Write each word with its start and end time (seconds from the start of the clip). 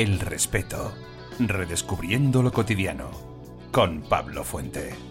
El 0.00 0.18
respeto. 0.18 0.94
Redescubriendo 1.38 2.42
lo 2.42 2.50
cotidiano. 2.50 3.10
Con 3.70 4.00
Pablo 4.00 4.44
Fuente. 4.44 5.09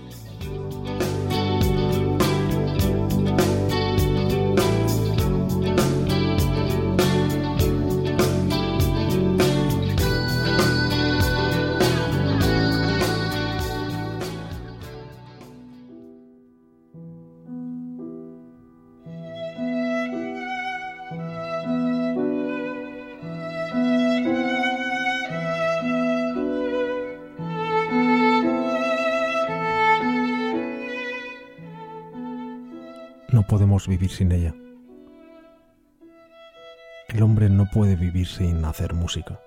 Vivir 33.89 34.11
sin 34.11 34.31
ella. 34.31 34.55
El 37.09 37.23
hombre 37.23 37.49
no 37.49 37.65
puede 37.65 37.95
vivir 37.95 38.27
sin 38.27 38.63
hacer 38.63 38.93
música. 38.93 39.41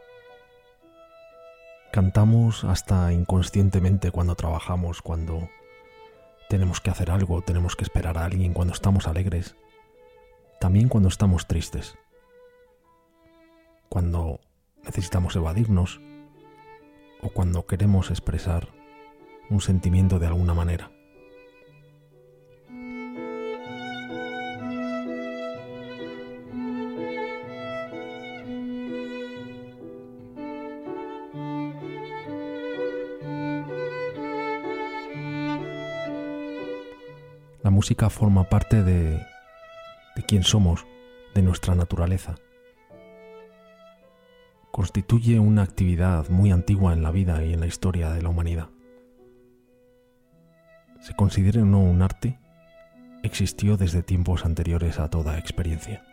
Cantamos 1.93 2.65
hasta 2.65 3.13
inconscientemente 3.13 4.11
cuando 4.11 4.35
trabajamos, 4.35 5.01
cuando 5.01 5.49
tenemos 6.49 6.81
que 6.81 6.91
hacer 6.91 7.11
algo, 7.11 7.41
tenemos 7.43 7.77
que 7.77 7.85
esperar 7.85 8.19
a 8.19 8.25
alguien, 8.25 8.53
cuando 8.53 8.75
estamos 8.75 9.07
alegres, 9.07 9.55
también 10.61 10.89
cuando 10.89 11.09
estamos 11.09 11.47
tristes, 11.47 11.97
cuando 13.89 14.41
necesitamos 14.85 15.37
evadirnos 15.37 16.01
o 17.23 17.29
cuando 17.29 17.67
queremos 17.67 18.11
expresar 18.11 18.69
un 19.51 19.61
sentimiento 19.61 20.19
de 20.19 20.27
alguna 20.27 20.55
manera. 20.55 20.92
Música 37.83 38.11
forma 38.11 38.45
parte 38.45 38.85
de, 38.85 39.27
de 40.15 40.23
quién 40.25 40.45
somos, 40.45 40.87
de 41.35 41.43
nuestra 41.43 41.75
naturaleza. 41.75 42.37
Constituye 44.71 45.41
una 45.41 45.65
actividad 45.65 46.29
muy 46.29 46.53
antigua 46.53 46.93
en 46.93 47.03
la 47.03 47.11
vida 47.11 47.45
y 47.45 47.53
en 47.53 47.59
la 47.59 47.67
historia 47.67 48.11
de 48.11 48.23
la 48.23 48.29
humanidad. 48.29 48.69
Se 51.01 51.13
considere 51.15 51.63
o 51.63 51.65
no 51.65 51.81
un 51.81 52.03
arte, 52.03 52.39
existió 53.25 53.77
desde 53.77 54.05
tiempos 54.05 54.45
anteriores 54.45 55.01
a 55.01 55.11
toda 55.11 55.37
experiencia. 55.37 56.05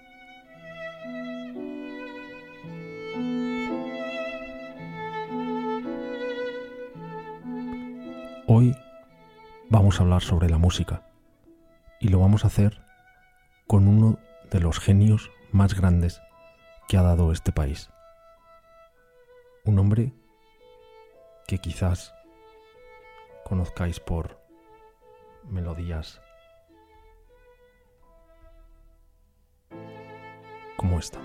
Hoy 8.48 8.76
vamos 9.70 10.00
a 10.00 10.04
hablar 10.04 10.24
sobre 10.24 10.50
la 10.50 10.58
música 10.58 11.09
y 12.00 12.10
lo 12.10 12.20
vamos 12.20 12.44
a 12.44 12.48
hacer 12.48 12.82
con 13.68 13.88
uno 13.88 14.18
de 14.50 14.60
los 14.60 14.80
genios 14.80 15.32
más 15.52 15.76
grandes 15.76 16.22
que 16.88 16.98
ha 16.98 17.02
dado 17.02 17.32
este 17.32 17.52
país. 17.52 17.90
Un 19.64 19.80
hombre 19.80 20.14
que 21.48 21.60
quizás 21.60 22.14
conozcáis 23.46 24.00
por 24.00 24.40
melodías 25.44 26.22
como 30.78 30.98
esta. 30.98 31.20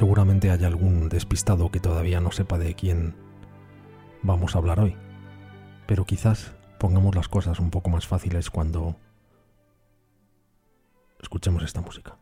Seguramente 0.00 0.50
haya 0.50 0.66
algún 0.66 1.10
despistado 1.10 1.70
que 1.70 1.78
todavía 1.78 2.22
no 2.22 2.32
sepa 2.32 2.56
de 2.56 2.74
quién 2.74 3.14
vamos 4.22 4.54
a 4.54 4.58
hablar 4.58 4.80
hoy. 4.80 4.96
Pero 5.86 6.06
quizás 6.06 6.54
pongamos 6.78 7.14
las 7.14 7.28
cosas 7.28 7.60
un 7.60 7.68
poco 7.68 7.90
más 7.90 8.06
fáciles 8.06 8.48
cuando 8.48 8.96
escuchemos 11.20 11.62
esta 11.64 11.82
música. 11.82 12.16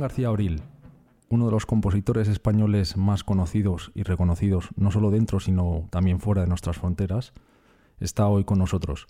García 0.00 0.28
Abril, 0.28 0.62
uno 1.28 1.46
de 1.46 1.52
los 1.52 1.66
compositores 1.66 2.28
españoles 2.28 2.96
más 2.96 3.24
conocidos 3.24 3.90
y 3.94 4.02
reconocidos, 4.02 4.68
no 4.76 4.90
solo 4.90 5.10
dentro, 5.10 5.40
sino 5.40 5.88
también 5.90 6.20
fuera 6.20 6.42
de 6.42 6.48
nuestras 6.48 6.78
fronteras, 6.78 7.32
está 7.98 8.26
hoy 8.26 8.44
con 8.44 8.58
nosotros. 8.58 9.06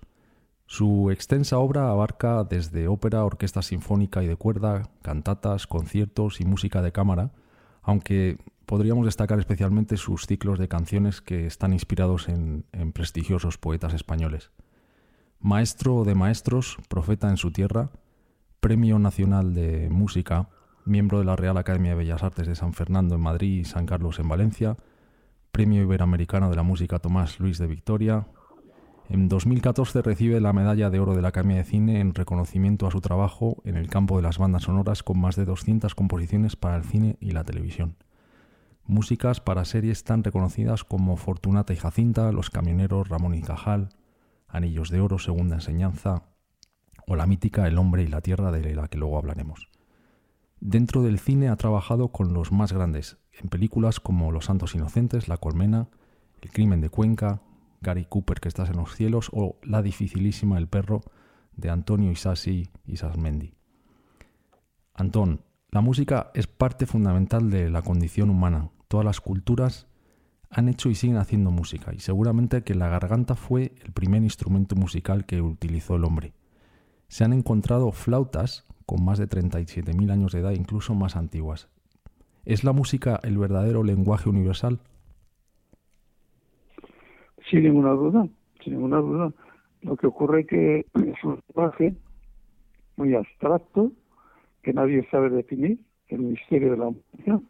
Su 0.66 1.10
extensa 1.10 1.58
obra 1.58 1.90
abarca 1.90 2.42
desde 2.44 2.88
ópera, 2.88 3.24
orquesta 3.24 3.62
sinfónica 3.62 4.22
y 4.22 4.26
de 4.26 4.36
cuerda, 4.36 4.90
cantatas, 5.02 5.66
conciertos 5.66 6.40
y 6.40 6.44
música 6.44 6.82
de 6.82 6.92
cámara, 6.92 7.32
aunque 7.82 8.38
podríamos 8.64 9.04
destacar 9.04 9.38
especialmente 9.38 9.96
sus 9.96 10.26
ciclos 10.26 10.58
de 10.58 10.68
canciones 10.68 11.20
que 11.20 11.46
están 11.46 11.72
inspirados 11.72 12.28
en, 12.28 12.64
en 12.72 12.92
prestigiosos 12.92 13.58
poetas 13.58 13.94
españoles. 13.94 14.50
Maestro 15.38 16.02
de 16.04 16.14
maestros, 16.14 16.78
profeta 16.88 17.30
en 17.30 17.36
su 17.36 17.52
tierra, 17.52 17.90
Premio 18.58 18.98
Nacional 18.98 19.54
de 19.54 19.88
Música, 19.90 20.48
miembro 20.86 21.18
de 21.18 21.24
la 21.24 21.36
Real 21.36 21.56
Academia 21.56 21.90
de 21.90 21.96
Bellas 21.96 22.22
Artes 22.22 22.46
de 22.46 22.54
San 22.54 22.72
Fernando 22.72 23.16
en 23.16 23.20
Madrid 23.20 23.60
y 23.60 23.64
San 23.64 23.86
Carlos 23.86 24.18
en 24.18 24.28
Valencia, 24.28 24.76
Premio 25.50 25.82
Iberoamericano 25.82 26.48
de 26.48 26.56
la 26.56 26.62
Música 26.62 27.00
Tomás 27.00 27.40
Luis 27.40 27.58
de 27.58 27.66
Victoria. 27.66 28.28
En 29.08 29.28
2014 29.28 30.02
recibe 30.02 30.40
la 30.40 30.52
Medalla 30.52 30.90
de 30.90 31.00
Oro 31.00 31.14
de 31.14 31.22
la 31.22 31.28
Academia 31.28 31.56
de 31.56 31.64
Cine 31.64 32.00
en 32.00 32.14
reconocimiento 32.14 32.86
a 32.86 32.90
su 32.90 33.00
trabajo 33.00 33.62
en 33.64 33.76
el 33.76 33.88
campo 33.88 34.16
de 34.16 34.22
las 34.22 34.38
bandas 34.38 34.64
sonoras 34.64 35.02
con 35.02 35.18
más 35.20 35.34
de 35.34 35.44
200 35.44 35.94
composiciones 35.94 36.56
para 36.56 36.76
el 36.76 36.84
cine 36.84 37.16
y 37.20 37.32
la 37.32 37.44
televisión. 37.44 37.96
músicas 38.84 39.40
para 39.40 39.64
series 39.64 40.04
tan 40.04 40.22
reconocidas 40.22 40.84
como 40.84 41.16
Fortunata 41.16 41.72
y 41.72 41.76
Jacinta, 41.76 42.30
Los 42.30 42.50
Camioneros, 42.50 43.08
Ramón 43.08 43.34
y 43.34 43.42
Cajal, 43.42 43.88
Anillos 44.46 44.90
de 44.90 45.00
Oro, 45.00 45.18
Segunda 45.18 45.56
Enseñanza, 45.56 46.22
o 47.08 47.16
la 47.16 47.26
mítica 47.26 47.66
El 47.66 47.78
Hombre 47.78 48.04
y 48.04 48.06
la 48.06 48.20
Tierra, 48.20 48.52
de 48.52 48.74
la 48.74 48.86
que 48.86 48.98
luego 48.98 49.18
hablaremos. 49.18 49.68
Dentro 50.60 51.02
del 51.02 51.18
cine 51.18 51.48
ha 51.48 51.56
trabajado 51.56 52.08
con 52.08 52.32
los 52.32 52.50
más 52.50 52.72
grandes, 52.72 53.18
en 53.32 53.48
películas 53.48 54.00
como 54.00 54.32
Los 54.32 54.46
Santos 54.46 54.74
Inocentes, 54.74 55.28
La 55.28 55.36
Colmena, 55.36 55.88
El 56.40 56.50
Crimen 56.50 56.80
de 56.80 56.90
Cuenca, 56.90 57.42
Gary 57.80 58.06
Cooper 58.06 58.40
que 58.40 58.48
estás 58.48 58.70
en 58.70 58.76
los 58.76 58.94
cielos 58.94 59.30
o 59.32 59.56
La 59.62 59.82
dificilísima 59.82 60.58
El 60.58 60.68
perro 60.68 61.02
de 61.56 61.70
Antonio 61.70 62.10
Isasi 62.10 62.70
Isasmendi. 62.86 63.54
Antón, 64.94 65.42
la 65.70 65.82
música 65.82 66.30
es 66.34 66.46
parte 66.46 66.86
fundamental 66.86 67.50
de 67.50 67.68
la 67.70 67.82
condición 67.82 68.30
humana. 68.30 68.70
Todas 68.88 69.04
las 69.04 69.20
culturas 69.20 69.86
han 70.48 70.68
hecho 70.68 70.88
y 70.88 70.94
siguen 70.94 71.18
haciendo 71.18 71.50
música 71.50 71.92
y 71.92 72.00
seguramente 72.00 72.62
que 72.62 72.74
la 72.74 72.88
garganta 72.88 73.34
fue 73.34 73.74
el 73.84 73.92
primer 73.92 74.22
instrumento 74.22 74.74
musical 74.76 75.26
que 75.26 75.42
utilizó 75.42 75.96
el 75.96 76.04
hombre. 76.04 76.32
Se 77.08 77.24
han 77.24 77.32
encontrado 77.32 77.92
flautas 77.92 78.65
con 78.86 79.04
más 79.04 79.18
de 79.18 79.28
37.000 79.28 80.10
años 80.12 80.32
de 80.32 80.40
edad, 80.40 80.52
incluso 80.52 80.94
más 80.94 81.16
antiguas. 81.16 81.68
¿Es 82.44 82.62
la 82.62 82.72
música 82.72 83.18
el 83.24 83.36
verdadero 83.36 83.82
lenguaje 83.82 84.28
universal? 84.28 84.78
Sin 87.50 87.64
ninguna 87.64 87.90
duda, 87.90 88.28
sin 88.62 88.74
ninguna 88.74 88.98
duda. 88.98 89.32
Lo 89.82 89.96
que 89.96 90.06
ocurre 90.06 90.42
es 90.42 90.46
que 90.46 90.78
es 90.94 91.24
un 91.24 91.40
lenguaje 91.48 91.94
muy 92.96 93.14
abstracto, 93.14 93.92
que 94.62 94.72
nadie 94.72 95.06
sabe 95.10 95.30
definir, 95.30 95.78
el 96.08 96.20
misterio 96.20 96.70
de 96.72 96.76
la 96.76 96.90
música, 96.90 97.40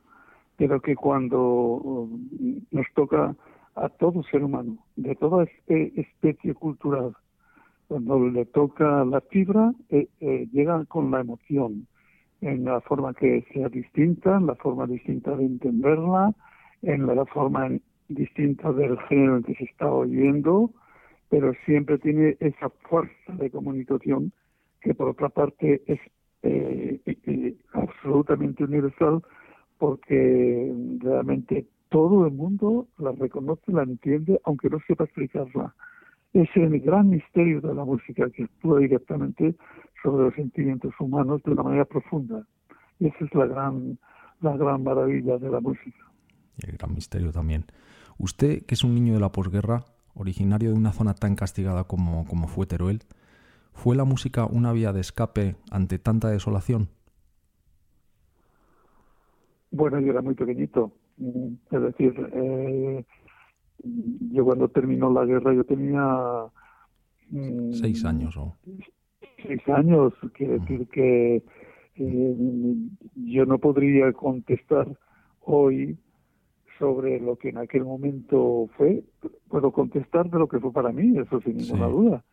pero 0.57 0.81
que 0.81 0.97
cuando 0.97 1.41
um, 1.41 2.29
nos 2.71 2.87
toca 2.95 3.37
a 3.75 3.89
todo 3.91 4.23
ser 4.25 4.43
humano, 4.43 4.79
de 4.97 5.15
toda 5.15 5.47
especie 5.67 6.55
cultural, 6.55 7.15
cuando 7.89 8.29
le 8.29 8.45
toca 8.47 9.05
la 9.05 9.21
fibra, 9.21 9.73
eh, 9.91 10.09
eh, 10.21 10.49
llega 10.53 10.85
con 10.87 11.11
la 11.11 11.21
emoción, 11.21 11.87
en 12.41 12.65
la 12.65 12.81
forma 12.81 13.15
que 13.15 13.47
sea 13.53 13.69
distinta, 13.69 14.37
en 14.37 14.47
la 14.47 14.55
forma 14.57 14.87
distinta 14.87 15.37
de 15.37 15.45
entenderla, 15.45 16.35
en 16.83 17.07
la 17.07 17.25
forma 17.27 17.71
distinta 18.09 18.73
del 18.73 18.99
género 19.09 19.39
en 19.39 19.43
que 19.43 19.55
se 19.55 19.65
está 19.65 19.91
oyendo, 19.91 20.71
pero 21.29 21.53
siempre 21.65 21.99
tiene 21.99 22.37
esa 22.41 22.69
fuerza 22.89 23.33
de 23.33 23.51
comunicación 23.51 24.33
que 24.81 24.95
por 24.95 25.09
otra 25.09 25.29
parte 25.29 25.83
es 25.87 26.01
eh, 26.43 27.57
absolutamente 27.73 28.65
universal 28.65 29.23
porque 29.79 30.73
realmente 31.01 31.67
todo 31.89 32.27
el 32.27 32.33
mundo 32.33 32.87
la 32.99 33.13
reconoce, 33.13 33.73
la 33.73 33.83
entiende, 33.83 34.41
aunque 34.45 34.71
no 34.71 34.79
sepa 34.87 35.05
explicarla 35.05 35.75
es 36.33 36.49
el 36.55 36.81
gran 36.81 37.11
misterio 37.11 37.61
de 37.61 37.75
la 37.75 37.85
música 37.85 38.29
que 38.31 38.45
actúa 38.45 38.81
directamente 38.81 39.55
sobre 40.03 40.25
los 40.25 40.35
sentimientos 40.35 40.93
humanos 41.01 41.43
de 41.45 41.53
una 41.53 41.63
manera 41.63 41.85
profunda. 41.85 42.47
Y 42.99 43.09
esa 43.09 43.25
es 43.25 43.35
la 43.35 43.47
gran, 43.47 43.99
la 44.41 44.57
gran 44.57 44.83
maravilla 44.83 45.39
de 45.39 45.51
la 45.51 45.61
música. 45.61 45.99
Y 46.59 46.71
el 46.71 46.77
gran 46.77 46.95
misterio 46.95 47.33
también. 47.33 47.65
Usted, 48.19 48.65
que 48.65 48.75
es 48.75 48.85
un 48.85 48.95
niño 48.95 49.15
de 49.15 49.21
la 49.21 49.33
posguerra, 49.33 49.85
originario 50.15 50.71
de 50.71 50.77
una 50.77 50.93
zona 50.93 51.15
tan 51.15 51.37
castigada 51.37 51.85
como, 51.85 52.27
como 52.27 52.49
fue 52.49 52.67
Teruel, 52.67 53.01
¿fue 53.73 53.97
la 53.97 54.05
música 54.05 54.47
una 54.47 54.73
vía 54.73 54.93
de 54.93 55.01
escape 55.01 55.57
ante 55.71 55.99
tanta 55.99 56.29
desolación? 56.31 56.89
Bueno, 59.71 60.01
yo 60.01 60.11
era 60.11 60.23
muy 60.23 60.35
pequeñito. 60.35 60.93
Mm, 61.19 61.55
es 61.71 61.83
decir, 61.83 62.31
eh, 62.33 63.05
yo 63.83 64.45
cuando 64.45 64.69
terminó 64.69 65.13
la 65.13 65.25
guerra 65.25 65.55
yo 65.55 65.65
tenía 65.65 66.47
mm, 67.31 67.73
seis 67.73 68.05
años 68.05 68.37
o 68.37 68.57
seis 69.43 69.69
años 69.69 70.13
quiere 70.35 70.59
decir 70.59 70.89
que 70.89 71.43
eh, 71.97 72.37
yo 73.15 73.47
no 73.47 73.59
podría 73.59 74.13
contestar 74.13 74.87
hoy 75.41 75.97
sobre 76.79 77.21
lo 77.21 77.37
que 77.37 77.49
en 77.49 77.59
aquel 77.59 77.85
momento 77.85 78.69
fue. 78.77 79.03
Puedo 79.49 79.73
contestar 79.73 80.31
de 80.31 80.39
lo 80.39 80.49
que 80.49 80.61
fue 80.61 80.73
para 80.73 80.93
mí 80.93 81.19
eso 81.19 81.41
sin 81.41 81.57
ninguna 81.57 81.87
duda. 81.87 82.25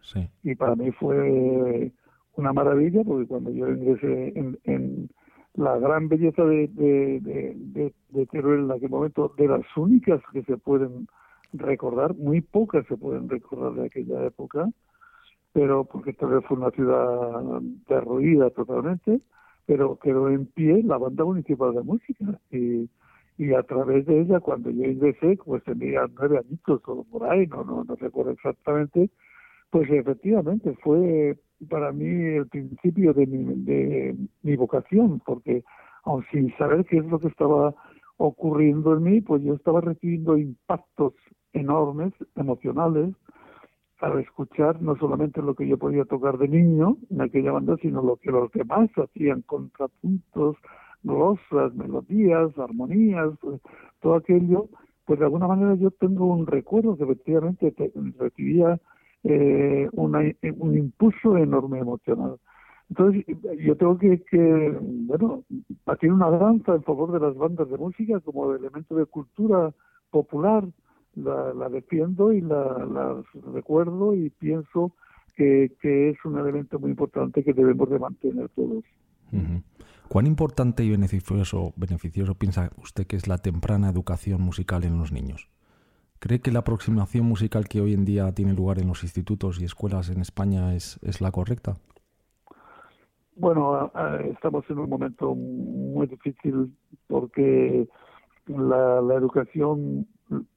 y 0.44 0.56
para 0.56 0.76
mí 0.76 0.92
fue 0.92 1.92
una 2.36 2.52
maravilla 2.52 3.04
porque 3.04 3.28
cuando 3.28 3.52
yo 3.52 3.70
ingresé 3.70 4.34
en, 4.36 5.10
la 5.56 5.78
gran 5.78 6.10
belleza 6.10 6.44
de, 6.46 6.68
de, 6.68 7.20
de, 7.22 7.94
de 8.10 8.26
Teruel 8.26 8.62
en 8.62 8.72
aquel 8.72 8.90
momento, 8.90 9.32
de 9.38 9.48
las 9.48 9.62
únicas 9.78 10.20
que 10.34 10.42
se 10.42 10.58
pueden 10.58 11.08
recordar, 11.54 12.16
muy 12.16 12.42
pocas 12.42 12.86
se 12.88 12.98
pueden 12.98 13.30
recordar 13.30 13.74
de 13.74 13.86
aquella 13.86 14.26
época, 14.26 14.70
pero 15.54 15.86
porque 15.86 16.14
tal 16.14 16.30
vez 16.30 16.46
fue 16.46 16.58
una 16.58 16.72
ciudad 16.72 17.62
derruida 17.88 18.50
totalmente, 18.50 19.22
pero 19.66 19.98
quedó 20.00 20.30
en 20.30 20.48
pie 20.48 20.84
la 20.84 20.98
banda 20.98 21.24
municipal 21.24 21.74
de 21.74 21.84
música 21.84 22.40
y, 22.52 22.90
y 23.38 23.54
a 23.54 23.64
través 23.64 24.06
de 24.06 24.22
ella 24.22 24.40
cuando 24.40 24.70
yo 24.72 24.84
ingresé, 24.84 25.38
pues 25.46 25.64
tenía 25.64 26.06
nueve 26.18 26.40
añitos 26.40 26.82
o 26.88 27.04
por 27.06 27.30
ahí, 27.30 27.48
no, 27.48 27.64
no, 27.64 27.84
no 27.84 27.96
recuerdo 27.96 28.32
exactamente, 28.32 29.10
pues 29.70 29.90
efectivamente 29.90 30.74
fue 30.84 31.38
para 31.70 31.92
mí 31.92 32.06
el 32.06 32.48
principio 32.48 33.14
de 33.14 33.26
mi, 33.28 33.64
de 33.64 34.16
mi 34.42 34.56
vocación, 34.56 35.22
porque 35.26 35.64
aun 36.04 36.26
sin 36.32 36.56
saber 36.58 36.84
qué 36.86 36.98
es 36.98 37.06
lo 37.06 37.20
que 37.20 37.28
estaba 37.28 37.74
ocurriendo 38.18 38.94
en 38.94 39.04
mí, 39.04 39.22
pues 39.22 39.44
yo 39.44 39.54
estaba 39.54 39.82
recibiendo 39.82 40.38
impactos 40.38 41.14
enormes, 41.54 42.14
emocionales, 42.36 43.16
al 44.00 44.20
escuchar 44.20 44.82
no 44.82 44.98
solamente 44.98 45.42
lo 45.42 45.56
que 45.56 45.68
yo 45.68 45.78
podía 45.78 46.04
tocar 46.06 46.38
de 46.38 46.50
niño 46.50 46.98
en 47.10 47.22
aquella 47.22 47.54
banda, 47.54 47.78
sino 47.82 48.02
lo 48.02 48.18
que 48.18 48.32
los 48.32 48.52
demás 48.52 48.90
hacían, 48.98 49.42
contrapuntos, 49.44 50.58
rosas, 51.04 51.74
melodías, 51.76 52.58
armonías, 52.58 53.32
pues, 53.40 53.62
todo 54.02 54.16
aquello, 54.16 54.68
pues 55.06 55.20
de 55.20 55.26
alguna 55.26 55.48
manera 55.48 55.76
yo 55.76 55.92
tengo 55.92 56.26
un 56.26 56.48
recuerdo 56.48 56.98
que 56.98 57.04
efectivamente 57.04 57.74
recibía 58.18 58.80
eh, 59.24 59.88
un 59.94 60.78
impulso 60.78 61.38
enorme 61.38 61.80
emocional. 61.80 62.38
Entonces, 62.90 63.26
yo 63.60 63.76
tengo 63.78 63.98
que, 63.98 64.22
que, 64.24 64.78
bueno, 64.80 65.44
batir 65.86 66.12
una 66.12 66.30
danza 66.30 66.76
en 66.76 66.84
favor 66.84 67.12
de 67.12 67.20
las 67.20 67.36
bandas 67.36 67.70
de 67.70 67.78
música 67.78 68.20
como 68.20 68.54
elemento 68.54 68.96
de 68.96 69.06
cultura 69.06 69.74
popular, 70.12 70.66
la, 71.16 71.70
defiendo 71.70 72.32
y 72.32 72.42
la, 72.42 73.24
recuerdo 73.54 74.14
y 74.14 74.30
pienso 74.30 74.94
que, 75.36 75.72
es 75.82 76.26
un 76.26 76.38
elemento 76.38 76.80
muy 76.80 76.92
importante 76.92 77.44
que 77.44 77.54
debemos 77.54 77.90
de 77.90 78.00
mantener 78.00 78.50
todos. 78.50 78.84
¿Cuán 80.10 80.28
importante 80.28 80.84
y 80.84 80.92
beneficioso, 80.92 81.74
beneficioso 81.76 82.36
piensa 82.36 82.70
usted 82.78 83.08
que 83.08 83.16
es 83.16 83.28
la 83.28 83.40
temprana 83.40 83.90
educación 83.90 84.42
musical 84.42 84.84
en 84.84 85.00
los 85.00 85.12
niños? 85.12 85.50
¿Cree 86.20 86.40
que 86.40 86.52
la 86.52 86.60
aproximación 86.60 87.26
musical 87.26 87.68
que 87.68 87.82
hoy 87.82 87.94
en 87.94 88.06
día 88.06 88.32
tiene 88.34 88.54
lugar 88.54 88.80
en 88.80 88.88
los 88.88 89.04
institutos 89.04 89.60
y 89.60 89.66
escuelas 89.66 90.10
en 90.10 90.22
España 90.22 90.76
es, 90.76 91.00
es 91.02 91.20
la 91.20 91.32
correcta? 91.32 91.78
Bueno, 93.36 93.92
estamos 94.32 94.64
en 94.70 94.78
un 94.78 94.90
momento 94.90 95.34
muy 95.34 96.06
difícil 96.06 96.72
porque 97.08 97.88
la, 98.48 99.02
la 99.02 99.16
educación 99.16 100.08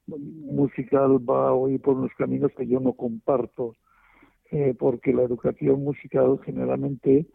musical 0.06 1.18
va 1.28 1.52
hoy 1.52 1.78
por 1.78 1.96
unos 1.96 2.12
caminos 2.16 2.52
que 2.56 2.66
yo 2.66 2.80
no 2.80 2.92
comparto, 2.92 3.74
eh, 4.50 4.74
porque 4.78 5.12
la 5.12 5.22
educación 5.22 5.82
musical 5.82 6.38
generalmente, 6.44 7.26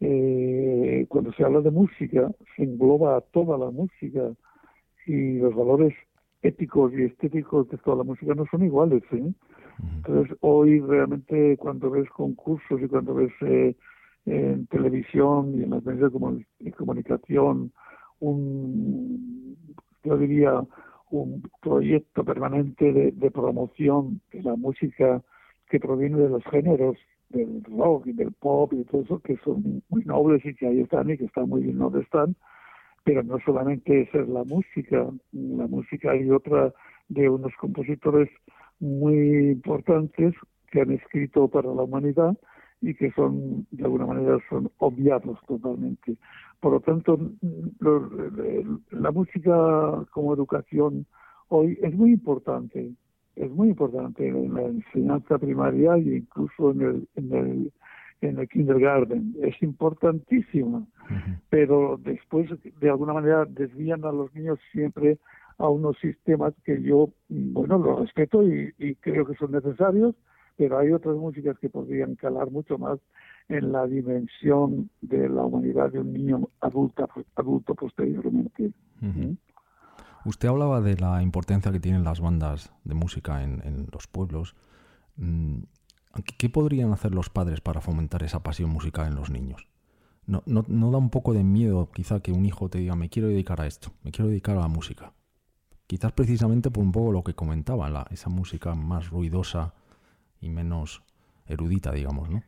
eh, 0.00 1.06
cuando 1.08 1.32
se 1.32 1.44
habla 1.44 1.60
de 1.60 1.70
música, 1.70 2.30
se 2.56 2.64
engloba 2.64 3.16
a 3.16 3.20
toda 3.20 3.56
la 3.56 3.70
música 3.70 4.32
y 5.06 5.38
los 5.38 5.54
valores 5.54 5.94
éticos 6.42 6.92
y 6.94 7.04
estéticos 7.04 7.68
de 7.70 7.78
toda 7.78 7.98
la 7.98 8.04
música 8.04 8.34
no 8.34 8.46
son 8.50 8.64
iguales. 8.64 9.02
¿eh? 9.12 9.32
Entonces, 9.96 10.36
hoy 10.40 10.80
realmente 10.80 11.56
cuando 11.56 11.90
ves 11.90 12.08
concursos 12.10 12.80
y 12.82 12.88
cuando 12.88 13.14
ves 13.14 13.32
en 14.26 14.66
televisión 14.66 15.54
y 15.58 15.62
en 15.62 15.70
las 15.70 15.84
medios 15.84 16.12
de 16.58 16.72
comunicación 16.72 17.72
un, 18.20 19.56
yo 20.04 20.16
diría, 20.16 20.62
un 21.10 21.42
proyecto 21.60 22.24
permanente 22.24 22.92
de, 22.92 23.30
promoción 23.30 24.20
de 24.32 24.42
la 24.42 24.56
música 24.56 25.22
que 25.68 25.80
proviene 25.80 26.18
de 26.18 26.28
los 26.28 26.44
géneros 26.44 26.96
del 27.28 27.62
rock 27.64 28.06
y 28.06 28.12
del 28.12 28.32
pop 28.32 28.72
y 28.72 28.84
todo 28.84 29.02
eso 29.02 29.18
que 29.20 29.36
son 29.38 29.82
muy 29.88 30.04
nobles 30.04 30.44
y 30.44 30.54
que 30.54 30.66
ahí 30.66 30.80
están 30.80 31.10
y 31.10 31.18
que 31.18 31.24
están 31.24 31.48
muy 31.48 31.62
bien 31.62 31.78
donde 31.78 32.00
están. 32.00 32.36
Pero 33.04 33.22
no 33.22 33.38
solamente 33.44 34.02
esa 34.02 34.20
es 34.20 34.28
la 34.28 34.44
música 34.44 35.08
la 35.32 35.66
música 35.66 36.10
hay 36.10 36.30
otra 36.30 36.72
de 37.08 37.28
unos 37.28 37.52
compositores 37.58 38.28
muy 38.80 39.50
importantes 39.50 40.34
que 40.70 40.80
han 40.80 40.90
escrito 40.90 41.48
para 41.48 41.72
la 41.72 41.82
humanidad 41.82 42.36
y 42.80 42.94
que 42.94 43.10
son 43.12 43.66
de 43.70 43.84
alguna 43.84 44.06
manera 44.06 44.38
son 44.48 44.70
obviados 44.78 45.38
totalmente 45.46 46.16
Por 46.60 46.72
lo 46.72 46.80
tanto, 46.80 47.18
la 48.90 49.10
música 49.10 50.04
como 50.10 50.34
educación 50.34 51.06
hoy 51.48 51.78
es 51.82 51.94
muy 51.94 52.12
importante, 52.12 52.92
es 53.36 53.50
muy 53.50 53.68
importante 53.68 54.26
en 54.26 54.54
la 54.54 54.62
enseñanza 54.62 55.38
primaria 55.38 55.94
e 55.96 56.16
incluso 56.16 56.72
en 56.72 56.80
el, 56.80 57.08
en 57.16 57.32
el, 57.34 57.72
en 58.22 58.38
el 58.38 58.48
kindergarten. 58.48 59.34
Es 59.42 59.62
importantísima, 59.62 60.86
pero 61.50 62.00
después 62.02 62.50
de 62.80 62.90
alguna 62.90 63.12
manera 63.12 63.44
desvían 63.44 64.04
a 64.04 64.12
los 64.12 64.34
niños 64.34 64.58
siempre 64.72 65.18
a 65.58 65.68
unos 65.68 65.96
sistemas 65.98 66.54
que 66.64 66.82
yo, 66.82 67.10
bueno, 67.28 67.78
los 67.78 68.00
respeto 68.00 68.42
y, 68.46 68.72
y 68.78 68.94
creo 68.96 69.24
que 69.24 69.34
son 69.34 69.52
necesarios, 69.52 70.14
pero 70.56 70.78
hay 70.78 70.92
otras 70.92 71.16
músicas 71.16 71.58
que 71.58 71.68
podrían 71.68 72.14
calar 72.16 72.50
mucho 72.50 72.78
más 72.78 72.98
en 73.48 73.72
la 73.72 73.86
dimensión 73.86 74.90
de 75.00 75.28
la 75.28 75.42
humanidad 75.42 75.92
de 75.92 76.00
un 76.00 76.12
niño 76.12 76.48
adulto, 76.60 77.08
adulto 77.36 77.74
posteriormente. 77.74 78.72
Usted 80.24 80.48
hablaba 80.48 80.80
de 80.80 80.96
la 80.96 81.22
importancia 81.22 81.70
que 81.70 81.78
tienen 81.78 82.02
las 82.02 82.20
bandas 82.20 82.72
de 82.84 82.94
música 82.94 83.44
en, 83.44 83.86
los 83.92 84.08
pueblos. 84.08 84.56
Mm, 85.16 85.58
¿Qué 86.38 86.48
podrían 86.48 86.92
hacer 86.92 87.14
los 87.14 87.30
padres 87.30 87.60
para 87.60 87.80
fomentar 87.80 88.22
esa 88.22 88.42
pasión 88.42 88.70
musical 88.70 89.06
en 89.06 89.14
los 89.14 89.30
niños? 89.30 89.68
¿No, 90.26 90.42
no, 90.46 90.90
da 90.90 90.98
un 90.98 91.10
poco 91.10 91.34
de 91.34 91.44
miedo 91.44 91.88
quizá 91.92 92.18
que 92.18 92.32
un 92.32 92.44
hijo 92.44 92.68
te 92.68 92.78
diga 92.78 92.96
me 92.96 93.08
quiero 93.08 93.28
dedicar 93.28 93.60
a 93.60 93.66
esto, 93.68 93.92
me 94.02 94.10
quiero 94.10 94.28
dedicar 94.28 94.56
a 94.56 94.60
la 94.60 94.68
música? 94.68 95.12
Quizás 95.86 96.10
precisamente 96.10 96.72
por 96.72 96.82
un 96.82 96.90
poco 96.90 97.12
lo 97.12 97.22
que 97.22 97.34
comentaba, 97.34 97.88
la, 97.88 98.08
esa 98.10 98.28
música 98.28 98.74
más 98.74 99.10
ruidosa 99.10 99.74
y 100.40 100.50
menos 100.50 101.02
erudita, 101.46 101.92
digamos, 101.92 102.28
¿no? 102.30 102.42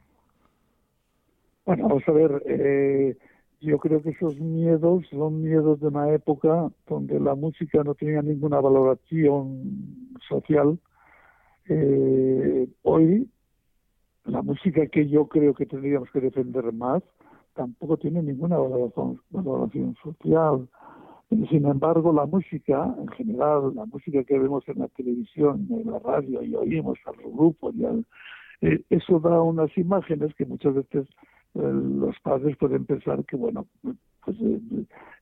Bueno, 1.64 1.88
vamos 1.88 2.02
a 2.07 2.12
ver, 2.12 2.42
eh, 2.47 3.16
yo 3.61 3.78
creo 3.78 4.02
que 4.02 4.11
esos 4.11 4.38
miedos 4.40 5.04
son 5.11 5.42
miedos 5.42 5.80
de 5.80 5.88
una 5.88 6.11
época 6.12 6.71
donde 6.87 7.21
la 7.21 7.35
música 7.35 7.83
no 7.85 7.95
tenía 7.95 8.23
ninguna 8.23 8.61
valoración 8.61 10.11
social. 10.26 10.78
Eh, 11.68 12.68
hoy, 12.83 13.28
la 14.25 14.42
música 14.42 14.87
que 14.87 15.09
yo 15.09 15.26
creo 15.28 15.54
que 15.54 15.66
tendríamos 15.66 16.11
que 16.11 16.21
defender 16.21 16.73
más 16.73 17.02
tampoco 17.54 17.97
tiene 17.97 18.23
ninguna 18.23 18.57
valoración, 18.57 19.21
valoración 19.30 19.97
social. 20.02 20.68
Sin 21.30 21.66
embargo, 21.66 22.12
la 22.12 22.25
música, 22.25 22.94
en 22.99 23.08
general, 23.08 23.75
la 23.75 23.85
música 23.85 24.25
que 24.25 24.38
vemos 24.38 24.66
en 24.68 24.78
la 24.78 24.88
televisión, 24.88 25.66
en 25.70 25.90
la 25.90 25.99
radio 25.99 26.42
y 26.42 26.54
oímos 26.54 26.99
al 27.04 27.16
grupo, 27.16 27.70
y 27.73 27.85
eh, 28.62 28.82
eso 28.88 29.20
da 29.20 29.42
unas 29.42 29.76
imágenes 29.76 30.35
que 30.35 30.47
muchas 30.47 30.75
veces 30.75 31.06
los 31.54 32.18
padres 32.20 32.56
pueden 32.56 32.85
pensar 32.87 33.25
que, 33.25 33.37
bueno, 33.37 33.66
pues 34.25 34.37
eh, 34.40 34.61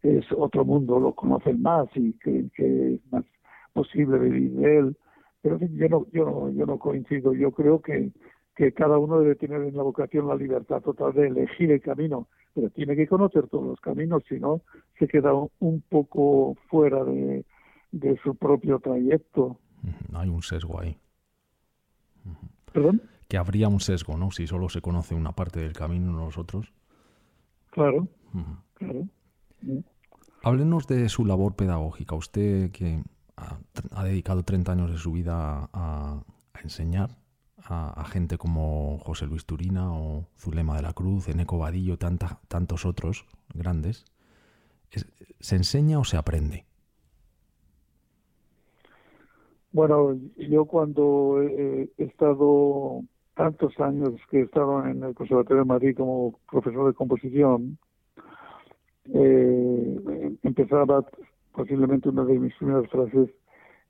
es 0.02 0.25
otro 0.32 0.64
mundo, 0.64 1.00
lo 1.00 1.14
conocen 1.14 1.62
más 1.62 1.88
y 1.94 2.12
que 2.14 2.46
es 2.56 3.12
más 3.12 3.25
posible 3.72 4.18
vivir 4.18 4.52
de 4.52 4.78
él. 4.78 4.96
Pero 5.42 5.58
yo 5.60 5.88
no, 5.88 6.06
yo 6.12 6.25
no, 6.25 6.50
yo 6.50 6.66
no 6.66 6.78
coincido. 6.78 7.32
Yo 7.34 7.52
creo 7.52 7.80
que, 7.80 8.10
que 8.56 8.72
cada 8.72 8.98
uno 8.98 9.20
debe 9.20 9.36
tener 9.36 9.62
en 9.62 9.76
la 9.76 9.82
vocación 9.82 10.26
la 10.26 10.34
libertad 10.34 10.80
total 10.80 11.12
de 11.12 11.28
elegir 11.28 11.70
el 11.70 11.80
camino, 11.80 12.26
pero 12.54 12.70
tiene 12.70 12.96
que 12.96 13.06
conocer 13.06 13.46
todos 13.48 13.66
los 13.66 13.80
caminos, 13.80 14.25
si 14.28 14.40
no, 14.40 14.62
se 14.98 15.06
queda 15.06 15.32
un 15.60 15.82
poco 15.88 16.56
fuera 16.68 17.04
de, 17.04 17.44
de 17.92 18.18
su 18.22 18.34
propio 18.34 18.78
trayecto. 18.78 19.58
Hay 20.14 20.28
un 20.28 20.42
sesgo 20.42 20.80
ahí. 20.80 20.98
¿Perdón? 22.72 23.02
que 23.28 23.36
habría 23.36 23.68
un 23.68 23.80
sesgo, 23.80 24.16
¿no? 24.16 24.30
Si 24.30 24.46
solo 24.46 24.68
se 24.68 24.80
conoce 24.80 25.14
una 25.14 25.32
parte 25.32 25.60
del 25.60 25.72
camino, 25.72 26.12
no 26.12 26.26
los 26.26 26.38
otros. 26.38 26.72
Claro, 27.70 28.08
claro. 28.75 29.08
Háblenos 30.42 30.86
de 30.86 31.08
su 31.08 31.25
labor 31.25 31.56
pedagógica. 31.56 32.14
Usted 32.14 32.70
que 32.70 33.02
ha, 33.36 34.04
dedicado 34.04 34.44
30 34.44 34.72
años 34.72 34.90
de 34.90 34.98
su 34.98 35.12
vida 35.12 35.68
a, 35.72 36.22
enseñar 36.62 37.10
a, 37.68 38.04
gente 38.04 38.38
como 38.38 38.99
José 38.99 39.26
Luis 39.26 39.44
Turina 39.44 39.92
o 39.92 40.26
Zulema 40.37 40.76
de 40.76 40.82
la 40.82 40.92
Cruz, 40.92 41.28
Eneco 41.28 41.58
Vadillo, 41.58 41.99
tantos 41.99 42.87
otros 42.87 43.26
grandes. 43.54 44.04
¿Se 45.40 45.56
enseña 45.56 45.99
o 45.99 46.04
se 46.04 46.16
aprende? 46.16 46.64
Bueno, 49.73 50.16
yo 50.37 50.64
cuando 50.64 51.42
he 51.42 51.90
estado 51.99 53.02
tantos 53.35 53.78
años 53.78 54.14
que 54.30 54.40
he 54.40 54.42
estado 54.42 54.87
en 54.87 55.02
el 55.02 55.14
Conservatorio 55.14 55.62
de 55.64 55.68
Madrid 55.68 55.96
como 55.96 56.38
profesor 56.50 56.87
de 56.87 56.94
composición, 56.94 57.78
eh, 59.12 60.37
empezaba 60.42 61.04
posiblemente 61.52 62.08
una 62.08 62.25
de 62.25 62.38
mis 62.38 62.54
primeras 62.54 62.88
frases 62.90 63.28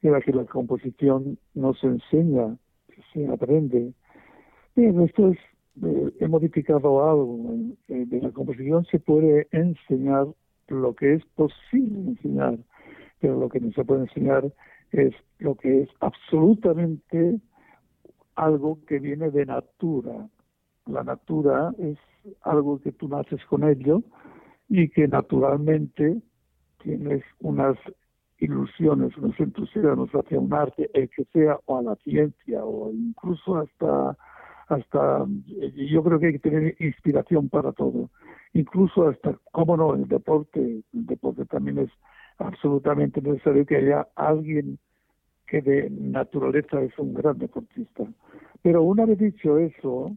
era 0.02 0.21
que 0.21 0.33
la 0.33 0.45
composición 0.45 1.38
no 1.54 1.75
se 1.75 1.87
enseña, 1.87 2.56
se 3.16 3.32
aprende. 3.32 3.92
Bien, 4.75 4.96
después 4.99 5.38
eh, 5.82 6.12
he 6.20 6.28
modificado 6.28 7.08
algo. 7.08 7.56
De 7.88 8.20
la 8.20 8.30
composición 8.30 8.85
se 8.87 8.99
puede 8.99 9.49
enseñar 9.52 10.26
lo 10.68 10.94
que 10.94 11.14
es 11.14 11.25
posible 11.35 12.11
enseñar, 12.11 12.58
pero 13.20 13.38
lo 13.38 13.49
que 13.49 13.61
no 13.61 13.70
se 13.73 13.85
puede 13.85 14.02
enseñar 14.02 14.52
es 14.92 15.14
lo 15.38 15.54
que 15.54 15.82
es 15.82 15.88
absolutamente 16.00 17.40
algo 18.35 18.78
que 18.87 18.99
viene 18.99 19.30
de 19.30 19.46
natura. 19.46 20.28
La 20.87 21.02
natura 21.02 21.73
es 21.78 21.99
algo 22.42 22.80
que 22.80 22.92
tú 22.92 23.08
naces 23.08 23.44
con 23.46 23.64
ello 23.64 24.02
y 24.68 24.88
que 24.88 25.08
naturalmente 25.08 26.20
tienes 26.82 27.23
unas 27.40 27.76
ilusiones, 28.38 29.16
unos 29.16 29.38
entusiasmos 29.38 30.11
hacia 30.11 30.38
un 30.38 30.52
arte, 30.52 30.90
el 30.95 31.09
que 31.11 31.25
sea, 31.33 31.59
o 31.66 31.78
a 31.78 31.83
la 31.83 31.97
ciencia, 31.97 32.64
o 32.64 32.93
incluso 32.93 33.57
hasta, 33.57 34.16
hasta, 34.69 35.26
yo 35.75 36.02
creo 36.02 36.19
que 36.19 36.26
hay 36.26 36.33
que 36.35 36.50
tener 36.50 36.76
inspiración 36.81 37.49
para 37.49 37.73
todo, 37.73 38.11
incluso 38.52 39.09
hasta, 39.09 39.38
cómo 39.52 39.76
no, 39.76 39.95
el 39.95 40.07
deporte, 40.09 40.61
el 40.61 41.07
deporte 41.07 41.45
también 41.47 41.78
es 41.78 41.90
absolutamente 42.38 43.21
necesario 43.23 43.64
que 43.64 43.76
haya 43.76 44.07
alguien 44.14 44.78
que 45.47 45.62
de 45.62 45.88
naturaleza 45.90 46.83
es 46.83 46.99
un 46.99 47.14
gran 47.14 47.38
deportista. 47.38 48.05
Pero 48.62 48.83
una 48.83 49.07
vez 49.07 49.19
dicho 49.19 49.59
eso, 49.59 50.16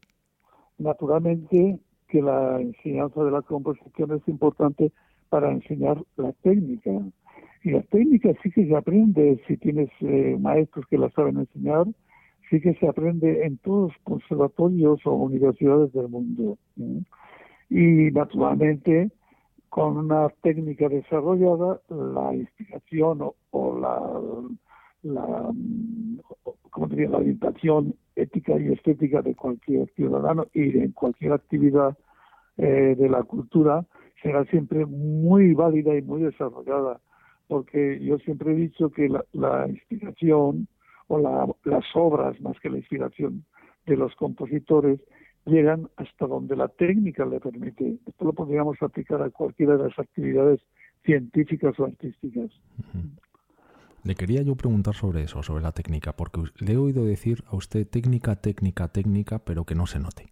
naturalmente 0.78 1.80
que 2.08 2.22
la 2.22 2.60
enseñanza 2.60 3.24
de 3.24 3.32
la 3.32 3.44
composición 3.44 4.12
es 4.16 4.28
importante 4.28 4.92
para 5.30 5.52
enseñar 5.52 6.04
la 6.18 6.34
técnica. 6.42 6.92
Y 7.64 7.72
la 7.72 7.82
técnica 7.84 8.30
sí 8.42 8.52
que 8.52 8.66
se 8.68 8.76
aprende 8.76 9.42
si 9.48 9.58
tienes 9.58 9.90
eh, 10.02 10.38
maestros 10.40 10.86
que 10.88 10.98
la 10.98 11.10
saben 11.12 11.38
enseñar, 11.38 11.86
sí 12.50 12.62
que 12.62 12.74
se 12.76 12.88
aprende 12.88 13.46
en 13.46 13.58
todos 13.58 13.92
los 13.92 14.04
conservatorios 14.04 15.06
o 15.06 15.14
universidades 15.14 15.92
del 15.94 16.10
mundo. 16.10 16.58
Y 17.70 18.12
naturalmente, 18.12 19.12
con 19.70 19.98
una 19.98 20.30
técnica 20.42 20.90
desarrollada, 20.90 21.82
la 21.90 22.34
inspiración 22.34 23.32
o 23.52 23.80
la 23.80 24.58
la, 25.04 25.52
como 26.70 26.88
diría, 26.88 27.10
la 27.10 27.18
orientación 27.18 27.96
ética 28.16 28.60
y 28.60 28.74
estética 28.74 29.22
de 29.22 29.36
cualquier 29.36 29.90
ciudadano 29.94 30.48
y 30.54 30.78
en 30.78 30.92
cualquier 30.92 31.34
actividad 31.34 31.98
eh, 32.58 32.96
de 32.98 33.10
la 33.10 33.24
cultura 33.24 33.86
será 34.22 34.44
siempre 34.46 34.86
muy 34.86 35.54
válida 35.54 35.96
y 35.96 36.02
muy 36.02 36.22
desarrollada, 36.22 37.00
porque 37.50 38.00
yo 38.00 38.20
siempre 38.20 38.52
he 38.54 38.56
dicho 38.56 38.92
que 38.92 39.10
la, 39.10 39.68
inspiración 39.68 40.68
o 41.08 41.18
las 41.66 41.86
obras, 41.96 42.40
más 42.42 42.58
que 42.60 42.70
la 42.70 42.78
inspiración 42.78 43.44
de 43.88 43.98
los 43.98 44.16
compositores, 44.16 45.00
llegan 45.48 45.90
hasta 45.96 46.28
donde 46.28 46.56
la 46.56 46.68
técnica 46.68 47.26
le 47.26 47.40
permite. 47.40 47.98
Esto 48.06 48.26
lo 48.26 48.34
podríamos 48.34 48.78
aplicar 48.82 49.24
a 49.24 49.32
cualquiera 49.32 49.78
de 49.78 49.86
las 49.86 49.98
actividades 49.98 50.62
científicas 51.04 51.74
o 51.80 51.86
artísticas. 51.86 52.52
Le 54.04 54.14
quería 54.14 54.44
yo 54.44 54.56
preguntar 54.56 54.94
sobre 54.94 55.24
eso, 55.24 55.42
sobre 55.42 55.64
la 55.64 55.72
técnica, 55.72 56.14
porque 56.14 56.44
le 56.60 56.74
he 56.74 56.78
oído 56.78 57.04
decir 57.04 57.44
a 57.48 57.56
usted 57.56 57.88
técnica, 57.90 58.36
técnica, 58.36 58.90
técnica, 58.90 59.40
pero 59.40 59.66
que 59.66 59.74
no 59.74 59.88
se 59.88 60.00
note. 60.00 60.32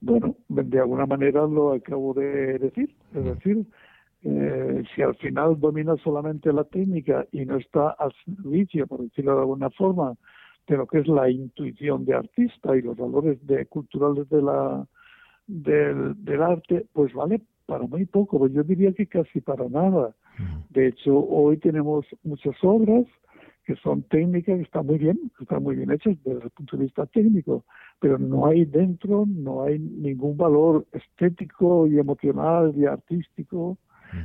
Bueno, 0.00 0.36
de 0.62 0.80
alguna 0.80 1.06
manera 1.06 1.46
lo 1.46 1.72
acabo 1.72 2.14
de 2.14 2.58
decir. 2.58 2.94
Es 3.14 3.24
decir, 3.24 3.66
eh, 4.24 4.82
si 4.94 5.02
al 5.02 5.14
final 5.16 5.58
domina 5.60 5.96
solamente 6.02 6.52
la 6.52 6.64
técnica 6.64 7.26
y 7.32 7.44
no 7.44 7.56
está 7.56 7.90
al 7.90 8.12
servicio, 8.24 8.86
por 8.86 9.02
decirlo 9.02 9.34
de 9.34 9.40
alguna 9.40 9.70
forma, 9.70 10.14
de 10.66 10.76
lo 10.76 10.86
que 10.86 10.98
es 10.98 11.08
la 11.08 11.30
intuición 11.30 12.04
de 12.04 12.14
artista 12.14 12.76
y 12.76 12.82
los 12.82 12.96
valores 12.96 13.44
de, 13.46 13.66
culturales 13.66 14.28
de 14.28 14.42
la, 14.42 14.86
del, 15.46 16.24
del 16.24 16.42
arte, 16.42 16.86
pues 16.92 17.12
vale 17.14 17.40
para 17.66 17.86
muy 17.86 18.06
poco, 18.06 18.38
pues 18.38 18.52
yo 18.52 18.62
diría 18.62 18.92
que 18.92 19.06
casi 19.06 19.40
para 19.40 19.68
nada. 19.68 20.14
De 20.70 20.88
hecho, 20.88 21.18
hoy 21.18 21.58
tenemos 21.58 22.06
muchas 22.22 22.54
obras 22.62 23.04
que 23.68 23.76
son 23.76 24.02
técnicas 24.04 24.56
que 24.56 24.62
están 24.62 24.86
muy 24.86 24.96
bien, 24.96 25.30
que 25.36 25.44
están 25.44 25.62
muy 25.62 25.76
bien 25.76 25.90
hechas 25.90 26.16
desde 26.24 26.42
el 26.42 26.50
punto 26.52 26.78
de 26.78 26.84
vista 26.84 27.04
técnico, 27.04 27.66
pero 28.00 28.18
no 28.18 28.46
hay 28.46 28.64
dentro, 28.64 29.26
no 29.28 29.64
hay 29.64 29.78
ningún 29.78 30.38
valor 30.38 30.86
estético 30.90 31.86
y 31.86 31.98
emocional 31.98 32.72
y 32.74 32.86
artístico, 32.86 33.76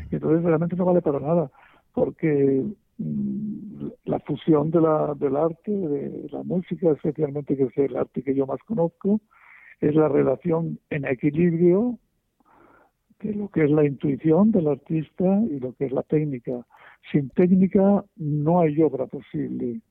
y 0.10 0.16
entonces 0.16 0.44
realmente 0.44 0.78
no 0.78 0.86
vale 0.86 1.02
para 1.02 1.20
nada, 1.20 1.52
porque 1.92 2.64
mm, 3.00 3.88
la 4.06 4.20
fusión 4.22 4.72
de 4.72 4.80
la, 4.80 5.14
del 5.14 5.36
arte, 5.36 5.72
de 5.72 6.30
la 6.32 6.44
música, 6.44 6.92
especialmente 6.92 7.58
que 7.58 7.64
es 7.64 7.78
el 7.78 7.98
arte 7.98 8.24
que 8.24 8.34
yo 8.34 8.48
más 8.48 8.60
conozco, 8.66 9.20
es 9.82 9.94
la 9.94 10.08
relación 10.08 10.80
en 10.90 11.04
equilibrio 11.04 12.00
de 13.20 13.34
lo 13.34 13.50
que 13.50 13.66
es 13.66 13.72
la 13.72 13.84
intuición 13.84 14.54
del 14.54 14.70
artista 14.70 15.42
y 15.52 15.60
lo 15.60 15.74
que 15.74 15.88
es 15.88 15.92
la 15.92 16.04
técnica. 16.04 16.66
Sin 17.12 17.30
técnica 17.30 18.04
no 18.16 18.62
hay 18.62 18.82
obra 18.82 19.08
posible. 19.08 19.82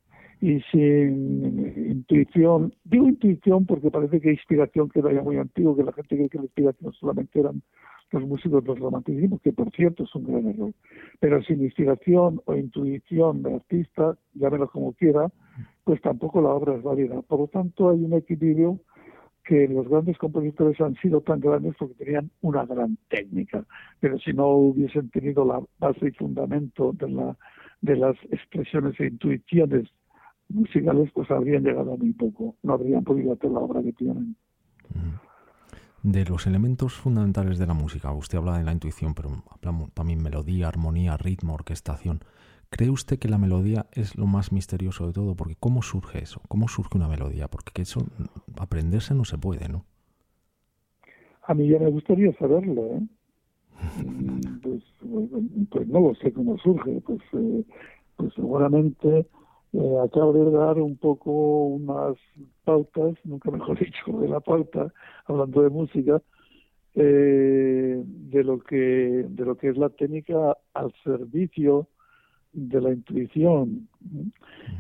Y 0.40 0.60
sin 0.72 1.88
intuición, 1.88 2.74
digo 2.84 3.08
intuición 3.08 3.64
porque 3.64 3.92
parece 3.92 4.20
que 4.20 4.32
inspiración 4.32 4.88
queda 4.88 5.12
ya 5.12 5.22
muy 5.22 5.36
antiguo, 5.36 5.76
que 5.76 5.84
la 5.84 5.92
gente 5.92 6.16
cree 6.16 6.28
que 6.28 6.38
la 6.38 6.44
inspiración 6.44 6.92
solamente 6.94 7.38
eran 7.38 7.62
los 8.12 8.26
músicos 8.26 8.64
los 8.64 8.78
romanticismos, 8.78 9.40
que 9.40 9.52
por 9.52 9.70
cierto 9.70 10.04
es 10.04 10.14
un 10.14 10.24
gran 10.24 10.46
error. 10.48 10.72
Pero 11.20 11.42
sin 11.42 11.62
inspiración 11.62 12.40
o 12.44 12.54
intuición 12.54 13.42
de 13.42 13.54
artista, 13.54 14.16
llámelo 14.34 14.68
como 14.68 14.92
quiera, 14.92 15.30
pues 15.84 16.00
tampoco 16.02 16.40
la 16.40 16.50
obra 16.50 16.74
es 16.76 16.82
válida. 16.82 17.22
Por 17.22 17.40
lo 17.40 17.46
tanto, 17.48 17.90
hay 17.90 18.04
un 18.04 18.12
equilibrio 18.14 18.80
que 19.44 19.66
los 19.68 19.88
grandes 19.88 20.16
compositores 20.18 20.80
han 20.80 20.94
sido 20.96 21.20
tan 21.20 21.40
grandes 21.40 21.74
porque 21.78 22.04
tenían 22.04 22.30
una 22.42 22.64
gran 22.64 22.96
técnica, 23.08 23.64
pero 24.00 24.18
si 24.18 24.32
no 24.32 24.48
hubiesen 24.48 25.10
tenido 25.10 25.44
la 25.44 25.60
base 25.78 26.08
y 26.08 26.12
fundamento 26.12 26.92
de, 26.92 27.10
la, 27.10 27.36
de 27.80 27.96
las 27.96 28.16
expresiones 28.30 28.98
e 29.00 29.06
intuiciones 29.06 29.88
musicales, 30.48 31.10
pues 31.12 31.30
habrían 31.30 31.64
llegado 31.64 31.94
a 31.94 31.96
muy 31.96 32.12
poco, 32.12 32.56
no 32.62 32.74
habrían 32.74 33.04
podido 33.04 33.32
hacer 33.32 33.50
la 33.50 33.60
obra 33.60 33.82
que 33.82 33.92
tienen. 33.92 34.36
De 36.02 36.24
los 36.24 36.46
elementos 36.46 36.94
fundamentales 36.94 37.58
de 37.58 37.66
la 37.66 37.74
música, 37.74 38.10
usted 38.12 38.38
habla 38.38 38.58
de 38.58 38.64
la 38.64 38.72
intuición, 38.72 39.14
pero 39.14 39.44
hablamos 39.50 39.92
también 39.92 40.22
melodía, 40.22 40.68
armonía, 40.68 41.16
ritmo, 41.16 41.54
orquestación. 41.54 42.20
¿Cree 42.72 42.88
usted 42.88 43.18
que 43.18 43.28
la 43.28 43.36
melodía 43.36 43.84
es 43.92 44.16
lo 44.16 44.26
más 44.26 44.50
misterioso 44.50 45.06
de 45.06 45.12
todo? 45.12 45.34
Porque 45.34 45.56
¿cómo 45.60 45.82
surge 45.82 46.22
eso? 46.22 46.40
¿Cómo 46.48 46.68
surge 46.68 46.96
una 46.96 47.06
melodía? 47.06 47.46
Porque 47.46 47.82
eso 47.82 48.00
aprenderse 48.58 49.14
no 49.14 49.26
se 49.26 49.36
puede, 49.36 49.68
¿no? 49.68 49.84
A 51.42 51.52
mí 51.52 51.68
ya 51.68 51.78
me 51.78 51.90
gustaría 51.90 52.32
saberlo, 52.38 52.86
¿eh? 52.86 53.00
Mm, 54.02 54.60
pues, 54.62 54.82
pues, 55.70 55.86
no 55.86 56.00
lo 56.00 56.14
sé 56.14 56.32
cómo 56.32 56.56
surge, 56.56 57.02
pues, 57.02 57.20
eh, 57.34 57.62
pues 58.16 58.32
seguramente 58.32 59.26
eh, 59.74 59.96
acabo 60.02 60.32
de 60.32 60.50
dar 60.50 60.80
un 60.80 60.96
poco 60.96 61.66
unas 61.66 62.16
pautas, 62.64 63.16
nunca 63.24 63.50
mejor 63.50 63.78
dicho, 63.84 64.18
de 64.18 64.28
la 64.28 64.40
pauta, 64.40 64.90
hablando 65.26 65.60
de 65.60 65.68
música, 65.68 66.22
eh, 66.94 68.02
de 68.02 68.44
lo 68.44 68.60
que 68.60 69.26
de 69.28 69.44
lo 69.44 69.56
que 69.56 69.68
es 69.68 69.76
la 69.76 69.90
técnica 69.90 70.56
al 70.72 70.90
servicio 71.04 71.88
de 72.52 72.80
la 72.80 72.92
intuición. 72.92 73.88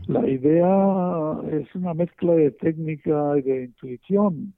La 0.06 0.28
idea 0.28 1.38
es 1.50 1.74
una 1.74 1.94
mezcla 1.94 2.34
de 2.34 2.50
técnica 2.50 3.38
y 3.38 3.42
de 3.42 3.64
intuición, 3.64 4.54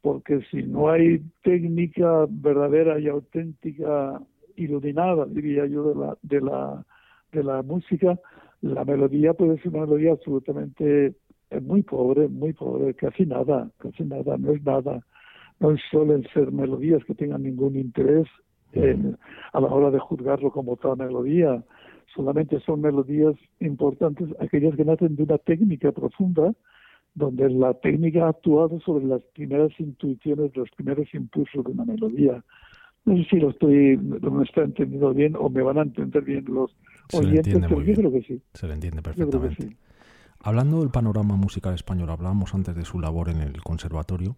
porque 0.00 0.40
si 0.50 0.62
no 0.62 0.90
hay 0.90 1.22
técnica 1.42 2.26
verdadera 2.28 2.98
y 2.98 3.08
auténtica, 3.08 4.20
iluminada, 4.56 5.26
diría 5.26 5.66
yo, 5.66 5.92
de 5.92 5.94
la, 5.94 6.16
de 6.22 6.40
la, 6.40 6.84
de 7.32 7.44
la 7.44 7.62
música, 7.62 8.18
la 8.60 8.84
melodía 8.84 9.34
puede 9.34 9.58
ser 9.58 9.68
una 9.68 9.86
melodía 9.86 10.12
absolutamente 10.12 11.14
muy 11.62 11.82
pobre, 11.82 12.28
muy 12.28 12.52
pobre, 12.52 12.94
casi 12.94 13.24
nada, 13.24 13.70
casi 13.78 14.04
nada, 14.04 14.36
no 14.36 14.52
es 14.52 14.62
nada. 14.64 15.00
No 15.60 15.76
suelen 15.90 16.24
ser 16.34 16.52
melodías 16.52 17.02
que 17.04 17.14
tengan 17.14 17.42
ningún 17.42 17.76
interés 17.76 18.26
a 19.52 19.60
la 19.60 19.66
hora 19.66 19.90
de 19.90 19.98
juzgarlo 19.98 20.52
como 20.52 20.72
otra 20.72 20.94
melodía 20.94 21.64
solamente 22.14 22.60
son 22.60 22.80
melodías 22.80 23.34
importantes 23.60 24.28
aquellas 24.40 24.74
que 24.76 24.84
nacen 24.84 25.16
de 25.16 25.22
una 25.22 25.38
técnica 25.38 25.92
profunda, 25.92 26.52
donde 27.14 27.50
la 27.50 27.74
técnica 27.74 28.26
ha 28.26 28.28
actuado 28.30 28.80
sobre 28.80 29.06
las 29.06 29.22
primeras 29.34 29.70
intuiciones, 29.78 30.56
los 30.56 30.70
primeros 30.70 31.12
impulsos 31.14 31.64
de 31.64 31.72
una 31.72 31.84
melodía. 31.84 32.44
No 33.04 33.16
sé 33.16 33.24
si 33.30 33.36
lo 33.36 33.50
estoy, 33.50 33.96
no 33.96 34.30
me 34.30 34.44
está 34.44 34.62
entendiendo 34.62 35.14
bien 35.14 35.34
o 35.36 35.48
me 35.48 35.62
van 35.62 35.78
a 35.78 35.82
entender 35.82 36.22
bien 36.22 36.44
los 36.48 36.70
oyentes, 37.12 37.58
pero 37.68 37.82
yo 37.82 37.94
creo 37.94 38.12
que 38.12 38.22
sí. 38.22 38.42
Se 38.54 38.66
le 38.66 38.74
entiende 38.74 39.02
perfectamente. 39.02 39.76
Hablando 40.40 40.80
del 40.80 40.90
panorama 40.90 41.36
musical 41.36 41.74
español, 41.74 42.10
hablábamos 42.10 42.54
antes 42.54 42.76
de 42.76 42.84
su 42.84 43.00
labor 43.00 43.28
en 43.28 43.40
el 43.40 43.60
conservatorio 43.62 44.36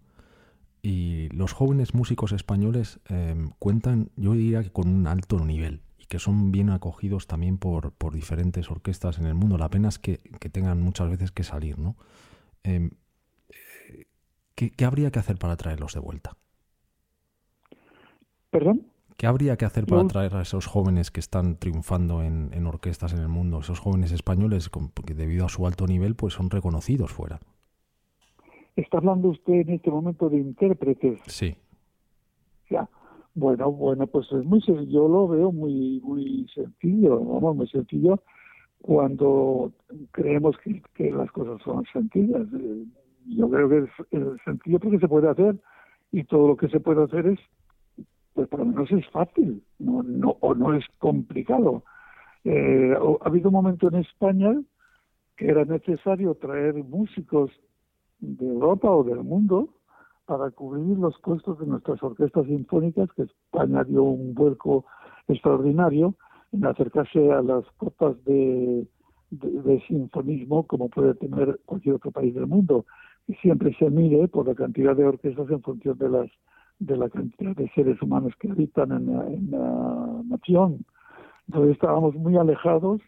y 0.82 1.28
los 1.34 1.52
jóvenes 1.52 1.94
músicos 1.94 2.32
españoles 2.32 3.00
eh, 3.10 3.34
cuentan, 3.58 4.08
yo 4.16 4.32
diría 4.32 4.62
que 4.62 4.70
con 4.70 4.88
un 4.88 5.06
alto 5.06 5.44
nivel 5.44 5.82
que 6.10 6.18
son 6.18 6.50
bien 6.50 6.70
acogidos 6.70 7.28
también 7.28 7.56
por, 7.56 7.92
por 7.92 8.12
diferentes 8.12 8.68
orquestas 8.68 9.20
en 9.20 9.26
el 9.26 9.36
mundo. 9.36 9.56
La 9.58 9.68
pena 9.68 9.88
es 9.88 10.00
que, 10.00 10.18
tengan 10.50 10.82
muchas 10.82 11.08
veces 11.08 11.30
que 11.30 11.44
salir, 11.44 11.78
¿no? 11.78 11.94
Em, 12.64 12.90
¿qué, 14.56 14.84
habría 14.84 15.12
que 15.12 15.20
hacer 15.20 15.38
para 15.38 15.56
traerlos 15.56 15.94
de 15.94 16.00
vuelta? 16.00 16.36
¿Perdón? 18.50 18.88
¿Qué 19.16 19.28
habría 19.28 19.56
que 19.56 19.64
hacer 19.66 19.86
para 19.86 20.04
traer 20.08 20.34
a 20.34 20.42
esos 20.42 20.66
jóvenes 20.66 21.12
que 21.12 21.20
están 21.20 21.54
triunfando 21.54 22.24
en, 22.24 22.50
en 22.54 22.66
orquestas 22.66 23.12
en 23.12 23.20
el 23.20 23.28
mundo, 23.28 23.60
esos 23.60 23.78
jóvenes 23.78 24.10
españoles 24.10 24.68
que 25.06 25.14
debido 25.14 25.46
a 25.46 25.48
su 25.48 25.64
alto 25.64 25.86
nivel 25.86 26.16
pues 26.16 26.34
son 26.34 26.50
reconocidos 26.50 27.12
fuera? 27.12 27.38
¿Está 28.74 28.98
hablando 28.98 29.28
usted 29.28 29.52
en 29.52 29.70
este 29.70 29.92
momento 29.92 30.28
de 30.28 30.38
intérpretes? 30.38 31.20
Sí. 31.28 31.54
Ya. 32.68 32.88
Bueno, 33.34 33.70
bueno, 33.70 34.06
pues 34.06 34.30
es 34.32 34.44
muy 34.44 34.60
yo 34.88 35.08
lo 35.08 35.28
veo 35.28 35.52
muy 35.52 36.00
muy 36.02 36.46
sencillo, 36.54 37.18
vamos, 37.20 37.56
muy 37.56 37.68
sencillo 37.68 38.20
cuando 38.82 39.72
creemos 40.10 40.56
que, 40.58 40.82
que 40.94 41.10
las 41.10 41.30
cosas 41.32 41.60
son 41.62 41.84
sencillas. 41.92 42.46
Eh, 42.54 42.84
yo 43.26 43.48
creo 43.50 43.68
que 43.68 43.78
es, 43.78 44.42
sencillo 44.44 44.80
porque 44.80 44.98
se 44.98 45.08
puede 45.08 45.28
hacer 45.28 45.56
y 46.12 46.24
todo 46.24 46.48
lo 46.48 46.56
que 46.56 46.68
se 46.68 46.80
puede 46.80 47.04
hacer 47.04 47.26
es, 47.26 47.38
pues 48.34 48.48
por 48.48 48.60
lo 48.60 48.66
menos 48.66 48.90
es 48.90 49.06
fácil, 49.10 49.62
no, 49.78 50.02
no 50.02 50.36
o 50.40 50.54
no 50.54 50.74
es 50.74 50.84
complicado. 50.98 51.84
Eh, 52.44 52.94
ha 53.20 53.28
habido 53.28 53.48
un 53.48 53.54
momento 53.54 53.88
en 53.88 53.96
España 53.96 54.58
que 55.36 55.48
era 55.48 55.64
necesario 55.64 56.34
traer 56.34 56.74
músicos 56.74 57.50
de 58.18 58.46
Europa 58.46 58.90
o 58.90 59.04
del 59.04 59.22
mundo 59.22 59.74
para 60.30 60.48
cubrir 60.52 60.96
los 60.96 61.18
costos 61.18 61.58
de 61.58 61.66
nuestras 61.66 62.00
orquestas 62.04 62.46
sinfónicas, 62.46 63.08
que 63.16 63.22
España 63.22 63.82
dio 63.82 64.04
un 64.04 64.32
vuelco 64.32 64.84
extraordinario 65.26 66.14
en 66.52 66.64
acercarse 66.66 67.32
a 67.32 67.42
las 67.42 67.64
cotas 67.78 68.14
de, 68.24 68.86
de, 69.32 69.80
sinfonismo 69.88 70.68
como 70.68 70.88
puede 70.88 71.14
tener 71.14 71.58
cualquier 71.66 71.96
otro 71.96 72.12
país 72.12 72.32
del 72.32 72.46
mundo. 72.46 72.86
Y 73.26 73.34
siempre 73.42 73.74
se 73.76 73.90
mide 73.90 74.28
por 74.28 74.46
la 74.46 74.54
cantidad 74.54 74.94
de 74.94 75.04
orquestas 75.04 75.50
en 75.50 75.62
función 75.62 75.98
de 75.98 76.08
las 76.08 76.30
de 76.78 76.96
la 76.96 77.08
cantidad 77.08 77.56
de 77.56 77.68
seres 77.70 78.00
humanos 78.00 78.32
que 78.38 78.52
habitan 78.52 78.92
en 78.92 79.50
la, 79.50 80.22
nación. 80.26 80.84
Entonces 81.48 81.72
estábamos 81.72 82.14
muy 82.14 82.36
alejados 82.36 83.00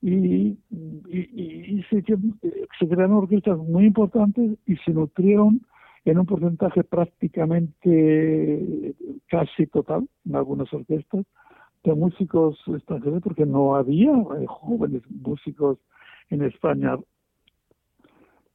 y, 0.00 0.56
y, 0.70 1.10
y, 1.10 1.82
se, 1.90 2.02
se 2.02 2.88
crearon 2.88 3.12
orquestas 3.12 3.58
muy 3.58 3.84
importantes 3.84 4.58
y 4.66 4.76
se 4.76 4.92
nutrieron 4.92 5.60
en 6.04 6.18
un 6.18 6.26
porcentaje 6.26 6.84
prácticamente 6.84 8.94
casi 9.28 9.66
total 9.66 10.08
en 10.26 10.36
algunas 10.36 10.72
orquestas 10.72 11.24
de 11.84 11.94
músicos 11.94 12.60
extranjeros 12.66 13.22
porque 13.22 13.46
no 13.46 13.76
había 13.76 14.10
eh, 14.10 14.46
jóvenes 14.46 15.02
músicos 15.10 15.78
en 16.30 16.42
España. 16.42 16.98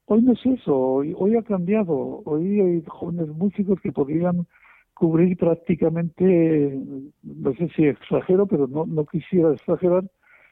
Hoy 0.06 0.22
no 0.22 0.34
es 0.34 0.46
eso, 0.46 0.78
hoy, 0.78 1.14
hoy 1.18 1.36
ha 1.36 1.42
cambiado, 1.42 2.22
hoy 2.24 2.62
hay 2.62 2.84
jóvenes 2.88 3.28
músicos 3.30 3.80
que 3.82 3.92
podrían 3.92 4.46
cubrir 4.94 5.38
prácticamente, 5.38 6.80
no 7.24 7.54
sé 7.56 7.70
si 7.76 7.86
exagero, 7.86 8.48
pero 8.48 8.68
no, 8.68 8.86
no 8.86 9.06
quisiera 9.06 9.54
exagerar, 9.54 10.10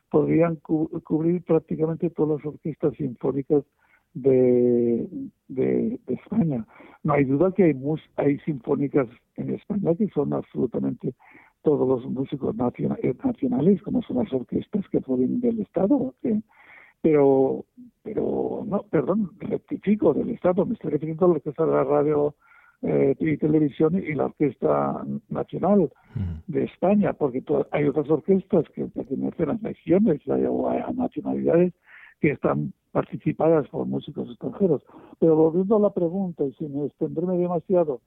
podrían 0.10 0.58
cubrir 0.58 1.42
prácticamente 1.44 2.10
todas 2.10 2.38
las 2.38 2.54
orquestas 2.54 2.94
sinfónicas 2.96 3.64
de, 4.16 5.08
de, 5.50 6.00
España. 6.08 6.66
No 7.04 7.14
hay 7.14 7.26
duda 7.26 7.52
que 7.52 7.66
hay, 7.66 7.76
hay 8.16 8.40
sinfónicas 8.40 9.08
en 9.36 9.54
España 9.54 9.94
que 9.96 10.08
son 10.10 10.34
absolutamente 10.34 11.14
todos 11.62 11.88
los 11.88 12.12
músicos 12.12 12.56
eh, 12.78 13.14
nacionales, 13.24 13.82
como 13.84 14.02
son 14.04 14.18
las 14.18 14.34
orquestas 14.34 14.88
que 14.90 15.02
provienen 15.02 15.42
del 15.42 15.60
Estado. 15.62 16.16
Pero, 17.02 17.66
pero, 18.02 18.64
no, 18.66 18.84
perdón, 18.90 19.32
rectifico 19.40 20.14
del 20.14 20.30
Estado, 20.32 20.66
me 20.66 20.74
estoy 20.74 20.92
refiriendo 20.92 21.26
a 21.26 21.30
la 21.30 21.36
orquesta 21.36 21.66
de 21.66 21.72
la 21.72 21.84
radio 21.84 22.36
eh, 22.82 23.16
y 23.20 23.38
televisión 23.38 23.96
y 23.96 24.14
la 24.14 24.26
Orquesta 24.26 25.06
Nacional 25.30 25.92
de 26.48 26.64
España, 26.64 27.14
porque 27.14 27.44
hay 27.72 27.86
otras 27.86 28.10
orquestas 28.10 28.66
que 28.74 28.86
pertenecen 28.86 29.50
a 29.50 29.60
regiones 29.62 30.22
o 30.28 30.70
a 30.70 30.92
nacionalidades 30.94 31.74
que 32.26 32.32
están 32.32 32.74
participadas 32.92 33.68
por 33.70 33.86
músicos 33.86 34.28
extranjeros. 34.28 34.82
Pero 35.20 35.36
volviendo 35.36 35.76
a 35.76 35.80
la 35.80 35.92
pregunta, 35.92 36.44
y 36.44 36.54
sin 36.54 36.84
extenderme 36.84 37.38
demasiado, 37.38 38.02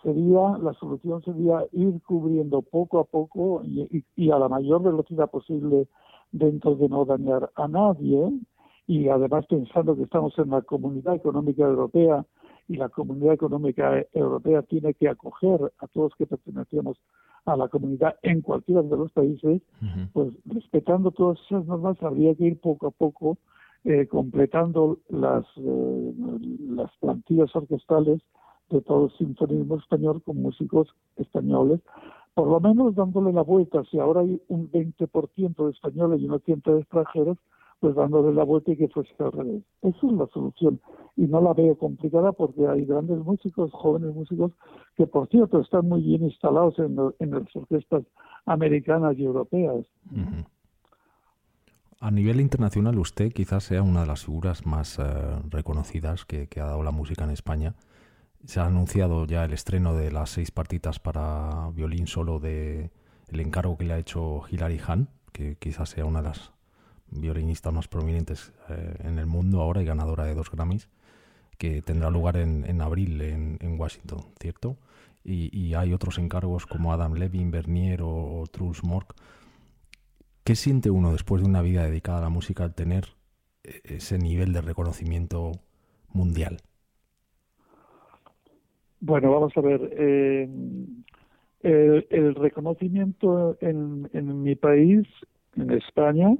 sería 0.00 0.56
la 0.58 0.74
solución 0.74 1.24
sería 1.24 1.66
ir 1.72 2.00
cubriendo 2.06 2.62
poco 2.62 3.00
a 3.00 3.04
poco 3.04 3.62
y, 3.64 4.04
y, 4.14 4.30
a 4.30 4.38
la 4.38 4.48
mayor 4.48 4.84
velocidad 4.84 5.28
posible 5.28 5.88
dentro 6.30 6.76
de 6.76 6.88
no 6.88 7.04
dañar 7.04 7.50
a 7.56 7.66
nadie 7.66 8.30
y 8.86 9.08
además 9.08 9.44
pensando 9.46 9.96
que 9.96 10.04
estamos 10.04 10.38
en 10.38 10.50
la 10.50 10.62
comunidad 10.62 11.16
económica 11.16 11.64
europea 11.64 12.24
y 12.68 12.76
la 12.76 12.88
comunidad 12.90 13.32
económica 13.32 14.06
europea 14.12 14.62
tiene 14.62 14.94
que 14.94 15.08
acoger 15.08 15.72
a 15.78 15.88
todos 15.88 16.12
que 16.16 16.26
pertenecemos 16.26 16.96
a 17.48 17.56
la 17.56 17.68
comunidad 17.68 18.16
en 18.22 18.42
cualquiera 18.42 18.82
de 18.82 18.96
los 18.96 19.10
países, 19.12 19.62
pues 20.12 20.32
respetando 20.44 21.10
todas 21.10 21.38
esas 21.46 21.64
normas 21.66 22.02
habría 22.02 22.34
que 22.34 22.44
ir 22.44 22.60
poco 22.60 22.88
a 22.88 22.90
poco 22.90 23.38
eh, 23.84 24.06
completando 24.06 24.98
las, 25.08 25.44
eh, 25.56 26.12
las 26.68 26.90
plantillas 27.00 27.54
orquestales 27.54 28.20
de 28.70 28.80
todo 28.82 29.06
el 29.06 29.12
sinfonismo 29.12 29.76
español 29.76 30.22
con 30.22 30.42
músicos 30.42 30.88
españoles, 31.16 31.80
por 32.34 32.48
lo 32.48 32.60
menos 32.60 32.94
dándole 32.94 33.32
la 33.32 33.42
vuelta. 33.42 33.82
Si 33.90 33.98
ahora 33.98 34.20
hay 34.20 34.40
un 34.48 34.70
20% 34.70 35.64
de 35.64 35.70
españoles 35.70 36.20
y 36.20 36.26
un 36.26 36.32
80% 36.32 36.74
de 36.74 36.80
extranjeros, 36.80 37.38
pues 37.80 37.94
dándole 37.94 38.34
la 38.34 38.44
vuelta 38.44 38.72
y 38.72 38.76
que 38.76 38.88
fuese 38.88 39.12
al 39.18 39.32
revés. 39.32 39.62
Esa 39.82 40.06
es 40.06 40.12
la 40.12 40.26
solución. 40.28 40.80
Y 41.16 41.26
no 41.26 41.40
la 41.40 41.52
veo 41.52 41.76
complicada 41.76 42.32
porque 42.32 42.66
hay 42.66 42.84
grandes 42.84 43.18
músicos, 43.18 43.70
jóvenes 43.72 44.14
músicos, 44.14 44.52
que 44.96 45.06
por 45.06 45.28
cierto 45.28 45.60
están 45.60 45.88
muy 45.88 46.02
bien 46.02 46.24
instalados 46.24 46.78
en, 46.78 46.96
en 47.18 47.30
las 47.30 47.56
orquestas 47.56 48.04
americanas 48.46 49.16
y 49.18 49.24
europeas. 49.24 49.86
A 52.00 52.10
nivel 52.12 52.40
internacional, 52.40 52.98
usted 52.98 53.32
quizás 53.32 53.64
sea 53.64 53.82
una 53.82 54.02
de 54.02 54.06
las 54.06 54.24
figuras 54.24 54.64
más 54.66 54.98
eh, 55.00 55.02
reconocidas 55.50 56.24
que, 56.24 56.48
ha 56.60 56.64
dado 56.64 56.84
la 56.84 56.92
música 56.92 57.24
en 57.24 57.30
España. 57.30 57.74
Se 58.44 58.60
ha 58.60 58.66
anunciado 58.66 59.26
ya 59.26 59.44
el 59.44 59.52
estreno 59.52 59.94
de 59.94 60.12
las 60.12 60.30
seis 60.30 60.52
partitas 60.52 61.00
para 61.00 61.70
violín 61.74 62.06
solo 62.06 62.38
de 62.38 62.92
el 63.28 63.40
encargo 63.40 63.76
que 63.76 63.84
le 63.84 63.94
ha 63.94 63.98
hecho 63.98 64.42
Hilary 64.48 64.78
Hahn, 64.78 65.08
que 65.32 65.56
quizás 65.56 65.90
sea 65.90 66.04
una 66.04 66.22
de 66.22 66.28
las 66.28 66.52
violinistas 67.10 67.72
más 67.72 67.88
prominentes 67.88 68.52
eh, 68.68 68.94
en 69.04 69.18
el 69.18 69.26
mundo 69.26 69.60
ahora 69.60 69.82
y 69.82 69.84
ganadora 69.84 70.24
de 70.24 70.34
dos 70.34 70.50
Grammys, 70.50 70.88
que 71.56 71.82
tendrá 71.82 72.10
lugar 72.10 72.36
en, 72.36 72.80
abril 72.80 73.20
en, 73.20 73.80
Washington, 73.80 74.20
¿cierto? 74.40 74.76
Y, 75.24 75.74
hay 75.74 75.92
otros 75.92 76.18
encargos 76.18 76.64
como 76.66 76.92
Adam 76.92 77.14
Levin, 77.14 77.50
Bernier 77.50 78.00
o, 78.02 78.44
Truls 78.50 78.84
Mork. 78.84 79.14
¿Qué 80.44 80.54
siente 80.54 80.90
uno 80.90 81.12
después 81.12 81.42
de 81.42 81.48
una 81.48 81.60
vida 81.60 81.84
dedicada 81.84 82.18
a 82.18 82.22
la 82.22 82.28
música 82.30 82.64
al 82.64 82.74
tener 82.74 83.08
eh, 83.64 83.80
ese 83.84 84.18
nivel 84.18 84.52
de 84.52 84.62
reconocimiento 84.62 85.52
mundial? 86.12 86.58
Bueno, 89.00 89.32
vamos 89.32 89.52
a 89.56 89.60
ver. 89.60 89.90
Eh, 89.92 90.48
el, 91.62 92.34
reconocimiento 92.36 93.58
en, 93.60 94.08
en 94.12 94.42
mi 94.42 94.54
país, 94.54 95.06
en 95.56 95.72
España, 95.72 96.34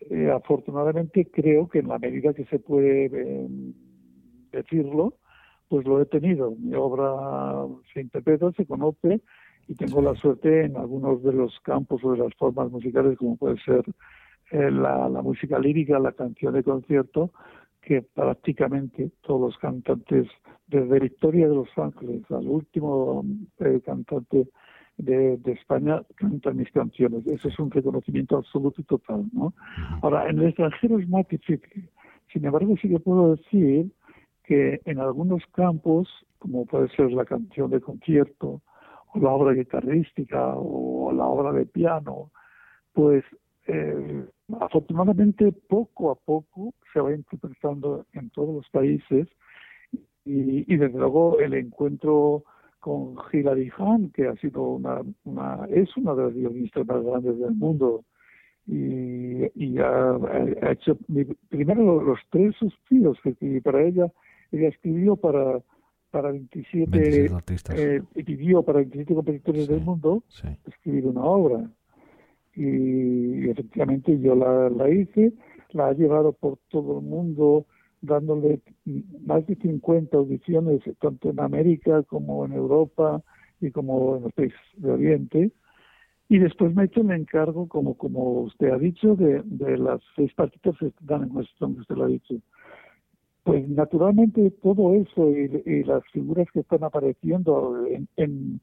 eh, 0.00 0.30
afortunadamente 0.30 1.26
creo 1.30 1.68
que 1.68 1.80
en 1.80 1.88
la 1.88 1.98
medida 1.98 2.34
que 2.34 2.44
se 2.46 2.58
puede 2.58 3.06
eh, 3.06 3.48
decirlo, 4.52 5.14
pues 5.68 5.86
lo 5.86 6.00
he 6.00 6.06
tenido. 6.06 6.52
Mi 6.52 6.74
obra 6.74 7.66
se 7.92 8.00
interpreta, 8.00 8.52
se 8.52 8.66
conoce 8.66 9.20
y 9.68 9.74
tengo 9.74 10.00
la 10.00 10.14
suerte 10.14 10.64
en 10.64 10.76
algunos 10.76 11.22
de 11.22 11.32
los 11.32 11.58
campos 11.60 12.04
o 12.04 12.12
de 12.12 12.18
las 12.18 12.34
formas 12.34 12.70
musicales, 12.70 13.18
como 13.18 13.36
puede 13.36 13.58
ser 13.62 13.84
eh, 14.52 14.70
la, 14.70 15.08
música 15.22 15.58
lírica, 15.58 15.98
la 15.98 16.12
canción 16.12 16.54
de 16.54 16.62
concierto, 16.62 17.32
que 17.82 18.02
prácticamente 18.02 19.10
todos 19.22 19.40
los 19.40 19.58
cantantes, 19.58 20.28
desde 20.66 21.00
Victoria 21.00 21.48
de 21.48 21.54
los 21.54 21.68
Ángeles 21.76 22.22
al 22.30 22.46
último 22.48 23.24
cantante 23.84 24.48
de, 24.98 25.38
España 25.52 26.02
cantan 26.16 26.56
mis 26.56 26.70
canciones. 26.72 27.26
Eso 27.26 27.48
es 27.48 27.58
un 27.58 27.70
reconocimiento 27.70 28.36
absoluto 28.36 28.80
y 28.80 28.84
total, 28.84 29.24
¿no? 29.32 29.52
Ahora, 30.02 30.28
en 30.28 30.38
el 30.38 30.48
extranjero 30.48 30.98
es 30.98 31.08
más 31.08 31.26
difícil. 31.28 31.90
Sin 32.32 32.44
embargo, 32.44 32.74
sí 32.80 32.88
que 32.88 32.98
puedo 32.98 33.36
decir 33.36 33.90
que 34.44 34.80
en 34.84 35.00
algunos 35.00 35.42
campos, 35.52 36.08
como 36.38 36.66
puede 36.66 36.88
ser 36.90 37.12
la 37.12 37.24
canción 37.24 37.70
de 37.70 37.80
concierto, 37.80 38.62
o 39.12 39.18
la 39.18 39.30
obra 39.30 39.54
guitarrística, 39.54 40.54
o 40.56 41.12
la 41.12 41.24
obra 41.24 41.52
de 41.52 41.66
piano, 41.66 42.30
pues 42.92 43.24
eh, 43.66 44.24
afortunadamente 44.60 45.52
poco 45.52 46.10
a 46.10 46.14
poco 46.14 46.72
se 46.92 47.00
va 47.00 47.12
interpretando 47.12 48.06
en 48.12 48.30
todos 48.30 48.54
los 48.54 48.68
países 48.70 49.28
y, 50.24 50.72
y 50.72 50.76
desde 50.76 50.98
luego 50.98 51.40
el 51.40 51.54
encuentro 51.54 52.44
con 52.86 53.16
Hilary 53.32 53.68
Hahn, 53.76 54.12
que 54.14 54.28
ha 54.28 54.36
sido 54.36 54.62
una, 54.62 55.02
una 55.24 55.66
es 55.70 55.88
una 55.96 56.14
de 56.14 56.22
las 56.22 56.34
violinistas 56.34 56.86
más 56.86 57.02
grandes 57.02 57.36
del 57.36 57.50
mundo 57.50 58.04
y, 58.64 59.42
y 59.56 59.78
ha, 59.78 60.16
hecho 60.70 60.96
primero 61.48 62.00
los 62.00 62.20
tres 62.30 62.54
suspiros 62.54 63.18
que 63.24 63.30
escribí 63.30 63.60
para 63.60 63.82
ella. 63.82 64.06
Ella 64.52 64.68
escribió 64.68 65.16
para 65.16 65.60
para 66.12 66.30
27, 66.30 67.28
eh, 67.74 68.02
pidió 68.24 68.62
para 68.62 68.78
27 68.78 69.14
competidores 69.16 69.66
del 69.66 69.80
mundo 69.80 70.22
escribir 70.64 71.06
una 71.06 71.24
obra. 71.24 71.68
Y, 72.54 73.50
efectivamente 73.50 74.16
yo 74.20 74.36
la, 74.36 74.70
la 74.70 74.88
hice, 74.88 75.32
la 75.72 75.88
ha 75.88 75.92
llevado 75.92 76.32
por 76.34 76.58
todo 76.68 77.00
el 77.00 77.04
mundo 77.04 77.66
dándole 78.06 78.60
más 79.26 79.46
de 79.46 79.56
50 79.56 80.16
audiciones, 80.16 80.82
tanto 81.00 81.30
en 81.30 81.40
América 81.40 82.02
como 82.04 82.46
en 82.46 82.52
Europa 82.52 83.22
y 83.60 83.70
como 83.70 84.16
en 84.16 84.22
los 84.24 84.32
países 84.32 84.58
de 84.76 84.90
Oriente. 84.90 85.52
Y 86.28 86.38
después 86.38 86.74
me 86.74 86.82
he 86.82 86.86
hecho 86.86 87.02
el 87.02 87.10
encargo, 87.12 87.68
como, 87.68 87.94
como 87.94 88.42
usted 88.42 88.70
ha 88.70 88.78
dicho, 88.78 89.14
de, 89.14 89.42
de 89.44 89.78
las 89.78 90.00
seis 90.16 90.32
partitas 90.34 90.76
que 90.78 90.92
dan 91.00 91.24
en 91.24 91.36
Washington, 91.36 91.76
usted 91.78 91.94
lo 91.94 92.04
ha 92.04 92.08
dicho. 92.08 92.34
Pues 93.44 93.68
naturalmente 93.68 94.50
todo 94.60 94.94
eso 94.94 95.30
y, 95.30 95.84
las 95.84 96.02
figuras 96.12 96.48
que 96.52 96.60
están 96.60 96.82
apareciendo 96.82 97.86
en, 97.86 98.08
en, 98.16 98.60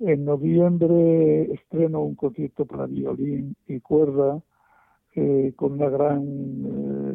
en 0.00 0.24
noviembre 0.26 1.54
estreno 1.54 2.02
un 2.02 2.16
concierto 2.16 2.66
para 2.66 2.84
violín 2.84 3.56
y 3.66 3.80
cuerda 3.80 4.42
eh, 5.14 5.54
con 5.56 5.72
una 5.72 5.88
gran 5.88 6.22
eh, 6.22 7.05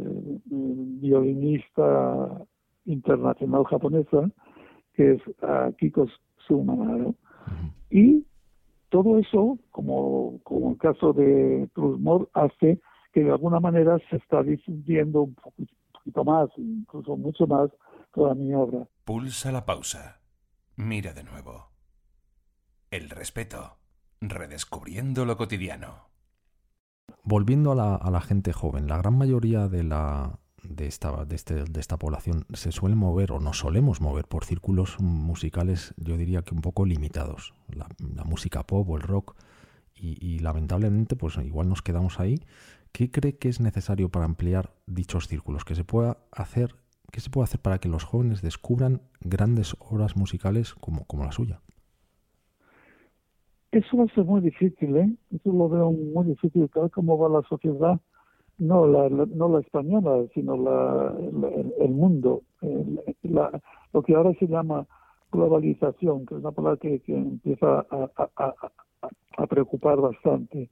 violinista 0.45 2.45
internacional 2.85 3.65
japonesa, 3.65 4.29
que 4.93 5.13
es 5.13 5.21
Kiko 5.77 6.07
Tsumanaro. 6.37 7.15
Y 7.89 8.25
todo 8.89 9.19
eso, 9.19 9.57
como, 9.71 10.39
como 10.43 10.71
el 10.71 10.77
caso 10.77 11.13
de 11.13 11.69
Trusmore, 11.73 12.27
hace 12.33 12.79
que 13.13 13.23
de 13.23 13.31
alguna 13.31 13.59
manera 13.59 13.97
se 14.09 14.17
está 14.17 14.43
difundiendo 14.43 15.23
un 15.23 15.35
poquito 15.35 16.23
más, 16.23 16.49
incluso 16.57 17.17
mucho 17.17 17.47
más, 17.47 17.69
toda 18.13 18.35
mi 18.35 18.53
obra. 18.53 18.87
Pulsa 19.03 19.51
la 19.51 19.65
pausa. 19.65 20.21
Mira 20.75 21.13
de 21.13 21.23
nuevo. 21.23 21.71
El 22.89 23.09
respeto. 23.09 23.77
Redescubriendo 24.21 25.25
lo 25.25 25.35
cotidiano 25.35 26.10
volviendo 27.23 27.71
a 27.71 28.11
la, 28.11 28.21
gente 28.21 28.53
joven, 28.53 28.87
la 28.87 28.97
gran 28.97 29.17
mayoría 29.17 29.67
de, 29.67 29.83
la, 29.83 30.39
de, 30.63 30.87
esta, 30.87 31.25
de, 31.25 31.35
este, 31.35 31.63
de 31.63 31.79
esta 31.79 31.97
población 31.97 32.45
se 32.53 32.71
suele 32.71 32.95
mover 32.95 33.31
o 33.31 33.39
nos 33.39 33.59
solemos 33.59 34.01
mover 34.01 34.27
por 34.27 34.45
círculos 34.45 34.99
musicales, 34.99 35.93
yo 35.97 36.17
diría 36.17 36.41
que 36.41 36.55
un 36.55 36.61
poco 36.61 36.85
limitados. 36.85 37.53
La, 37.67 37.87
música 38.25 38.65
pop 38.65 38.89
o 38.89 38.97
el 38.97 39.03
rock. 39.03 39.35
Y, 40.03 40.39
lamentablemente, 40.39 41.15
pues 41.15 41.37
igual 41.37 41.69
nos 41.69 41.83
quedamos 41.83 42.19
ahí. 42.19 42.41
¿Qué 42.91 43.11
cree 43.11 43.37
que 43.37 43.49
es 43.49 43.59
necesario 43.59 44.09
para 44.09 44.25
ampliar 44.25 44.73
dichos 44.87 45.27
círculos? 45.27 45.63
¿Qué 45.63 45.75
se 45.75 45.83
pueda 45.83 46.17
hacer, 46.31 46.75
qué 47.11 47.21
se 47.21 47.29
puede 47.29 47.43
hacer 47.43 47.61
para 47.61 47.77
que 47.77 47.87
los 47.87 48.03
jóvenes 48.03 48.41
descubran 48.41 49.03
grandes 49.19 49.75
obras 49.77 50.15
musicales 50.15 50.73
como 50.73 51.05
la 51.23 51.31
suya? 51.31 51.61
Eso 53.71 53.97
va 53.97 54.03
a 54.03 54.13
ser 54.13 54.25
muy 54.25 54.41
difícil, 54.41 54.97
¿eh? 54.97 55.09
Eso 55.33 55.51
lo 55.53 55.69
veo 55.69 55.91
muy 55.91 56.25
difícil, 56.25 56.69
tal 56.73 56.91
como 56.91 57.17
va 57.17 57.29
la 57.29 57.41
sociedad, 57.47 57.99
no 58.57 58.85
la, 58.85 59.07
no 59.09 59.47
la 59.47 59.59
española, 59.59 60.25
sino 60.33 60.57
la, 60.57 61.15
el 61.79 61.91
mundo, 61.91 62.41
lo 62.61 64.03
que 64.03 64.15
ahora 64.15 64.33
se 64.39 64.47
llama 64.47 64.85
globalización, 65.31 66.25
que 66.25 66.35
es 66.35 66.41
una 66.41 66.51
palabra 66.51 66.77
que, 66.77 67.01
empieza 67.07 67.85
a, 67.89 69.47
preocupar 69.47 69.99
bastante. 70.01 70.69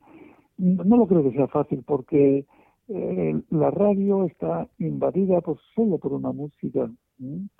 No 0.57 0.97
lo 0.97 1.07
creo 1.07 1.23
que 1.23 1.31
sea 1.31 1.47
fácil 1.47 1.83
porque 1.88 2.45
eh, 2.89 3.41
la 3.49 3.71
radio 3.71 4.25
está 4.25 4.67
invadida 4.77 5.39
pues 5.41 5.57
solo 5.73 5.97
por 5.97 6.13
una 6.13 6.33
música, 6.33 6.89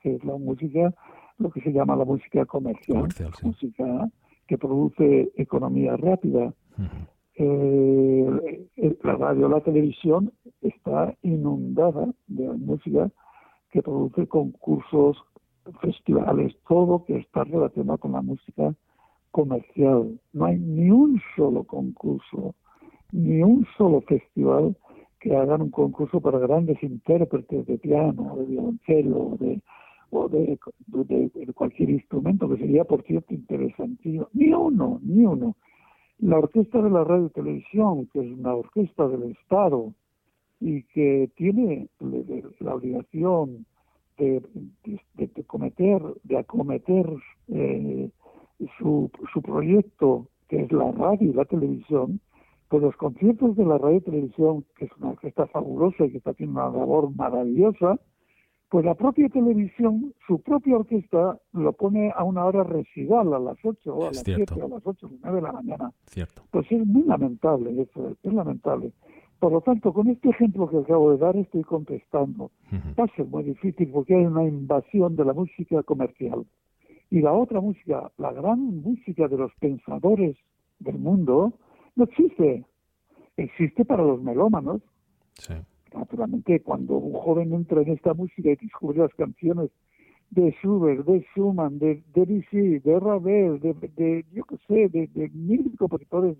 que 0.02 0.16
es 0.16 0.24
la 0.26 0.38
música, 0.38 0.94
lo 1.38 1.50
que 1.50 1.62
se 1.62 1.72
llama 1.72 1.96
la 1.96 2.06
música 2.06 2.46
comercial, 2.46 3.08
música 3.42 4.10
que 4.50 4.58
produce 4.58 5.32
economía 5.36 5.96
rápida. 5.96 6.52
Eh, 7.36 8.66
la 9.04 9.16
radio, 9.16 9.48
la 9.48 9.62
televisión 9.62 10.34
está 10.62 10.80
está 10.90 11.16
inundada 11.22 12.08
de 12.28 12.50
música 12.50 13.12
que 13.72 13.84
produce 13.84 14.28
concursos, 14.28 15.18
festivales, 15.82 16.56
todo 16.68 17.06
que 17.06 17.18
está 17.18 17.44
relacionado 17.44 18.00
con 18.00 18.14
la 18.14 18.24
música 18.24 18.74
comercial. 19.30 20.20
No 20.34 20.46
hay 20.46 20.58
ni 20.58 20.90
un 20.90 21.22
solo 21.36 21.64
concurso, 21.64 22.56
ni 23.12 23.44
un 23.44 23.68
solo 23.78 24.02
festival 24.02 24.76
que 25.20 25.36
hagan 25.36 25.62
un 25.62 25.70
concurso 25.70 26.20
para 26.20 26.40
grandes 26.40 26.82
intérpretes 26.82 27.68
de 27.68 27.78
piano, 27.78 28.36
de 28.38 28.46
violonchelo, 28.46 29.38
de, 29.40 29.62
o 30.12 30.28
de, 30.28 30.58
cualquier 31.54 31.90
instrumento, 31.90 32.50
que 32.50 32.58
sería, 32.58 32.84
por 32.84 33.04
cierto, 33.04 33.34
interesantísimo. 33.34 34.28
Ni 34.34 34.54
uno, 34.54 35.00
ni 35.04 35.26
uno. 35.26 35.56
La 36.20 36.38
Orquesta 36.38 36.82
de 36.82 36.90
la 36.90 37.04
Radio 37.04 37.28
y 37.28 37.30
Televisión, 37.30 38.08
que 38.12 38.20
es 38.20 38.38
una 38.38 38.56
orquesta 38.56 39.08
del 39.08 39.32
Estado 39.32 39.94
y 40.60 40.84
que 40.84 41.32
tiene 41.36 41.88
la 42.60 42.76
obligación 42.76 43.66
de, 44.18 44.42
de 45.16 45.44
cometer, 45.46 46.02
de 46.24 46.38
acometer 46.38 47.10
eh, 47.48 48.10
su, 48.78 49.10
su 49.32 49.42
proyecto, 49.42 50.28
que 50.50 50.64
es 50.64 50.72
la 50.72 50.92
radio 50.92 51.30
y 51.30 51.34
la 51.34 51.46
televisión, 51.46 52.20
pues 52.68 52.84
los 52.84 52.96
conciertos 52.98 53.56
de 53.56 53.66
la 53.66 53.78
radio 53.78 53.98
y 53.98 54.02
televisión, 54.02 54.66
que 54.78 54.86
es 54.86 54.92
una 55.00 55.12
orquesta 55.12 55.48
fabulosa 55.48 56.06
y 56.06 56.12
que 56.12 56.18
está 56.18 56.32
haciendo 56.32 56.60
una 56.60 56.78
labor 56.78 57.16
maravillosa, 57.16 58.00
pues 58.70 58.86
la 58.86 58.94
propia 58.94 59.28
televisión, 59.30 60.14
su 60.28 60.40
propia 60.42 60.78
orquesta, 60.78 61.40
lo 61.54 61.74
pone 61.74 62.12
a 62.16 62.24
una 62.24 62.46
hora 62.46 62.64
residual, 62.64 63.34
a 63.34 63.40
las 63.40 63.58
8 63.64 63.94
o 63.94 64.04
a 64.04 64.08
las 64.08 64.22
7 64.24 64.46
o 64.62 64.66
a 64.66 64.70
las 64.70 64.86
8 64.86 65.08
o 65.08 65.10
9 65.24 65.36
de 65.36 65.42
la 65.42 65.52
mañana. 65.52 65.92
Cierto. 66.06 66.44
Pues 66.52 66.72
es 66.72 66.86
muy 66.86 67.04
lamentable 67.04 67.82
eso, 67.82 68.16
es 68.22 68.34
lamentable. 68.34 68.92
Por 69.40 69.54
lo 69.54 69.62
tanto, 69.62 69.92
con 69.92 70.08
este 70.10 70.30
ejemplo 70.30 70.70
que 70.70 70.78
acabo 70.78 71.12
de 71.12 71.18
dar 71.18 71.36
estoy 71.36 71.64
contestando. 71.64 72.52
Va 73.00 73.06
a 73.06 73.16
ser 73.16 73.26
muy 73.26 73.44
difícil 73.44 73.90
porque 73.90 74.14
hay 74.14 74.26
una 74.26 74.44
invasión 74.44 75.16
de 75.16 75.26
la 75.26 75.34
música 75.34 75.82
comercial. 75.82 76.46
Y 77.10 77.22
la 77.22 77.34
otra 77.34 77.62
música, 77.62 78.12
la 78.18 78.32
gran 78.34 78.82
música 78.82 79.28
de 79.28 79.38
los 79.38 79.52
pensadores 79.60 80.38
del 80.78 81.00
mundo, 81.00 81.54
no 81.96 82.04
existe. 82.04 82.66
Existe 83.36 83.84
para 83.86 84.04
los 84.04 84.22
melómanos. 84.22 84.82
Sí 85.34 85.56
naturalmente 85.94 86.62
cuando 86.62 86.98
un 86.98 87.14
joven 87.14 87.54
entra 87.54 87.82
en 87.82 87.90
esta 87.90 88.14
música 88.14 88.50
y 88.50 88.56
descubre 88.56 89.00
las 89.00 89.14
canciones 89.16 89.70
de 90.32 90.52
Schubert, 90.62 91.06
de 91.06 91.26
Schumann, 91.34 91.80
de 91.80 92.04
Debussy, 92.14 92.80
de 92.80 93.00
Ravel, 93.00 93.60
de, 93.60 94.26
yo 94.32 94.44
qué 94.44 94.58
sé, 94.68 94.90
de, 94.90 95.08
de 95.08 95.30
mil 95.30 95.76
compositores 95.78 96.38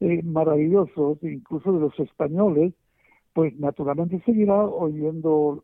eh, 0.00 0.22
maravillosos, 0.22 1.18
incluso 1.22 1.72
de 1.72 1.80
los 1.80 1.98
españoles, 2.00 2.72
pues 3.32 3.54
naturalmente 3.58 4.22
seguirá 4.24 4.64
oyendo 4.64 5.62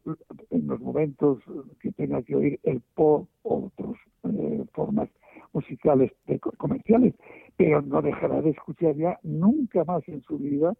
en 0.50 0.66
los 0.66 0.80
momentos 0.80 1.38
que 1.80 1.90
tenga 1.92 2.22
que 2.22 2.36
oír 2.36 2.60
el 2.64 2.82
pop 2.94 3.28
o 3.42 3.70
otras 3.74 3.96
eh, 4.24 4.64
formas 4.74 5.08
musicales 5.54 6.12
comerciales, 6.58 7.14
pero 7.56 7.80
no 7.82 8.02
dejará 8.02 8.42
de 8.42 8.50
escuchar 8.50 8.94
ya 8.96 9.18
nunca 9.22 9.84
más 9.84 10.06
en 10.08 10.22
su 10.22 10.38
vida 10.38 10.74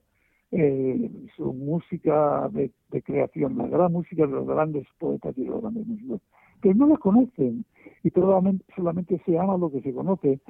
eh, 0.53 1.11
su 1.37 1.53
música 1.53 2.49
de, 2.53 2.71
creación, 3.03 3.59
la 3.59 3.67
gran 3.67 3.93
música 3.93 4.27
de 4.27 4.33
los 4.33 4.47
grandes 4.47 4.87
poetas 4.99 5.37
y 5.37 5.45
los 5.45 5.61
grandes 5.61 5.87
músicos, 5.87 6.21
que 6.61 6.75
no 6.75 6.87
la 6.87 6.97
conocen 6.97 7.65
y 8.05 8.11
solamente, 8.11 8.65
solamente 8.77 9.21
se 9.25 9.39
ama 9.39 9.57
lo 9.57 9.71
que 9.71 9.81
se 9.81 9.93
conoce. 9.93 10.41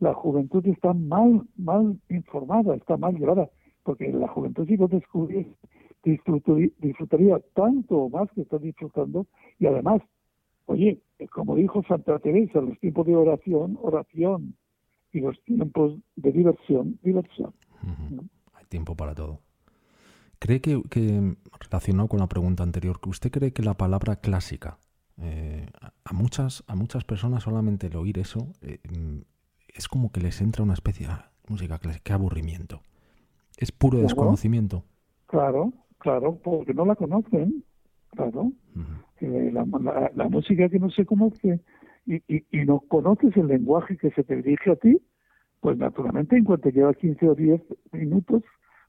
La 0.00 0.14
juventud 0.14 0.66
está 0.66 0.92
mal, 0.92 1.42
mal 1.56 1.98
informada, 2.10 2.74
está 2.74 2.96
mal 2.96 3.14
llevada, 3.16 3.48
porque 3.84 4.12
la 4.12 4.28
juventud 4.28 4.66
si 4.66 4.76
lo 4.76 4.88
descubriese 4.88 5.56
disfrutaría, 6.02 6.68
disfrutaría 6.78 7.38
tanto 7.54 8.08
más 8.08 8.30
que 8.32 8.42
está 8.42 8.58
disfrutando 8.58 9.26
y 9.58 9.66
además, 9.66 10.02
oye, 10.66 11.00
como 11.32 11.54
dijo 11.54 11.82
Santa 11.84 12.18
Teresa, 12.18 12.60
los 12.60 12.78
tiempos 12.80 13.06
de 13.06 13.16
oración, 13.16 13.78
oración 13.80 14.56
y 15.12 15.20
los 15.20 15.40
tiempos 15.44 15.98
de 16.16 16.32
diversión, 16.32 16.98
diversión. 17.02 17.52
Hay 18.54 18.64
tiempo 18.68 18.96
para 18.96 19.14
todo. 19.14 19.40
¿Cree 20.42 20.60
que, 20.60 20.82
relacionado 21.60 22.08
con 22.08 22.18
la 22.18 22.26
pregunta 22.26 22.64
anterior, 22.64 23.00
que 23.00 23.10
usted 23.10 23.30
cree 23.30 23.52
que 23.52 23.62
la 23.62 23.74
palabra 23.74 24.16
clásica, 24.16 24.76
eh, 25.18 25.66
a, 26.04 26.12
muchas, 26.12 26.64
a 26.66 26.74
muchas 26.74 27.04
personas 27.04 27.44
solamente 27.44 27.86
el 27.86 27.94
oír 27.94 28.18
eso, 28.18 28.48
eh, 28.60 28.80
mm, 28.90 29.20
es 29.68 29.86
como 29.86 30.10
que 30.10 30.20
les 30.20 30.40
entra 30.40 30.64
una 30.64 30.72
especie 30.72 31.06
de 31.06 31.12
ah, 31.12 31.30
música 31.48 31.78
clásica, 31.78 32.02
qué 32.02 32.12
aburrimiento. 32.12 32.80
¿Es 33.56 33.70
puro 33.70 33.98
desconocimiento? 33.98 34.82
Claro, 35.26 35.72
claro, 35.98 36.36
porque 36.42 36.74
no 36.74 36.86
la 36.86 36.96
conocen, 36.96 37.62
claro. 38.10 38.50
Eh, 39.20 39.52
la, 39.52 40.28
música 40.28 40.68
que 40.68 40.80
no 40.80 40.90
se 40.90 41.06
conoce 41.06 41.60
y, 42.04 42.16
y, 42.26 42.44
y 42.50 42.64
no 42.64 42.80
conoces 42.80 43.36
el 43.36 43.46
lenguaje 43.46 43.96
que 43.96 44.10
se 44.10 44.24
te 44.24 44.34
dirige 44.42 44.72
a 44.72 44.74
ti, 44.74 45.00
pues 45.60 45.78
naturalmente 45.78 46.36
en 46.36 46.42
cuanto 46.42 46.68
lleva 46.68 46.94
15 46.94 47.28
o 47.28 47.34
10 47.36 47.62
minutos 47.92 48.42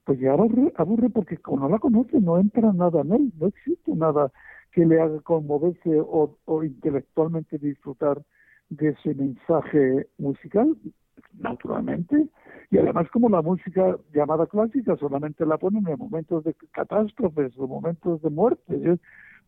pues 0.05 0.19
ya 0.19 0.33
aburre, 0.33 0.73
aburre 0.75 1.09
porque 1.09 1.37
como 1.37 1.61
no 1.61 1.69
la 1.69 1.79
conoce, 1.79 2.19
no 2.19 2.37
entra 2.37 2.73
nada 2.73 3.01
en 3.01 3.13
él, 3.13 3.33
no 3.39 3.47
existe 3.47 3.95
nada 3.95 4.31
que 4.71 4.85
le 4.85 4.99
haga 4.99 5.19
conmoverse 5.21 5.99
o, 5.99 6.37
o 6.45 6.63
intelectualmente 6.63 7.57
disfrutar 7.57 8.21
de 8.69 8.89
ese 8.89 9.13
mensaje 9.13 10.07
musical, 10.17 10.75
naturalmente. 11.39 12.27
Y 12.71 12.77
además 12.77 13.07
como 13.11 13.29
la 13.29 13.41
música 13.41 13.97
llamada 14.13 14.47
clásica 14.47 14.95
solamente 14.97 15.45
la 15.45 15.57
ponen 15.57 15.87
en 15.87 15.97
momentos 15.97 16.43
de 16.43 16.55
catástrofes 16.71 17.53
o 17.57 17.67
momentos 17.67 18.21
de 18.21 18.29
muerte, 18.29 18.99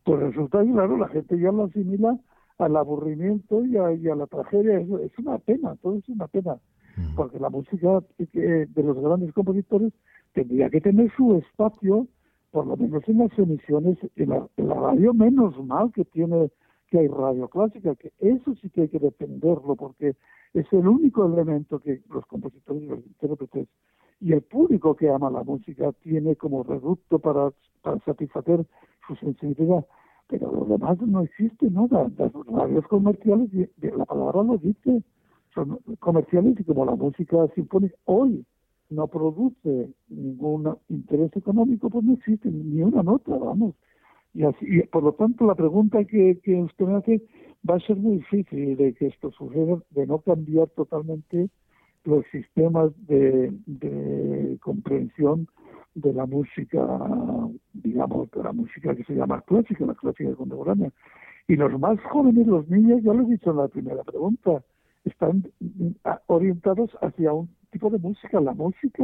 pues 0.03 0.19
resulta 0.19 0.61
claro, 0.63 0.97
la 0.97 1.07
gente 1.07 1.39
ya 1.39 1.51
lo 1.51 1.65
asimila 1.65 2.17
al 2.59 2.77
aburrimiento 2.77 3.65
y 3.65 3.77
a, 3.77 3.91
y 3.93 4.07
a 4.07 4.15
la 4.15 4.27
tragedia. 4.27 4.79
Es, 4.79 4.89
es, 4.89 5.19
una 5.19 5.39
pena, 5.39 5.75
todo 5.81 5.97
es 5.97 6.07
una 6.07 6.27
pena, 6.27 6.57
mm. 6.97 7.15
porque 7.15 7.39
la 7.39 7.49
música 7.49 8.03
de 8.19 8.83
los 8.83 8.99
grandes 8.99 9.33
compositores 9.33 9.91
tendría 10.35 10.69
que 10.69 10.81
tener 10.81 11.11
su 11.15 11.35
espacio, 11.37 12.07
por 12.51 12.67
lo 12.67 12.77
menos 12.77 13.01
en 13.07 13.19
las 13.19 13.39
emisiones, 13.39 13.97
en 14.17 14.29
la, 14.29 14.47
radio, 14.57 15.13
menos 15.13 15.57
mal 15.65 15.91
que 15.93 16.05
tiene 16.05 16.51
que 16.89 16.99
hay 16.99 17.07
radio 17.07 17.47
clásica, 17.47 17.95
que 17.95 18.11
eso 18.19 18.53
sí 18.61 18.69
que 18.69 18.81
hay 18.81 18.89
que 18.89 18.99
defenderlo, 18.99 19.75
porque 19.75 20.15
es 20.53 20.71
el 20.71 20.87
único 20.87 21.25
elemento 21.25 21.79
que 21.79 22.01
los 22.09 22.25
compositores 22.27 22.83
y 22.83 22.85
los 22.85 22.99
intérpretes 22.99 23.67
y 24.21 24.33
el 24.33 24.41
público 24.41 24.95
que 24.95 25.09
ama 25.09 25.31
la 25.31 25.43
música 25.43 25.91
tiene 26.03 26.35
como 26.35 26.63
reducto 26.63 27.17
para, 27.19 27.51
para 27.81 27.99
satisfacer 27.99 28.65
su 29.07 29.15
sensibilidad. 29.15 29.85
Pero 30.27 30.51
lo 30.51 30.65
demás 30.65 30.99
no 31.01 31.21
existe 31.21 31.69
nada. 31.69 32.09
Las 32.17 32.31
radios 32.47 32.87
comerciales, 32.87 33.49
la 33.81 34.05
palabra 34.05 34.43
lo 34.43 34.57
dice, 34.57 35.03
son 35.53 35.79
comerciales 35.99 36.59
y 36.59 36.63
como 36.63 36.85
la 36.85 36.95
música 36.95 37.47
sinfónica 37.55 37.95
hoy 38.05 38.45
no 38.89 39.07
produce 39.07 39.89
ningún 40.09 40.77
interés 40.89 41.35
económico, 41.35 41.89
pues 41.89 42.03
no 42.03 42.13
existe 42.13 42.49
ni 42.49 42.81
una 42.81 43.03
nota, 43.03 43.35
vamos. 43.35 43.75
Y 44.33 44.43
así, 44.43 44.81
por 44.91 45.03
lo 45.03 45.13
tanto, 45.13 45.45
la 45.45 45.55
pregunta 45.55 46.03
que, 46.03 46.39
que 46.43 46.55
usted 46.55 46.85
me 46.85 46.95
hace 46.95 47.21
va 47.67 47.75
a 47.75 47.79
ser 47.79 47.95
muy 47.95 48.17
difícil 48.17 48.75
de 48.75 48.93
que 48.93 49.07
esto 49.07 49.31
suceda, 49.31 49.81
de 49.91 50.05
no 50.05 50.19
cambiar 50.19 50.67
totalmente 50.69 51.49
los 52.03 52.25
sistemas 52.31 52.91
de, 53.07 53.51
de 53.65 54.57
comprensión 54.61 55.47
de 55.95 56.13
la 56.13 56.25
música, 56.25 56.85
digamos, 57.73 58.29
de 58.31 58.43
la 58.43 58.51
música 58.51 58.95
que 58.95 59.03
se 59.05 59.15
llama 59.15 59.41
clásica, 59.41 59.85
la 59.85 59.95
clásica 59.95 60.35
contemporánea. 60.35 60.91
Y 61.47 61.55
los 61.55 61.79
más 61.79 61.99
jóvenes, 62.11 62.45
los 62.47 62.67
niños, 62.69 63.01
ya 63.03 63.13
lo 63.13 63.23
he 63.23 63.31
dicho 63.31 63.51
en 63.51 63.57
la 63.57 63.67
primera 63.67 64.03
pregunta, 64.03 64.63
están 65.05 65.49
orientados 66.27 66.91
hacia 67.01 67.33
un 67.33 67.49
tipo 67.75 67.89
de 67.89 67.99
música, 67.99 68.39
la 68.39 68.53
música, 68.53 69.03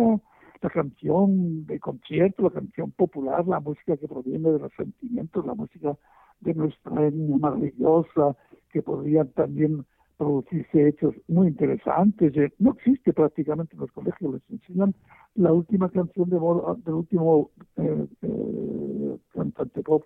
la 0.61 0.69
canción 0.69 1.65
de 1.65 1.77
concierto, 1.77 2.43
la 2.43 2.51
canción 2.51 2.89
popular, 2.91 3.45
la 3.45 3.59
música 3.59 3.97
que 3.97 4.07
proviene 4.07 4.49
de 4.49 4.59
los 4.59 4.71
sentimientos, 4.77 5.45
la 5.45 5.55
música 5.55 5.97
de 6.39 6.53
nuestra 6.53 7.05
etnia 7.05 7.37
maravillosa, 7.37 8.37
que 8.71 8.81
podrían 8.81 9.27
también 9.33 9.85
producirse 10.15 10.87
hechos 10.87 11.13
muy 11.27 11.49
interesantes. 11.49 12.33
Eh, 12.37 12.53
no 12.59 12.71
existe 12.71 13.11
prácticamente 13.11 13.75
en 13.75 13.81
los 13.81 13.91
colegios, 13.91 14.35
les 14.35 14.49
enseñan 14.49 14.95
la 15.35 15.51
última 15.51 15.89
canción 15.89 16.29
de 16.29 16.39
del 16.85 16.93
último 16.93 17.49
eh, 17.75 18.07
eh, 18.21 19.17
cantante 19.33 19.83
pop. 19.83 20.05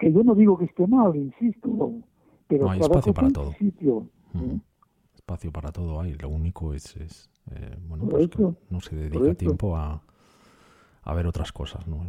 Que 0.00 0.12
yo 0.12 0.24
no 0.24 0.34
digo 0.34 0.58
que 0.58 0.64
esté 0.64 0.84
mal, 0.88 1.14
insisto, 1.14 1.92
pero 2.48 2.64
no, 2.64 2.70
hay 2.72 2.80
espacio 2.80 3.14
para 3.14 3.30
todo. 3.30 3.52
Sitio, 3.52 4.08
espacio 5.26 5.50
para 5.50 5.72
todo 5.72 6.00
hay. 6.00 6.14
Lo 6.14 6.28
único 6.28 6.72
es, 6.72 6.94
es 6.96 7.28
eh, 7.50 7.76
bueno, 7.80 8.06
pues 8.08 8.28
que 8.28 8.54
no 8.70 8.80
se 8.80 8.94
dedica 8.94 9.34
tiempo 9.34 9.76
a, 9.76 10.00
a, 11.02 11.14
ver 11.14 11.26
otras 11.26 11.50
cosas. 11.52 11.84
¿no? 11.88 12.06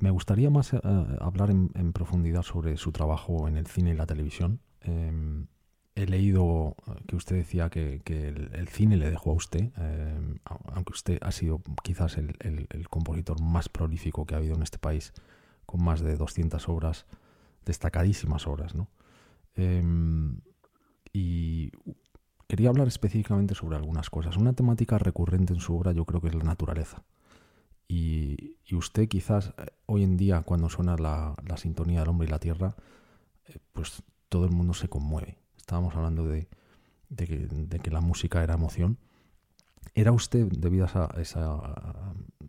me 0.00 0.10
gustaría 0.10 0.50
más 0.50 0.72
eh, 0.74 0.80
hablar 1.20 1.50
en, 1.50 1.92
profundidad 1.92 2.42
sobre 2.42 2.76
su 2.76 2.90
trabajo 2.90 3.46
en 3.46 3.56
el 3.56 3.68
cine 3.68 3.90
y 3.90 3.94
la 3.94 4.06
televisión. 4.06 4.58
Em, 4.80 5.46
he 5.94 6.06
leído 6.06 6.74
que 7.06 7.14
usted 7.14 7.36
decía 7.36 7.70
que, 7.70 8.02
el, 8.04 8.68
cine 8.68 8.96
le 8.96 9.10
dejó 9.10 9.30
a 9.30 9.34
usted, 9.34 9.70
eh, 9.78 10.38
aunque 10.74 10.92
usted 10.92 11.18
ha 11.22 11.30
sido 11.30 11.62
quizás 11.84 12.18
el, 12.18 12.88
compositor 12.90 13.40
más 13.40 13.68
prolífico 13.68 14.26
que 14.26 14.34
ha 14.34 14.38
habido 14.38 14.56
en 14.56 14.62
este 14.62 14.78
país, 14.78 15.12
con 15.66 15.84
más 15.84 16.00
de 16.00 16.16
200 16.16 16.68
obras, 16.68 17.06
destacadísimas 17.64 18.48
obras, 18.48 18.74
¿no? 18.74 18.88
Em, 19.54 20.40
y 21.12 21.72
quería 22.48 22.70
hablar 22.70 22.88
específicamente 22.88 23.54
sobre 23.54 23.76
algunas 23.76 24.10
cosas. 24.10 24.36
Una 24.36 24.54
temática 24.54 24.98
recurrente 24.98 25.52
en 25.52 25.60
su 25.60 25.76
obra 25.76 25.92
yo 25.92 26.04
creo 26.04 26.20
que 26.20 26.28
es 26.28 26.34
la 26.34 26.44
naturaleza. 26.44 27.04
Y, 27.86 28.56
usted 28.72 29.08
quizás 29.08 29.54
eh, 29.56 29.66
hoy 29.86 30.02
en 30.02 30.16
día, 30.16 30.42
cuando 30.42 30.68
suena 30.68 30.96
la, 30.96 31.34
sintonía 31.56 32.00
del 32.00 32.08
hombre 32.08 32.28
y 32.28 32.30
la 32.30 32.38
tierra, 32.38 32.74
eh, 33.46 33.58
pues 33.72 34.02
todo 34.28 34.44
el 34.44 34.50
mundo 34.50 34.74
se 34.74 34.88
conmueve 34.88 35.38
estábamos 35.68 35.94
hablando 35.96 36.26
de, 36.26 36.48
que, 37.14 37.90
la 37.90 38.00
música 38.00 38.42
era 38.42 38.54
emoción. 38.54 38.96
¿Era 39.94 40.12
usted, 40.12 40.46
debido 40.46 40.86
a 40.86 41.14
esa, 41.20 41.58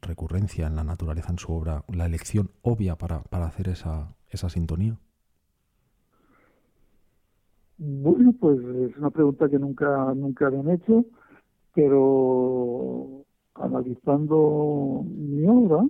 recurrencia 0.02 0.68
en 0.68 0.78
la 0.78 0.86
naturaleza 0.86 1.30
en 1.30 1.38
su 1.38 1.52
obra, 1.52 1.84
la 1.90 2.06
elección 2.06 2.52
obvia 2.62 2.98
para, 2.98 3.24
hacer 3.30 3.68
esa, 3.68 4.16
esa 4.30 4.50
sintonía? 4.50 4.98
Bueno, 7.82 8.34
pues 8.38 8.60
es 8.60 8.98
una 8.98 9.10
pregunta 9.10 9.48
que 9.48 9.58
nunca, 9.58 10.14
nunca 10.14 10.50
me 10.50 10.60
han 10.60 10.70
hecho, 10.72 11.06
pero 11.74 13.24
analizando 13.56 15.06
mi 15.06 15.46
obra, 15.48 15.88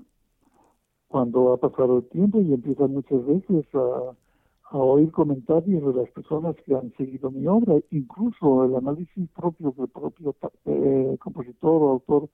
cuando 1.07 1.53
ha 1.53 1.57
pasado 1.57 1.97
el 1.97 2.09
tiempo 2.09 2.41
y 2.41 2.53
empiezan 2.53 2.93
muchas 2.93 3.25
veces 3.25 3.65
a, 3.73 4.77
oír 4.77 5.11
comentarios 5.11 5.83
de 5.95 6.01
las 6.03 6.11
personas 6.11 6.55
que 6.63 6.75
han 6.75 6.93
seguido 6.95 7.31
mi 7.31 7.47
obra, 7.47 7.79
incluso 7.89 8.65
el 8.65 8.75
análisis 8.75 9.27
propio 9.31 9.73
del 9.75 9.87
propio 9.87 10.35
eh, 10.65 11.17
compositor 11.19 11.81
o 11.81 11.89
autor 11.89 12.29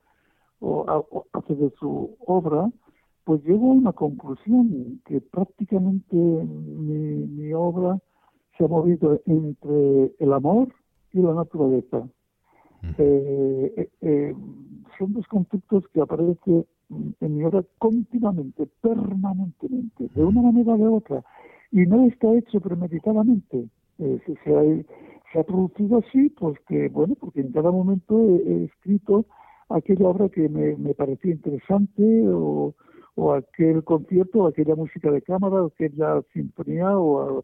o, 0.59 1.25
hace 1.31 1.55
de 1.55 1.69
su 1.79 2.17
obra, 2.27 2.69
pues 3.23 3.41
llego 3.45 3.71
a 3.71 3.75
una 3.75 3.93
conclusión 3.93 5.01
que 5.05 5.21
prácticamente 5.21 6.13
mi, 6.17 7.25
mi 7.25 7.53
obra 7.53 8.01
se 8.57 8.65
ha 8.65 8.67
movido 8.67 9.21
entre 9.25 10.11
el 10.19 10.33
amor 10.33 10.69
y 11.11 11.21
la 11.21 11.33
naturaleza. 11.33 12.07
Eh, 12.97 13.89
eh, 14.01 14.35
son 14.97 15.13
dos 15.13 15.27
conceptos 15.27 15.87
que 15.93 16.01
aparecen 16.01 16.65
en 17.19 17.35
mi 17.35 17.43
obra 17.43 17.63
continuamente, 17.79 18.67
permanentemente, 18.81 20.07
de 20.13 20.23
una 20.23 20.41
manera 20.41 20.73
o 20.73 20.77
de 20.77 20.87
otra 20.87 21.23
y 21.71 21.85
no 21.85 22.05
está 22.05 22.33
hecho 22.33 22.61
premeditadamente. 22.61 23.67
Eh, 23.99 24.19
se, 24.43 25.39
ha, 25.39 25.43
producido 25.43 25.97
así, 25.97 26.29
pues 26.29 26.57
que, 26.67 26.87
bueno, 26.87 27.15
porque 27.19 27.41
en 27.41 27.51
cada 27.51 27.69
momento 27.69 28.17
he, 28.17 28.63
escrito 28.63 29.25
aquella 29.67 30.07
obra 30.07 30.29
que 30.29 30.47
me, 30.47 30.77
me 30.77 30.93
parecía 30.93 31.33
interesante 31.33 32.29
o, 32.29 32.73
o, 33.15 33.33
aquel 33.33 33.83
concierto, 33.83 34.43
o 34.43 34.47
aquella 34.47 34.75
música 34.75 35.11
de 35.11 35.21
cámara, 35.21 35.63
o 35.63 35.67
aquella 35.67 36.21
sinfonía 36.33 36.97
o, 36.97 37.43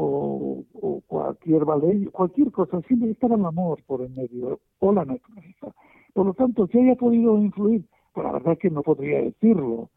o, 0.00 0.64
o, 0.74 1.00
cualquier 1.08 1.64
ballet, 1.64 2.08
cualquier 2.12 2.52
cosa, 2.52 2.80
siempre 2.82 3.10
estaba 3.10 3.34
el 3.34 3.44
amor 3.44 3.82
por 3.84 4.02
el 4.02 4.10
medio 4.10 4.60
o 4.78 4.92
la 4.92 5.04
naturaleza. 5.04 5.74
Por 6.14 6.26
lo 6.26 6.34
tanto, 6.34 6.68
si 6.68 6.78
haya 6.78 6.94
podido 6.94 7.36
influir, 7.38 7.84
pues 8.12 8.24
la 8.24 8.32
verdad 8.32 8.58
que 8.58 8.70
no 8.70 8.82
podría 8.82 9.20
decirlo, 9.22 9.90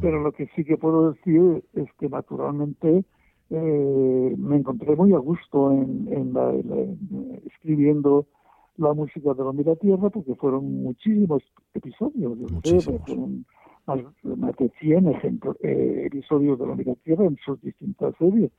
pero 0.00 0.22
lo 0.22 0.30
que 0.30 0.46
sí 0.54 0.64
que 0.64 0.76
puedo 0.76 1.12
decir 1.12 1.64
es 1.74 1.92
que 1.98 2.08
naturalmente 2.08 3.04
eh, 3.50 4.34
me 4.38 4.56
encontré 4.56 4.94
muy 4.94 5.12
a 5.12 5.18
gusto 5.18 5.72
en, 5.72 6.32
la, 6.32 6.54
escribiendo 7.46 8.26
la 8.76 8.92
música 8.94 9.34
de 9.34 9.64
la 9.64 9.74
Tierra 9.74 10.08
porque 10.10 10.36
fueron 10.36 10.82
muchísimos 10.84 11.42
episodios. 11.74 12.38
Fueron 12.62 13.44
más, 13.86 14.56
de 14.56 14.70
100 14.78 15.08
eh, 15.62 16.02
episodios 16.06 16.58
de 16.60 16.66
la 16.66 16.94
Tierra 17.02 17.24
en 17.24 17.36
sus 17.44 17.60
distintas 17.60 18.14
series 18.18 18.52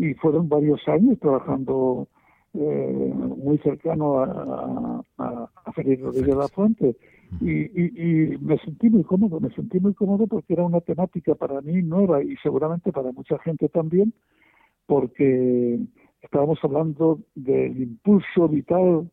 y 0.00 0.14
fueron 0.14 0.48
varios 0.48 0.86
años 0.88 1.18
trabajando 1.18 2.08
eh, 2.54 3.12
muy 3.14 3.58
cercano 3.58 4.20
a, 4.20 5.04
a, 5.18 5.50
a 5.64 5.72
Félix 5.72 6.02
Rodríguez 6.02 6.30
de 6.30 6.36
la 6.36 6.48
Fuente 6.48 6.96
y, 7.40 8.36
me 8.40 8.58
sentí 8.58 8.90
muy 8.90 9.04
cómodo, 9.04 9.38
me 9.40 9.50
sentí 9.50 9.78
muy 9.78 9.94
cómodo 9.94 10.26
porque 10.26 10.54
era 10.54 10.64
una 10.64 10.80
temática 10.80 11.34
para 11.34 11.60
mí 11.60 11.80
nueva 11.82 12.22
y 12.22 12.36
seguramente 12.42 12.92
para 12.92 13.12
mucha 13.12 13.38
gente 13.38 13.68
también, 13.68 14.12
porque 14.86 15.78
estábamos 16.22 16.58
hablando 16.62 17.20
del 17.34 17.80
impulso 17.80 18.48
vital 18.48 19.08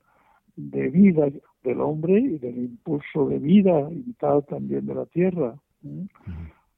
de 0.56 0.90
vida 0.90 1.30
del 1.64 1.82
hombre 1.82 2.20
y 2.20 2.40
del 2.40 2.58
impulso 2.58 3.28
de 3.28 3.38
vida 3.38 3.88
y 3.92 4.02
vital 4.02 4.44
también 4.46 4.86
de 4.86 4.96
la 4.96 5.06
tierra. 5.06 5.56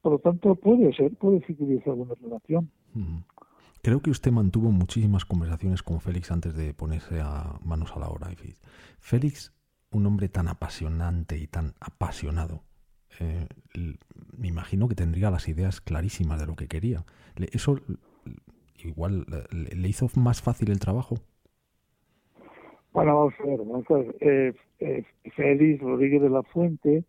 Por 0.02 0.12
lo 0.12 0.18
tanto, 0.18 0.54
puede 0.56 0.92
ser, 0.92 1.14
puede 1.14 1.40
ser 1.46 1.56
que 1.56 1.64
hubiese 1.64 1.88
alguna 1.88 2.14
relación. 2.22 2.68
Creo 3.82 4.00
que 4.00 4.10
usted 4.10 4.30
mantuvo 4.30 4.70
muchísimas 4.70 5.24
conversaciones 5.24 5.82
con 5.82 6.00
Félix 6.00 6.30
antes 6.30 6.54
de 6.54 6.74
ponerse 6.74 7.20
a 7.20 7.58
manos 7.64 7.92
a 7.96 8.00
la 8.00 8.08
obra. 8.08 8.28
Félix 8.98 9.54
un 9.92 10.06
hombre 10.06 10.28
tan 10.28 10.48
apasionante 10.48 11.36
y 11.36 11.46
tan 11.46 11.74
apasionado, 11.80 12.62
eh, 13.18 13.46
me 14.36 14.48
imagino 14.48 14.88
que 14.88 14.94
tendría 14.94 15.30
las 15.30 15.48
ideas 15.48 15.80
clarísimas 15.80 16.40
de 16.40 16.46
lo 16.46 16.54
que 16.54 16.68
quería. 16.68 17.04
¿Eso 17.52 17.78
igual 18.82 19.26
le, 19.50 19.88
hizo 19.88 20.08
más 20.16 20.40
fácil 20.40 20.70
el 20.70 20.78
trabajo? 20.78 21.16
Bueno, 22.92 23.30
vamos 23.30 23.84
a 23.90 23.94
ver. 23.94 24.16
Eh, 24.20 24.54
eh, 24.80 25.04
Félix 25.36 25.80
Rodríguez 25.82 26.22
de 26.22 26.30
la 26.30 26.42
Fuente 26.44 27.04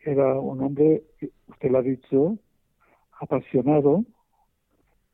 era 0.00 0.38
un 0.38 0.62
hombre, 0.62 1.02
usted 1.48 1.70
lo 1.70 1.78
ha 1.78 1.82
dicho, 1.82 2.38
apasionado, 3.20 4.04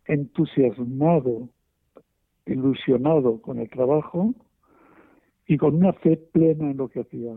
entusiasmado, 0.08 1.48
ilusionado 2.46 3.40
con 3.40 3.58
el 3.58 3.70
trabajo 3.70 4.34
y 5.46 5.56
con 5.56 5.76
una 5.76 5.92
fe 5.92 6.16
plena 6.16 6.70
en 6.70 6.78
lo 6.78 6.88
que 6.88 7.00
hacía. 7.00 7.36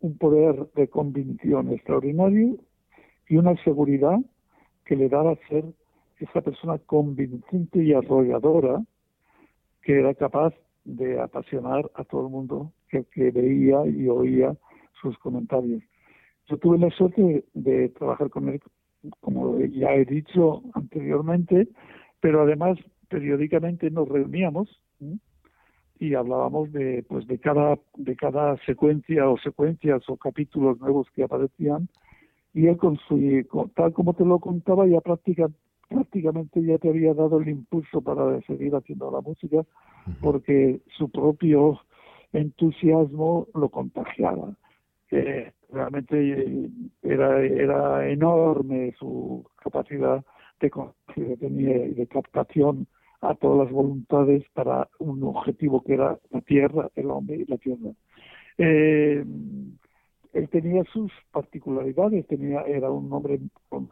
Un 0.00 0.16
poder 0.16 0.68
de 0.74 0.88
convicción 0.88 1.72
extraordinario 1.72 2.56
y 3.28 3.36
una 3.36 3.54
seguridad 3.62 4.18
que 4.84 4.96
le 4.96 5.08
daba 5.08 5.36
ser 5.48 5.64
esa 6.18 6.40
persona 6.40 6.78
convincente 6.78 7.82
y 7.82 7.92
arrolladora 7.92 8.82
que 9.82 9.98
era 9.98 10.14
capaz 10.14 10.54
de 10.84 11.20
apasionar 11.20 11.90
a 11.94 12.04
todo 12.04 12.26
el 12.26 12.32
mundo 12.32 12.72
que, 12.88 13.30
veía 13.30 13.86
y 13.86 14.08
oía 14.08 14.56
sus 15.00 15.16
comentarios. 15.18 15.82
Yo 16.48 16.58
tuve 16.58 16.78
la 16.78 16.90
suerte 16.90 17.44
de, 17.54 17.88
trabajar 17.90 18.30
con 18.30 18.48
él, 18.48 18.60
como 19.20 19.58
ya 19.60 19.94
he 19.94 20.04
dicho 20.04 20.62
anteriormente, 20.74 21.68
pero 22.20 22.42
además 22.42 22.78
periódicamente 23.08 23.90
nos 23.90 24.08
reuníamos 24.08 24.68
y 25.98 26.14
hablábamos 26.14 26.72
de 26.72 27.04
pues 27.08 27.26
de 27.26 27.38
cada 27.38 27.78
de 27.96 28.16
cada 28.16 28.56
secuencia 28.64 29.28
o 29.28 29.38
secuencias 29.38 30.02
o 30.08 30.16
capítulos 30.16 30.80
nuevos 30.80 31.08
que 31.14 31.24
aparecían 31.24 31.88
y 32.54 32.66
él 32.66 32.76
con 32.76 32.96
su 33.08 33.18
tal 33.74 33.92
como 33.92 34.14
te 34.14 34.24
lo 34.24 34.38
contaba 34.38 34.86
ya 34.86 35.00
prácticamente 35.00 36.62
ya 36.62 36.78
te 36.78 36.88
había 36.88 37.14
dado 37.14 37.40
el 37.40 37.48
impulso 37.48 38.00
para 38.00 38.40
seguir 38.42 38.74
haciendo 38.74 39.10
la 39.10 39.20
música 39.20 39.64
porque 40.20 40.80
su 40.96 41.10
propio 41.10 41.80
entusiasmo 42.32 43.48
lo 43.54 43.68
contagiaba. 43.68 44.54
Eh, 45.10 45.52
realmente 45.72 46.16
eh, 46.16 46.70
era 47.02 47.42
era 47.42 48.08
enorme 48.08 48.94
su 48.98 49.44
capacidad 49.62 50.24
de, 50.60 50.70
de, 51.16 51.94
de 51.94 52.06
captación 52.06 52.86
a 53.20 53.34
todas 53.34 53.66
las 53.66 53.72
voluntades 53.72 54.44
para 54.54 54.88
un 54.98 55.22
objetivo 55.24 55.82
que 55.82 55.94
era 55.94 56.18
la 56.30 56.40
tierra, 56.40 56.88
el 56.94 57.10
hombre 57.10 57.36
y 57.36 57.44
la 57.46 57.58
tierra. 57.58 57.90
Eh, 58.58 59.24
él 60.32 60.48
tenía 60.48 60.84
sus 60.84 61.12
particularidades, 61.32 62.26
tenía, 62.26 62.62
era 62.62 62.90
un 62.90 63.12
hombre 63.12 63.40
con 63.68 63.90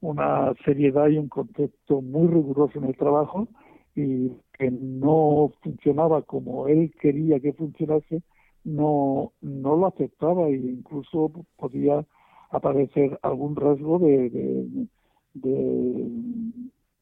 una, 0.00 0.54
seriedad 0.64 1.08
y 1.08 1.18
un 1.18 1.28
concepto 1.28 2.00
muy 2.00 2.28
riguroso 2.28 2.78
en 2.78 2.84
el 2.86 2.96
trabajo 2.96 3.48
y 3.94 4.30
que 4.52 4.70
no 4.70 5.52
funcionaba 5.62 6.22
como 6.22 6.68
él 6.68 6.92
quería 7.00 7.40
que 7.40 7.52
funcionase, 7.52 8.22
no, 8.66 9.32
no 9.40 9.76
lo 9.76 9.86
aceptaba 9.86 10.48
e 10.48 10.56
incluso 10.56 11.30
podía 11.56 12.04
aparecer 12.50 13.18
algún 13.22 13.54
rasgo 13.54 13.98
de, 14.00 14.28
de 15.34 16.10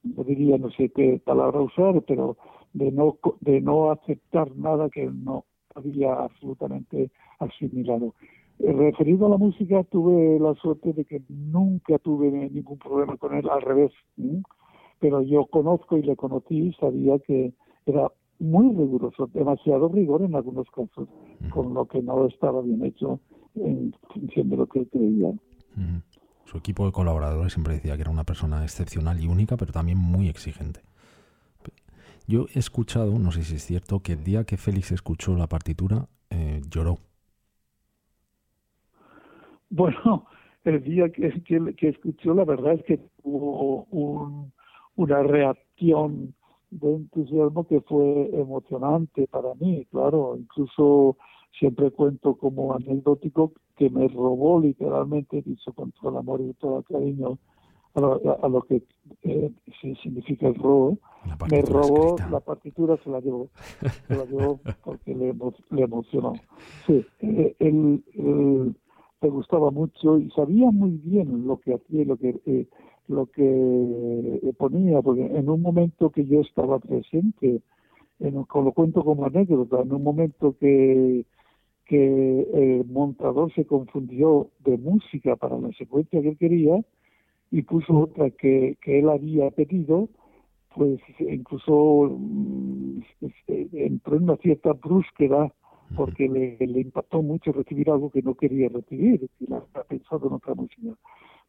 no 0.03 0.25
diría 0.25 0.59
no 0.59 0.71
sé 0.71 0.91
qué 0.91 1.21
palabra 1.25 1.61
usar, 1.61 2.03
pero 2.07 2.37
de 2.75 2.93
no, 2.93 3.19
de 3.41 3.61
no 3.63 3.91
aceptar 3.91 4.55
nada 4.57 4.91
que 4.91 5.07
no 5.07 5.47
había 5.75 6.13
absolutamente 6.13 7.11
asimilado. 7.39 8.15
Eh, 8.59 8.73
referido 8.73 9.27
a 9.27 9.31
la 9.31 9.39
música, 9.39 9.83
tuve 9.85 10.39
la 10.39 10.55
suerte 10.55 10.93
de 10.93 11.07
que 11.07 11.23
nunca 11.29 11.99
tuve 11.99 12.31
ningún 12.31 12.79
problema 12.79 13.17
con 13.17 13.35
él, 13.35 13.49
al 13.49 13.63
revés. 13.63 13.93
Pero 15.01 15.23
yo 15.23 15.47
conozco 15.47 15.97
y 15.97 16.03
le 16.03 16.15
conocí, 16.15 16.73
sabía 16.79 17.19
que 17.21 17.55
era 17.87 18.13
muy 18.39 18.75
riguroso, 18.75 19.29
demasiado 19.33 19.89
rigor 19.89 20.23
en 20.23 20.35
algunos 20.35 20.69
casos, 20.71 21.09
con 21.51 21.75
lo 21.75 21.87
que 21.87 22.03
no 22.03 22.27
estaba 22.27 22.63
bien 22.63 22.85
hecho 22.85 23.21
en 23.55 23.95
función 24.13 24.51
de 24.51 24.57
lo 24.57 24.67
que 24.67 24.87
creía. 24.87 25.33
Su 26.45 26.59
equipo 26.59 26.87
de 26.87 26.93
colaboradores 26.93 27.53
siempre 27.53 27.75
decía 27.75 27.97
que 27.97 28.03
era 28.03 28.11
una 28.11 28.25
persona 28.25 28.63
excepcional 28.63 29.21
y 29.21 29.27
única, 29.27 29.57
pero 29.57 29.73
también 29.73 29.99
muy 29.99 30.29
exigente. 30.29 30.81
Yo 32.27 32.47
he 32.55 32.59
escuchado, 32.59 33.19
no 33.19 33.33
sé 33.33 33.43
si 33.43 33.57
es 33.57 33.65
cierto, 33.65 34.01
que 34.01 34.13
el 34.13 34.25
día 34.25 34.45
que 34.45 34.57
Félix 34.57 34.93
escuchó 34.93 35.37
la 35.37 35.47
partitura, 35.47 36.09
eh, 36.31 36.63
lloró. 36.71 36.99
Bueno, 39.69 40.27
el 40.65 40.83
día 40.83 41.11
que, 41.11 41.43
que, 41.43 41.89
escuchó, 41.89 42.35
la 42.35 42.45
verdad 42.45 42.75
es 42.75 42.85
que 42.85 42.99
tuvo 43.23 43.87
una 44.97 45.23
reacción 45.23 46.35
de 46.81 46.95
entusiasmo 46.95 47.67
que 47.67 47.81
fue 47.81 48.31
emocionante 48.33 49.27
para 49.29 49.55
mí, 49.55 49.87
claro, 49.91 50.37
incluso 50.37 51.17
siempre 51.59 51.91
cuento 51.91 52.35
como 52.35 52.75
anecdótico 52.75 53.53
que 53.77 53.91
me 53.91 54.09
robó 54.09 54.61
literalmente, 54.61 55.43
dicho 55.43 55.73
con 55.73 55.93
todo 55.93 56.11
el 56.11 56.17
amor 56.19 56.41
y 56.41 56.53
todo 56.55 56.79
el 56.79 56.85
cariño, 56.85 57.39
a 57.95 58.49
lo, 58.49 58.63
que 58.63 58.83
eh, 59.23 59.53
significa 60.03 60.49
el 60.49 60.57
robo, 60.57 60.99
me 61.49 61.63
robó 61.63 62.17
la 62.29 62.41
partitura, 62.41 62.97
se 63.05 63.09
la 63.09 63.21
llevó, 63.21 63.51
se 64.09 64.17
la 64.17 64.25
llevó 64.25 64.59
porque 64.83 65.15
le, 65.15 65.33
le 65.71 65.83
emocionó. 65.83 66.33
Sí, 66.87 67.07
eh, 67.21 67.55
él, 67.61 68.03
le 69.25 69.31
gustaba 69.31 69.71
mucho 69.71 70.19
y 70.19 70.29
sabía 70.31 70.71
muy 70.71 70.99
bien 70.99 71.47
lo 71.47 71.59
que 71.59 71.75
hacía, 71.75 72.05
lo 72.05 72.17
que 72.17 72.41
eh, 72.47 72.67
lo 73.09 73.27
que 73.27 74.55
ponía, 74.57 75.03
porque 75.03 75.27
en 75.27 75.49
un 75.49 75.63
momento 75.63 76.11
que 76.11 76.25
yo 76.25 76.41
estaba 76.41 76.79
presente, 76.79 77.61
en, 78.21 78.35
lo 78.35 78.73
cuento 78.73 79.05
como 79.05 79.27
anécdota, 79.27 79.83
en 79.83 79.93
un 79.93 80.03
momento 80.03 80.57
que 80.59 81.25
que 81.87 82.49
el 82.55 82.85
montador 82.87 83.53
se 83.55 83.67
confundió 83.67 84.51
de 84.61 84.79
música 84.79 85.37
para 85.37 85.59
la 85.59 85.71
secuencia 85.73 86.21
que 86.23 86.31
él 86.31 86.39
quería 86.39 86.81
y 87.51 87.63
puso 87.63 87.97
otra 87.99 88.31
que, 88.31 88.77
que 88.81 89.01
él 89.01 89.09
había 89.09 89.51
pedido, 89.51 90.09
pues 90.75 90.99
incluso 91.19 92.17
mm, 92.19 93.01
entró 93.73 94.17
en 94.17 94.23
una 94.25 94.37
cierta 94.39 94.73
brúsqueda 94.73 95.53
porque 95.95 96.29
le, 96.29 96.57
le, 96.59 96.81
impactó 96.81 97.23
mucho 97.23 97.53
recibir 97.53 97.91
algo 97.91 98.11
que 98.11 98.23
no 98.23 98.35
quería 98.35 98.69
recibir, 98.71 99.29
y 99.39 99.47
la 99.47 99.63
ha 99.75 99.83
pensado 99.85 100.27
en 100.27 100.33
otra 100.33 100.55
música. 100.55 100.97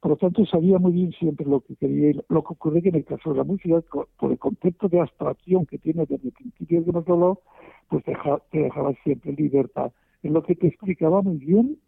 Por 0.05 0.11
lo 0.11 0.17
tanto, 0.17 0.45
sabía 0.45 0.77
muy 0.77 0.91
bien 0.91 1.11
siempre 1.13 1.47
lo 1.47 1.61
que 1.61 1.75
quería. 1.77 2.13
lo 2.29 2.43
que 2.43 2.53
ocurre 2.53 2.83
que 2.83 2.89
en 2.89 2.95
el 2.97 3.05
caso 3.05 3.31
de 3.31 3.37
la 3.37 3.43
música, 3.43 3.81
por 4.19 4.31
el 4.31 4.37
concepto 4.37 4.87
de 4.87 4.99
abstracción 4.99 5.65
que 5.65 5.79
tiene 5.79 6.05
desde 6.05 6.27
el 6.27 6.31
principio 6.31 6.83
hemos 6.85 7.09
hablado, 7.09 7.41
pues 7.89 8.05
deja, 8.05 8.37
te 8.51 8.59
dejaba 8.59 8.93
siempre 9.03 9.33
libertad 9.33 9.91
en 10.21 10.33
lo 10.33 10.43
que 10.43 10.53
te 10.53 10.67
explicaba 10.67 11.23
muy 11.23 11.37
bien 11.37 11.79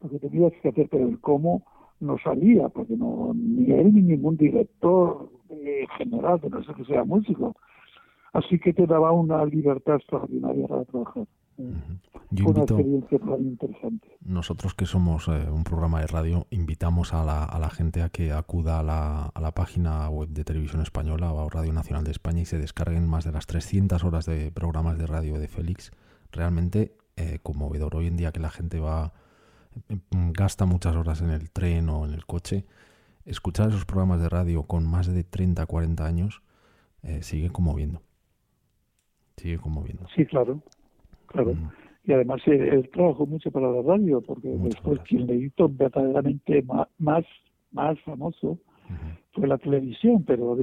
lo 0.00 0.08
que 0.08 0.18
tenías 0.18 0.54
que 0.62 0.70
hacer, 0.70 0.88
pero 0.90 1.06
el 1.06 1.20
cómo 1.20 1.66
no 2.00 2.16
salía, 2.16 2.70
porque 2.70 2.96
no 2.96 3.34
ni 3.34 3.70
él 3.70 3.92
ni 3.92 4.00
ningún 4.00 4.38
director 4.38 5.28
general, 5.98 6.40
que 6.40 6.48
no 6.48 6.64
sé 6.64 6.72
que 6.72 6.84
sea 6.86 7.04
músico. 7.04 7.56
Así 8.32 8.58
que 8.58 8.72
te 8.72 8.86
daba 8.86 9.12
una 9.12 9.44
libertad 9.44 9.96
extraordinaria 9.96 10.66
para 10.66 10.86
trabajar. 10.86 11.26
Fue 11.56 12.52
una 12.52 12.62
experiencia 12.62 13.18
muy 13.18 13.48
interesante. 13.48 14.08
Nosotros 14.20 14.74
que 14.74 14.84
somos 14.84 15.28
eh, 15.28 15.48
un 15.50 15.64
programa 15.64 16.00
de 16.00 16.06
radio, 16.06 16.46
invitamos 16.50 17.14
a 17.14 17.24
la, 17.24 17.44
a 17.44 17.58
la 17.58 17.70
gente 17.70 18.02
a 18.02 18.08
que 18.10 18.32
acuda 18.32 18.80
a 18.80 18.82
la, 18.82 19.26
a 19.26 19.40
la, 19.40 19.52
página 19.52 20.08
web 20.10 20.28
de 20.28 20.44
Televisión 20.44 20.82
Española 20.82 21.32
o 21.32 21.48
Radio 21.48 21.72
Nacional 21.72 22.04
de 22.04 22.10
España 22.10 22.42
y 22.42 22.44
se 22.44 22.58
descarguen 22.58 23.08
más 23.08 23.24
de 23.24 23.32
las 23.32 23.46
300 23.46 24.04
horas 24.04 24.26
de 24.26 24.50
programas 24.52 24.98
de 24.98 25.06
radio 25.06 25.38
de 25.38 25.48
Félix. 25.48 25.92
Realmente 26.32 26.96
eh, 27.16 27.38
conmovedor. 27.42 27.96
Hoy 27.96 28.08
en 28.08 28.16
día 28.18 28.30
que 28.30 28.40
la 28.40 28.50
gente 28.50 28.78
va, 28.78 29.14
em, 29.88 30.32
gasta 30.32 30.66
muchas 30.66 30.94
horas 30.96 31.22
en 31.22 31.30
el 31.30 31.50
tren 31.50 31.88
o 31.88 32.04
en 32.04 32.12
el 32.12 32.26
coche, 32.26 32.66
escuchar 33.24 33.68
esos 33.68 33.86
programas 33.86 34.20
de 34.20 34.28
radio 34.28 34.64
con 34.64 34.86
más 34.86 35.06
de 35.06 35.24
30, 35.24 35.64
40 35.64 36.04
años 36.04 36.42
eh, 37.02 37.22
sigue 37.22 37.48
conmoviendo. 37.50 38.02
Sigue 39.38 39.58
conmoviendo. 39.58 40.06
Sí, 40.14 40.26
claro. 40.26 40.62
Claro. 41.26 41.54
Mm. 41.54 41.70
Y 42.04 42.12
además 42.12 42.40
eh, 42.46 42.68
él, 42.72 42.88
trabajó 42.92 43.26
mucho 43.26 43.50
para 43.50 43.70
la 43.70 43.82
radio, 43.82 44.20
porque 44.20 44.48
después 44.48 45.00
quien 45.00 45.26
le 45.26 45.36
hizo 45.36 45.68
verdaderamente 45.68 46.62
más, 46.62 47.24
más, 47.72 48.00
famoso 48.00 48.58
fue 49.32 49.48
la 49.48 49.58
televisión, 49.58 50.22
pero 50.24 50.56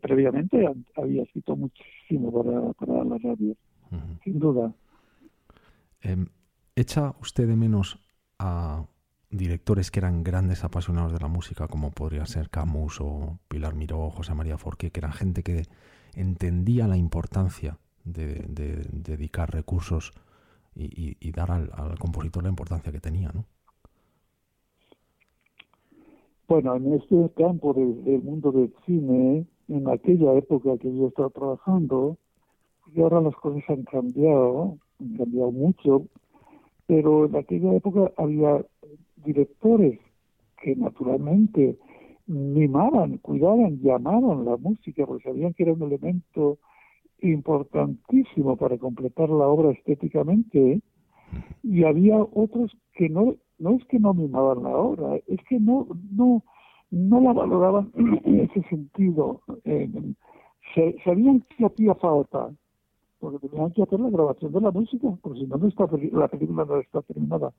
previamente 0.00 0.68
había 0.96 1.22
escrito 1.22 1.56
muchísimo 1.56 2.32
para, 2.32 2.72
para 2.72 3.04
la 3.04 3.18
radio, 3.18 3.54
sin 4.24 4.38
duda. 4.40 4.74
Em, 6.02 6.26
¿Echa 6.74 7.14
usted 7.20 7.46
de 7.46 7.56
menos 7.56 8.00
a 8.38 8.84
directores 9.30 9.90
que 9.90 10.00
eran 10.00 10.22
grandes 10.24 10.64
apasionados 10.64 11.12
de 11.12 11.20
la 11.20 11.28
música, 11.28 11.68
como 11.68 11.90
podría 11.90 12.26
ser 12.26 12.50
Camus 12.50 13.00
o 13.00 13.38
Pilar 13.48 13.74
Miró 13.74 14.10
José 14.10 14.34
María 14.34 14.58
Forqué, 14.58 14.90
que 14.90 15.00
eran 15.00 15.12
gente 15.12 15.42
que 15.42 15.62
entendía 16.14 16.86
la 16.88 16.96
importancia 16.96 17.78
de, 18.04 18.44
dedicar 18.92 19.52
recursos 19.52 20.12
y, 20.74 21.30
dar 21.32 21.50
al, 21.50 21.98
compositor 21.98 22.42
la 22.42 22.50
importancia 22.50 22.92
que 22.92 23.00
tenía, 23.00 23.30
¿no? 23.34 23.44
Bueno, 26.46 26.76
en 26.76 26.94
este 26.94 27.30
campo 27.36 27.74
del, 27.74 28.22
mundo 28.22 28.52
del 28.52 28.72
cine, 28.86 29.44
en 29.68 29.88
aquella 29.88 30.32
época 30.34 30.78
que 30.78 30.96
yo 30.96 31.08
estaba 31.08 31.28
trabajando, 31.28 32.16
y 32.94 33.02
ahora 33.02 33.20
las 33.20 33.34
cosas 33.34 33.62
han 33.68 33.82
cambiado, 33.82 34.78
han 34.98 35.16
cambiado 35.18 35.50
mucho, 35.50 36.06
pero 36.86 37.26
en 37.26 37.36
aquella 37.36 37.74
época 37.74 38.12
había 38.16 38.64
directores 39.16 40.00
que 40.62 40.74
naturalmente 40.74 41.76
mimaban, 42.26 43.18
cuidaban, 43.18 43.80
llamaban 43.80 44.44
la 44.44 44.56
música, 44.56 45.06
porque 45.06 45.28
sabían 45.28 45.52
que 45.52 45.64
era 45.64 45.72
un 45.72 45.82
elemento 45.82 46.58
importantísimo 47.20 48.56
para 48.56 48.78
completar 48.78 49.28
la 49.28 49.46
obra 49.46 49.72
estéticamente, 49.72 50.80
y 51.62 51.84
había 51.84 52.16
otros 52.18 52.76
que 52.94 53.08
no, 53.08 53.36
no 53.58 53.76
es 53.76 53.84
que 53.86 53.98
no 53.98 54.14
mimaban 54.14 54.62
la 54.62 54.76
obra, 54.76 55.16
es 55.26 55.40
que 55.48 55.60
no, 55.60 55.86
no, 56.10 56.42
no 56.90 57.20
la 57.20 57.32
valoraban 57.32 57.92
en 58.24 58.40
ese 58.40 58.62
sentido. 58.68 59.42
sabían 61.04 61.44
que 61.56 61.66
hacía 61.66 61.94
falta, 61.96 62.50
porque 63.18 63.48
tenían 63.48 63.72
que 63.72 63.82
hacer 63.82 64.00
la 64.00 64.10
grabación 64.10 64.52
de 64.52 64.60
la 64.60 64.70
música, 64.70 65.08
porque 65.20 65.40
si 65.40 65.46
no, 65.46 65.56
no 65.56 65.68
está, 65.68 65.86
la 66.12 66.28
película 66.28 66.64
no 66.64 66.76
está 66.78 67.02
terminada. 67.02 67.52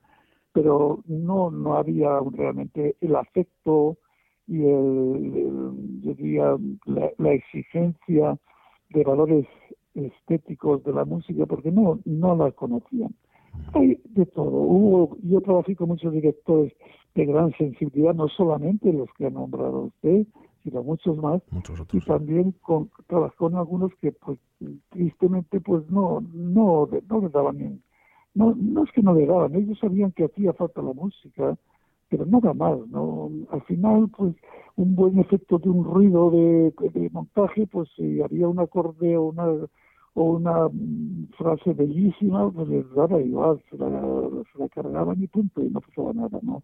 Pero 0.52 1.04
no, 1.06 1.50
no 1.50 1.74
había 1.74 2.18
realmente 2.32 2.96
el 3.00 3.14
afecto 3.14 3.98
y 4.48 4.64
el, 4.64 6.00
diría, 6.00 6.56
la, 6.86 7.32
exigencia 7.32 8.36
de 8.90 9.04
valores 9.04 9.46
estéticos 9.94 10.84
de 10.84 10.92
la 10.92 11.04
música, 11.04 11.46
porque 11.46 11.70
no, 11.70 12.00
no 12.04 12.36
la 12.36 12.50
conocían. 12.52 13.14
Hay 13.74 14.00
de 14.10 14.26
todo. 14.26 14.50
Hubo, 14.50 15.16
yo 15.22 15.40
trabajé 15.40 15.74
con 15.74 15.88
muchos 15.88 16.12
directores 16.12 16.72
de 17.14 17.26
gran 17.26 17.52
sensibilidad, 17.52 18.14
no 18.14 18.28
solamente 18.28 18.92
los 18.92 19.08
que 19.14 19.26
ha 19.26 19.30
nombrado 19.30 19.86
usted, 19.86 20.26
sino 20.62 20.82
muchos 20.82 21.16
más. 21.16 21.42
y 21.92 22.00
también 22.00 22.52
con, 22.62 22.90
trabajó 23.06 23.36
con 23.36 23.56
algunos 23.56 23.92
que, 24.00 24.12
pues, 24.12 24.38
tristemente, 24.90 25.60
pues 25.60 25.88
no, 25.90 26.20
no, 26.32 26.88
no 27.08 27.20
le 27.20 27.28
daban 27.28 27.80
no, 28.34 28.54
no 28.54 28.84
es 28.84 28.92
que 28.92 29.02
no 29.02 29.14
le 29.14 29.26
daban, 29.26 29.54
ellos 29.54 29.78
sabían 29.78 30.12
que 30.12 30.24
hacía 30.24 30.52
falta 30.52 30.82
la 30.82 30.92
música, 30.92 31.56
pero 32.10 32.26
nada 32.26 32.52
más, 32.52 32.78
¿no? 32.88 33.30
Al 33.50 33.62
final, 33.62 34.10
pues, 34.16 34.34
un 34.76 34.94
buen 34.96 35.18
efecto 35.18 35.58
de 35.58 35.70
un 35.70 35.84
ruido 35.84 36.30
de, 36.30 36.72
montaje, 37.12 37.66
pues 37.66 37.88
si 37.96 38.20
había 38.20 38.48
un 38.48 38.60
acorde 38.60 39.16
o 39.16 39.28
una 39.28 39.46
o 40.14 40.24
una 40.24 40.68
mm, 40.68 41.28
frase 41.38 41.72
bellísima, 41.72 42.50
pues 42.50 42.68
les 42.68 42.90
daba 42.94 43.20
igual, 43.22 43.62
se 43.70 43.78
la, 43.78 43.88
se 44.52 44.58
la 44.58 44.68
cargaban 44.68 45.22
y 45.22 45.28
punto, 45.28 45.62
y 45.62 45.70
no 45.70 45.80
pasaba 45.80 46.12
nada, 46.12 46.40
¿no? 46.42 46.62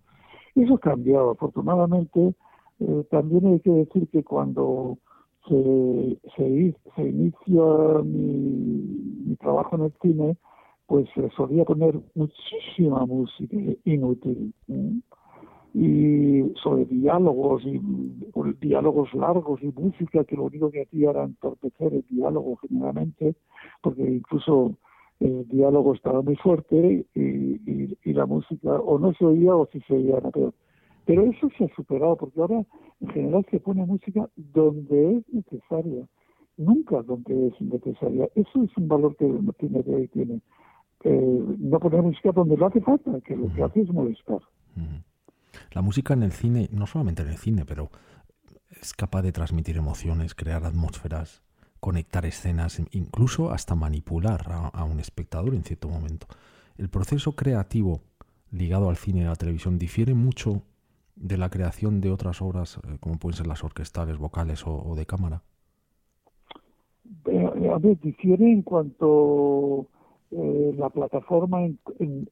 Eso 0.57 0.75
ha 0.75 0.81
cambiado, 0.81 1.31
afortunadamente, 1.31 2.35
eh, 2.81 3.05
también 3.11 3.47
hay 3.47 3.61
que 3.61 3.71
decir 3.71 4.09
que 4.09 4.25
cuando 4.25 4.99
se, 5.49 6.19
se, 6.37 7.03
inicia 7.03 8.03
mi, 8.05 9.37
trabajo 9.37 9.77
en 9.77 9.85
el 9.85 9.93
cine, 10.03 10.37
pues 10.87 11.09
solía 11.37 11.65
poner 11.65 12.01
muchísima 12.15 13.07
música 13.07 13.57
inútil. 13.85 14.53
Y 15.79 16.55
sobre 16.63 16.87
diálogos 16.87 17.63
y 17.67 17.79
diálogos 18.61 19.13
largos 19.13 19.63
y 19.63 19.67
música 19.67 20.25
que 20.25 20.35
lo 20.35 20.45
único 20.45 20.71
que 20.71 20.83
hacía 20.83 21.11
era 21.11 21.25
entorpecer 21.25 21.93
el 21.93 22.05
diálogo 22.09 22.57
generalmente, 22.57 23.35
porque 23.83 24.03
incluso 24.03 24.75
el 25.21 25.47
diálogo 25.49 25.95
estaba 25.95 26.23
muy 26.23 26.37
fuerte 26.37 27.05
y, 27.15 27.91
y, 28.03 28.13
la 28.15 28.25
música 28.25 28.73
o 28.73 28.99
no 28.99 29.13
se 29.13 29.27
oía 29.27 29.55
o 29.55 29.67
si 29.67 29.81
se 29.81 29.95
oía 29.97 30.17
era 30.17 30.31
peor. 30.31 30.55
Pero 31.05 31.25
eso 31.25 31.51
se 31.59 31.65
ha 31.65 31.75
superado 31.77 32.17
porque 32.17 32.41
ahora 32.41 32.65
en 33.01 33.09
general 33.09 33.45
se 33.51 33.61
pone 33.61 33.85
música 33.85 34.29
donde 34.37 35.19
es 35.19 35.29
necesaria. 35.31 36.07
nunca 36.57 37.03
donde 37.03 37.49
es 37.49 37.61
necesaria. 37.61 38.29
Eso 38.35 38.63
es 38.63 38.75
un 38.79 38.89
valor 38.89 39.15
que 39.17 39.27
de 39.27 39.95
hoy 39.95 40.09
tiene. 40.09 40.41
no 41.05 41.79
poner 41.81 42.03
música 42.03 42.33
donde 42.33 42.57
lo 42.57 42.67
hace 42.67 42.81
falta, 42.81 43.21
que 43.21 43.37
lo 43.37 43.53
que 43.53 43.63
hace 43.63 43.83
es 43.83 43.93
molestar. 43.93 44.41
La 45.73 45.83
música 45.83 46.15
en 46.15 46.23
el 46.23 46.33
cine, 46.33 46.69
no 46.73 46.87
solamente 46.87 47.23
en 47.23 47.29
el 47.29 47.37
cine, 47.37 47.65
pero 47.65 47.91
es 48.81 48.95
capaz 48.95 49.23
de 49.23 49.33
transmitir 49.33 49.77
emociones, 49.77 50.35
crear 50.35 50.65
atmósferas, 50.65 51.43
conectar 51.81 52.27
escenas, 52.27 52.81
incluso 52.91 53.53
hasta 53.53 53.75
manipular 53.75 54.43
a, 54.51 54.85
un 54.85 55.01
espectador 55.01 55.55
en 55.55 55.65
cierto 55.65 55.89
momento. 55.89 56.27
El 56.77 56.89
proceso 56.89 57.33
creativo 57.33 58.01
ligado 58.51 58.89
al 58.89 58.97
cine 58.97 59.21
y 59.21 59.25
a 59.25 59.29
la 59.29 59.37
televisión 59.37 59.79
difiere 59.79 60.15
mucho 60.15 60.63
de 61.15 61.39
la 61.39 61.49
creación 61.49 62.01
de 62.01 62.11
otras 62.11 62.43
obras, 62.43 62.79
eh, 62.79 62.97
como 63.01 63.19
pueden 63.19 63.37
ser 63.37 63.47
las 63.47 63.65
orquestales, 63.65 64.19
vocales 64.19 64.65
o, 64.67 64.95
de 64.95 65.07
cámara. 65.07 65.43
Eh, 67.27 67.71
a 67.73 67.79
ver, 67.79 67.99
difiere 68.01 68.51
en 68.53 68.63
cuanto 68.63 69.87
eh, 70.31 70.75
la 70.77 70.91
plataforma 70.91 71.69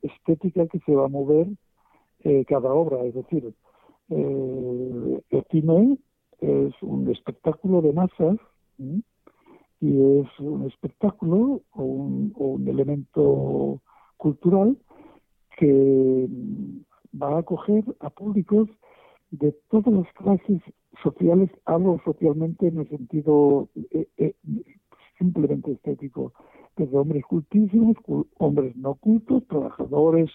estética 0.02 0.66
que 0.66 0.80
se 0.80 0.94
va 0.94 1.06
a 1.06 1.08
mover 1.08 1.48
eh, 2.24 2.44
cada 2.46 2.72
obra. 2.72 3.04
Es 3.04 3.14
decir, 3.14 3.54
eh, 4.10 5.20
el 5.30 5.44
cine 5.50 5.98
es 6.40 6.74
un 6.82 7.10
espectáculo 7.10 7.80
de 7.82 7.92
masas 7.92 8.36
y 8.78 10.20
es 10.20 10.40
un 10.40 10.66
espectáculo 10.66 11.62
o 11.72 11.82
un, 11.82 12.68
elemento 12.68 13.80
cultural 14.16 14.76
que 15.58 16.28
va 17.20 17.36
a 17.36 17.38
acoger 17.40 17.84
a 18.00 18.10
públicos 18.10 18.68
de 19.30 19.52
todas 19.70 19.92
las 19.92 20.12
clases 20.14 20.60
sociales, 21.02 21.50
hablo 21.66 22.00
socialmente 22.04 22.68
en 22.68 22.78
el 22.78 22.88
sentido 22.88 23.68
eh, 23.90 24.34
simplemente 25.18 25.72
estético, 25.72 26.32
desde 26.76 26.96
hombres 26.96 27.24
cultísimos, 27.24 27.96
hombres 28.38 28.74
no 28.76 28.94
cultos, 28.94 29.46
trabajadores, 29.46 30.30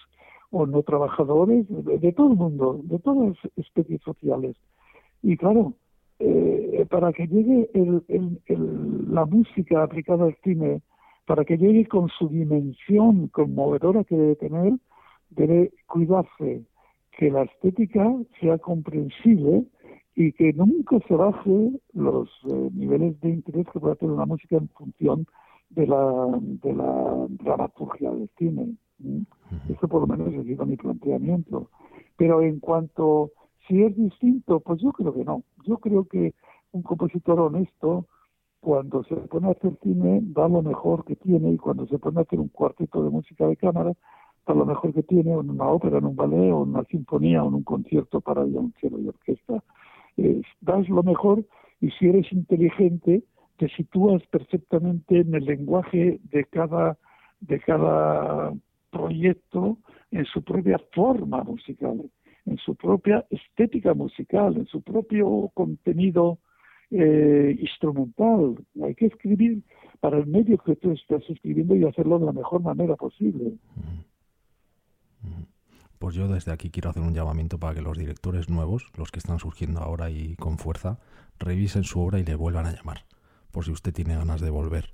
o 0.50 0.66
no 0.66 0.82
trabajadores, 0.82 1.66
de, 1.68 2.12
todo 2.12 2.32
el 2.32 2.36
mundo, 2.36 2.80
de 2.84 2.98
todas 2.98 3.28
las 3.28 3.52
especies 3.56 4.00
sociales. 4.02 4.56
Y 5.22 5.36
claro, 5.36 5.74
eh, 6.18 6.86
para 6.90 7.12
que 7.12 7.26
llegue 7.26 7.70
la 9.08 9.24
música 9.26 9.82
aplicada 9.82 10.24
al 10.24 10.36
cine, 10.42 10.82
para 11.26 11.44
que 11.44 11.56
llegue 11.56 11.86
con 11.86 12.08
su 12.08 12.28
dimensión 12.28 13.28
conmovedora 13.28 14.04
que 14.04 14.16
debe 14.16 14.36
tener, 14.36 14.72
debe 15.30 15.72
cuidarse 15.86 16.64
que 17.16 17.30
la 17.30 17.42
estética 17.42 18.12
sea 18.40 18.58
comprensible 18.58 19.64
y 20.16 20.32
que 20.32 20.52
nunca 20.52 20.98
se 21.06 21.14
baje 21.14 21.70
los 21.92 22.28
eh, 22.50 22.70
niveles 22.74 23.20
de 23.20 23.30
interés 23.30 23.66
que 23.72 23.80
pueda 23.80 23.94
tener 23.94 24.16
la 24.16 24.26
música 24.26 24.56
en 24.56 24.68
función 24.68 25.26
de 25.70 25.86
la, 25.86 26.38
de 26.40 26.72
la 26.74 27.26
dramaturgia 27.28 28.10
del 28.10 28.28
cine. 28.36 28.74
Eso 29.68 29.88
por 29.88 30.02
lo 30.02 30.06
menos 30.06 30.32
sido 30.44 30.66
mi 30.66 30.76
planteamiento. 30.76 31.70
Pero 32.16 32.42
en 32.42 32.60
cuanto 32.60 33.32
si 33.66 33.82
es 33.82 33.96
distinto, 33.96 34.60
pues 34.60 34.80
yo 34.82 34.92
creo 34.92 35.14
que 35.14 35.24
no. 35.24 35.44
Yo 35.64 35.78
creo 35.78 36.04
que 36.04 36.34
un 36.72 36.82
compositor 36.82 37.40
honesto, 37.40 38.06
cuando 38.60 39.04
se 39.04 39.16
pone 39.16 39.48
a 39.48 39.52
hacer 39.52 39.76
cine, 39.82 40.20
da 40.22 40.48
lo 40.48 40.62
mejor 40.62 41.04
que 41.04 41.16
tiene 41.16 41.52
y 41.52 41.56
cuando 41.56 41.86
se 41.86 41.98
pone 41.98 42.18
a 42.18 42.22
hacer 42.22 42.40
un 42.40 42.48
cuarteto 42.48 43.02
de 43.02 43.10
música 43.10 43.46
de 43.46 43.56
cámara, 43.56 43.92
da 44.46 44.54
lo 44.54 44.66
mejor 44.66 44.92
que 44.92 45.02
tiene 45.02 45.32
en 45.32 45.50
una 45.50 45.68
ópera, 45.68 45.98
en 45.98 46.04
un 46.04 46.16
ballet 46.16 46.52
o 46.52 46.64
en 46.64 46.70
una 46.70 46.84
sinfonía 46.84 47.42
o 47.44 47.48
en 47.48 47.54
un 47.54 47.62
concierto 47.62 48.20
para 48.20 48.44
violonchelo 48.44 48.98
y 49.00 49.08
orquesta. 49.08 49.62
das 50.60 50.88
lo 50.88 51.02
mejor 51.02 51.44
y 51.80 51.90
si 51.92 52.08
eres 52.08 52.30
inteligente, 52.32 53.24
te 53.56 53.68
sitúas 53.68 54.22
perfectamente 54.26 55.20
en 55.20 55.34
el 55.34 55.44
lenguaje 55.44 56.20
de 56.30 56.44
cada 56.46 56.98
de 57.40 57.58
cada 57.60 58.52
proyecto 58.90 59.78
en 60.10 60.24
su 60.26 60.42
propia 60.42 60.80
forma 60.92 61.42
musical, 61.44 62.10
en 62.46 62.56
su 62.58 62.74
propia 62.74 63.24
estética 63.30 63.94
musical, 63.94 64.56
en 64.56 64.66
su 64.66 64.82
propio 64.82 65.50
contenido 65.54 66.38
eh, 66.90 67.56
instrumental. 67.60 68.56
Hay 68.82 68.94
que 68.94 69.06
escribir 69.06 69.62
para 70.00 70.18
el 70.18 70.26
medio 70.26 70.58
que 70.58 70.76
tú 70.76 70.92
estás 70.92 71.22
escribiendo 71.28 71.76
y 71.76 71.84
hacerlo 71.84 72.18
de 72.18 72.26
la 72.26 72.32
mejor 72.32 72.62
manera 72.62 72.96
posible. 72.96 73.52
Pues 75.98 76.14
yo 76.14 76.28
desde 76.28 76.50
aquí 76.50 76.70
quiero 76.70 76.90
hacer 76.90 77.02
un 77.02 77.14
llamamiento 77.14 77.58
para 77.58 77.74
que 77.74 77.82
los 77.82 77.98
directores 77.98 78.48
nuevos, 78.48 78.90
los 78.96 79.10
que 79.10 79.18
están 79.18 79.38
surgiendo 79.38 79.80
ahora 79.80 80.10
y 80.10 80.34
con 80.36 80.56
fuerza, 80.56 80.98
revisen 81.38 81.84
su 81.84 82.00
obra 82.00 82.18
y 82.18 82.24
le 82.24 82.34
vuelvan 82.34 82.66
a 82.66 82.72
llamar, 82.72 83.04
por 83.50 83.66
si 83.66 83.70
usted 83.70 83.92
tiene 83.92 84.16
ganas 84.16 84.40
de 84.40 84.48
volver 84.48 84.86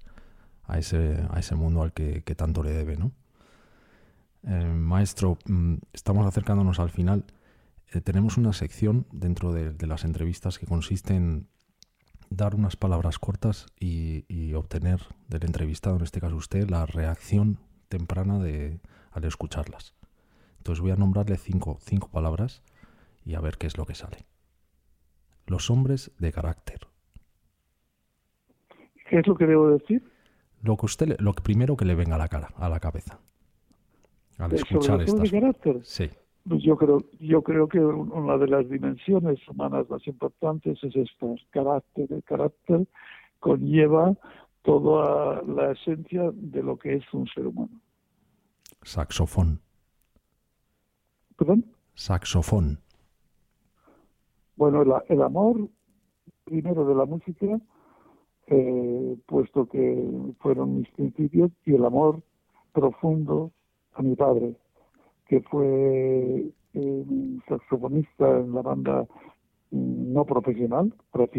a 0.64 0.78
ese, 0.78 1.24
a 1.30 1.38
ese 1.38 1.54
mundo 1.54 1.82
al 1.82 1.92
que, 1.92 2.22
que 2.24 2.34
tanto 2.34 2.64
le 2.64 2.72
debe, 2.72 2.96
¿no? 2.96 3.12
Eh, 4.46 4.64
maestro, 4.64 5.38
mm, 5.46 5.74
estamos 5.92 6.24
acercándonos 6.24 6.78
al 6.78 6.90
final. 6.90 7.24
Eh, 7.92 8.00
tenemos 8.00 8.36
una 8.36 8.52
sección 8.52 9.06
dentro 9.12 9.52
de, 9.52 9.74
las 9.86 10.04
entrevistas 10.04 10.58
que 10.58 10.66
consiste 10.66 11.14
en 11.14 11.48
dar 12.30 12.54
unas 12.54 12.76
palabras 12.76 13.18
cortas 13.18 13.66
y, 13.78 14.54
obtener 14.54 15.00
del 15.28 15.44
entrevistado, 15.44 15.96
en 15.96 16.02
este 16.02 16.20
caso 16.20 16.36
usted, 16.36 16.70
la 16.70 16.86
reacción 16.86 17.58
temprana 17.88 18.38
de, 18.38 18.80
al 19.10 19.24
escucharlas. 19.24 19.94
Entonces 20.58 20.80
voy 20.80 20.92
a 20.92 20.96
nombrarle 20.96 21.36
cinco, 21.36 21.78
cinco 21.80 22.08
palabras 22.08 22.62
y 23.24 23.34
a 23.34 23.40
ver 23.40 23.58
qué 23.58 23.66
es 23.66 23.76
lo 23.76 23.84
que 23.84 23.94
sale. 23.94 24.24
Los 25.46 25.70
hombres 25.70 26.10
de 26.18 26.32
carácter. 26.32 26.80
¿Qué 29.10 29.18
es 29.18 29.26
lo 29.26 29.36
que 29.36 29.46
debo 29.46 29.68
decir? 29.68 30.02
Lo 30.62 30.76
que 30.76 30.86
usted, 30.86 31.16
lo 31.20 31.34
primero 31.34 31.76
que 31.76 31.84
le 31.84 31.94
venga 31.94 32.14
a 32.14 32.18
la 32.18 32.28
cara, 32.28 32.48
a 32.56 32.68
la 32.68 32.80
cabeza 32.80 33.20
al 34.38 34.52
escuchar 34.52 35.00
estas 35.02 35.30
carácter. 35.30 35.80
Sí. 35.84 36.10
Pues 36.48 36.62
yo 36.62 36.76
creo, 36.76 37.02
yo 37.18 37.42
creo 37.42 37.68
que 37.68 37.80
una 37.80 38.38
de 38.38 38.46
las 38.46 38.68
dimensiones 38.68 39.38
humanas 39.48 39.88
más 39.90 40.06
importantes 40.06 40.78
es 40.82 40.94
esta, 40.94 41.26
carácter. 41.50 42.12
El 42.12 42.22
carácter 42.22 42.86
conlleva 43.40 44.14
toda 44.62 45.42
la 45.42 45.72
esencia 45.72 46.30
de 46.32 46.62
lo 46.62 46.78
que 46.78 46.94
es 46.94 47.04
un 47.12 47.26
ser 47.28 47.46
humano. 47.46 47.80
Saxofón. 48.82 49.60
¿Perdón? 51.36 51.66
Saxofón. 51.94 52.78
Bueno, 54.56 55.02
el, 55.08 55.22
amor 55.22 55.68
primero 56.44 56.86
de 56.86 56.94
la 56.94 57.04
música, 57.04 57.60
eh, 58.46 59.16
puesto 59.26 59.68
que 59.68 60.08
fueron 60.40 60.78
mis 60.78 60.88
principios, 60.90 61.50
y 61.64 61.74
el 61.74 61.84
amor 61.84 62.22
profundo 62.72 63.50
a 63.96 64.02
mi 64.02 64.14
padre, 64.14 64.54
que 65.26 65.40
fue 65.40 66.50
un 66.74 67.42
saxofonista 67.48 68.38
en 68.38 68.52
la 68.52 68.62
banda 68.62 69.06
mm, 69.70 70.12
no 70.12 70.24
profesional, 70.24 70.92
por 71.10 71.30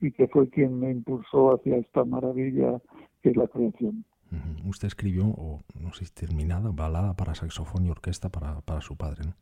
y 0.00 0.10
que 0.12 0.28
fue 0.28 0.48
quien 0.48 0.80
me 0.80 0.90
impulsó 0.90 1.54
hacia 1.54 1.76
esta 1.76 2.04
maravilla 2.04 2.80
que 3.22 3.30
es 3.30 3.36
la 3.36 3.46
creación. 3.46 4.04
Usted 4.64 4.88
escribió, 4.88 5.26
o 5.26 5.60
no 5.78 5.92
sé 5.92 6.06
si 6.06 6.12
terminada, 6.12 6.70
balada 6.72 7.14
para 7.14 7.34
saxofón 7.34 7.84
y 7.86 7.90
orquesta 7.90 8.30
para, 8.30 8.60
para 8.62 8.80
su 8.80 8.96
padre, 8.96 9.26
¿no? 9.26 9.34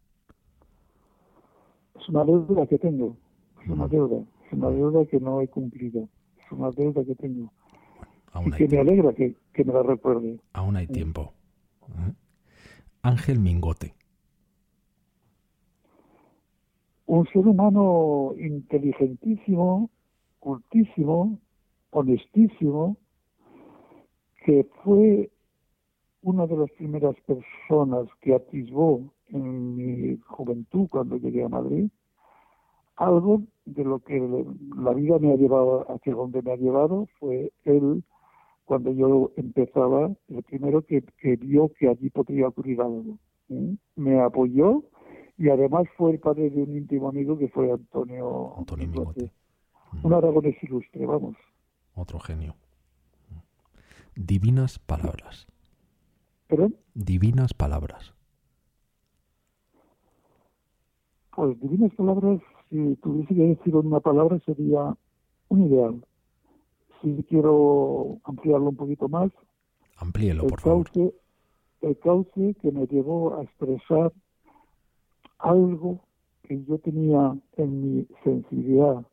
Es 2.00 2.08
una 2.08 2.24
deuda 2.24 2.66
que 2.66 2.78
tengo, 2.78 3.16
es 3.62 3.68
una 3.68 3.86
deuda, 3.86 4.24
es 4.46 4.52
una 4.52 4.70
deuda 4.70 5.04
que 5.06 5.20
no 5.20 5.40
he 5.40 5.48
cumplido, 5.48 6.08
es 6.38 6.50
una 6.50 6.70
deuda 6.70 7.04
que 7.04 7.14
tengo. 7.14 7.52
y 8.46 8.50
que 8.52 8.68
me 8.68 8.78
alegra 8.78 9.12
que, 9.12 9.36
que, 9.52 9.64
me 9.64 9.72
la 9.72 9.82
recuerde. 9.82 10.40
Aún 10.54 10.76
hay 10.76 10.86
tiempo. 10.86 11.32
¿eh? 11.88 12.12
Ángel 13.02 13.40
Mingote. 13.40 13.94
Un 17.06 17.26
ser 17.26 17.46
humano 17.46 18.34
inteligentísimo, 18.38 19.90
cultísimo, 20.38 21.38
honestísimo, 21.90 22.96
que 24.44 24.68
fue 24.84 25.30
una 26.22 26.46
de 26.46 26.56
las 26.56 26.70
primeras 26.72 27.16
personas 27.26 28.06
que 28.20 28.34
atisbó 28.34 29.12
en 29.28 29.76
mi 29.76 30.16
juventud 30.26 30.88
cuando 30.90 31.16
llegué 31.16 31.44
a 31.44 31.48
Madrid 31.48 31.90
algo 33.00 33.42
de 33.64 33.82
lo 33.82 34.00
que 34.00 34.20
la 34.76 34.92
vida 34.92 35.18
me 35.18 35.32
ha 35.32 35.36
llevado 35.36 35.90
hacia 35.90 36.14
donde 36.14 36.42
me 36.42 36.52
ha 36.52 36.56
llevado 36.56 37.08
fue 37.18 37.50
él 37.64 38.04
cuando 38.70 38.92
yo 38.92 39.32
empezaba, 39.34 40.12
el 40.28 40.44
primero 40.44 40.86
que, 40.86 41.02
vio 41.40 41.72
que 41.76 41.88
allí 41.88 42.08
podría 42.08 42.46
ocurrir 42.46 42.80
algo. 42.80 43.18
Me 43.96 44.20
apoyó 44.20 44.84
y 45.36 45.48
además 45.48 45.88
fue 45.96 46.12
el 46.12 46.20
padre 46.20 46.50
de 46.50 46.62
un 46.62 46.76
íntimo 46.76 47.08
amigo 47.08 47.36
que 47.36 47.48
fue 47.48 47.72
Antonio, 47.72 48.56
Antonio 48.56 48.86
Mingote. 48.86 49.32
Un 50.04 50.12
aragonés 50.12 50.54
ilustre, 50.62 51.04
vamos. 51.04 51.34
Otro 51.96 52.20
genio. 52.20 52.54
Divinas 54.14 54.78
palabras. 54.78 55.48
¿Perdón? 56.46 56.76
Divinas 56.94 57.52
palabras. 57.52 58.14
Pues 61.34 61.60
divinas 61.60 61.92
palabras, 61.96 62.40
si 62.68 62.94
tuviese 63.02 63.34
que 63.34 63.42
decir 63.48 63.74
una 63.74 63.98
palabra, 63.98 64.38
sería 64.46 64.96
un 65.48 65.66
ideal 65.66 66.04
si 67.00 67.24
quiero 67.28 68.18
ampliarlo 68.24 68.70
un 68.70 68.76
poquito 68.76 69.08
más. 69.08 69.30
Amplíelo, 69.96 70.46
por 70.46 70.60
favor. 70.60 70.90
El 71.80 71.98
cauce 71.98 72.54
que 72.60 72.70
me 72.72 72.86
llevó 72.86 73.36
a 73.36 73.42
expresar 73.42 74.12
algo 75.38 76.00
que 76.42 76.62
yo 76.64 76.78
tenía 76.78 77.36
en 77.56 77.80
mi 77.80 78.06
sensibilidad 78.22 79.04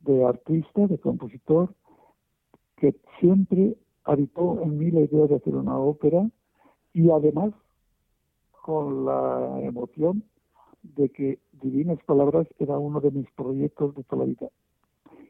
de 0.00 0.24
artista, 0.24 0.86
de 0.86 0.98
compositor, 0.98 1.74
que 2.76 2.94
siempre 3.18 3.76
habitó 4.04 4.62
en 4.62 4.78
mí 4.78 4.90
la 4.90 5.00
idea 5.00 5.26
de 5.26 5.36
hacer 5.36 5.56
una 5.56 5.76
ópera 5.78 6.30
y 6.92 7.10
además 7.10 7.52
con 8.62 9.04
la 9.04 9.60
emoción 9.62 10.22
de 10.82 11.08
que 11.08 11.38
Divinas 11.52 11.98
Palabras 12.04 12.46
era 12.58 12.78
uno 12.78 13.00
de 13.00 13.10
mis 13.10 13.30
proyectos 13.32 13.94
de 13.94 14.04
toda 14.04 14.22
la 14.22 14.28
vida. 14.28 14.48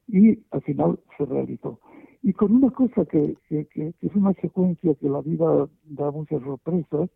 Y 0.09 0.39
al 0.51 0.63
final 0.63 0.99
se 1.17 1.25
realizó. 1.27 1.79
Y 2.23 2.33
con 2.33 2.55
una 2.55 2.71
cosa 2.71 3.05
que, 3.05 3.37
que, 3.49 3.95
es 4.01 4.15
una 4.15 4.33
secuencia 4.35 4.95
que 4.95 5.09
la 5.09 5.21
vida 5.21 5.69
da 5.85 6.11
muchas 6.11 6.43
sorpresas, 6.43 7.11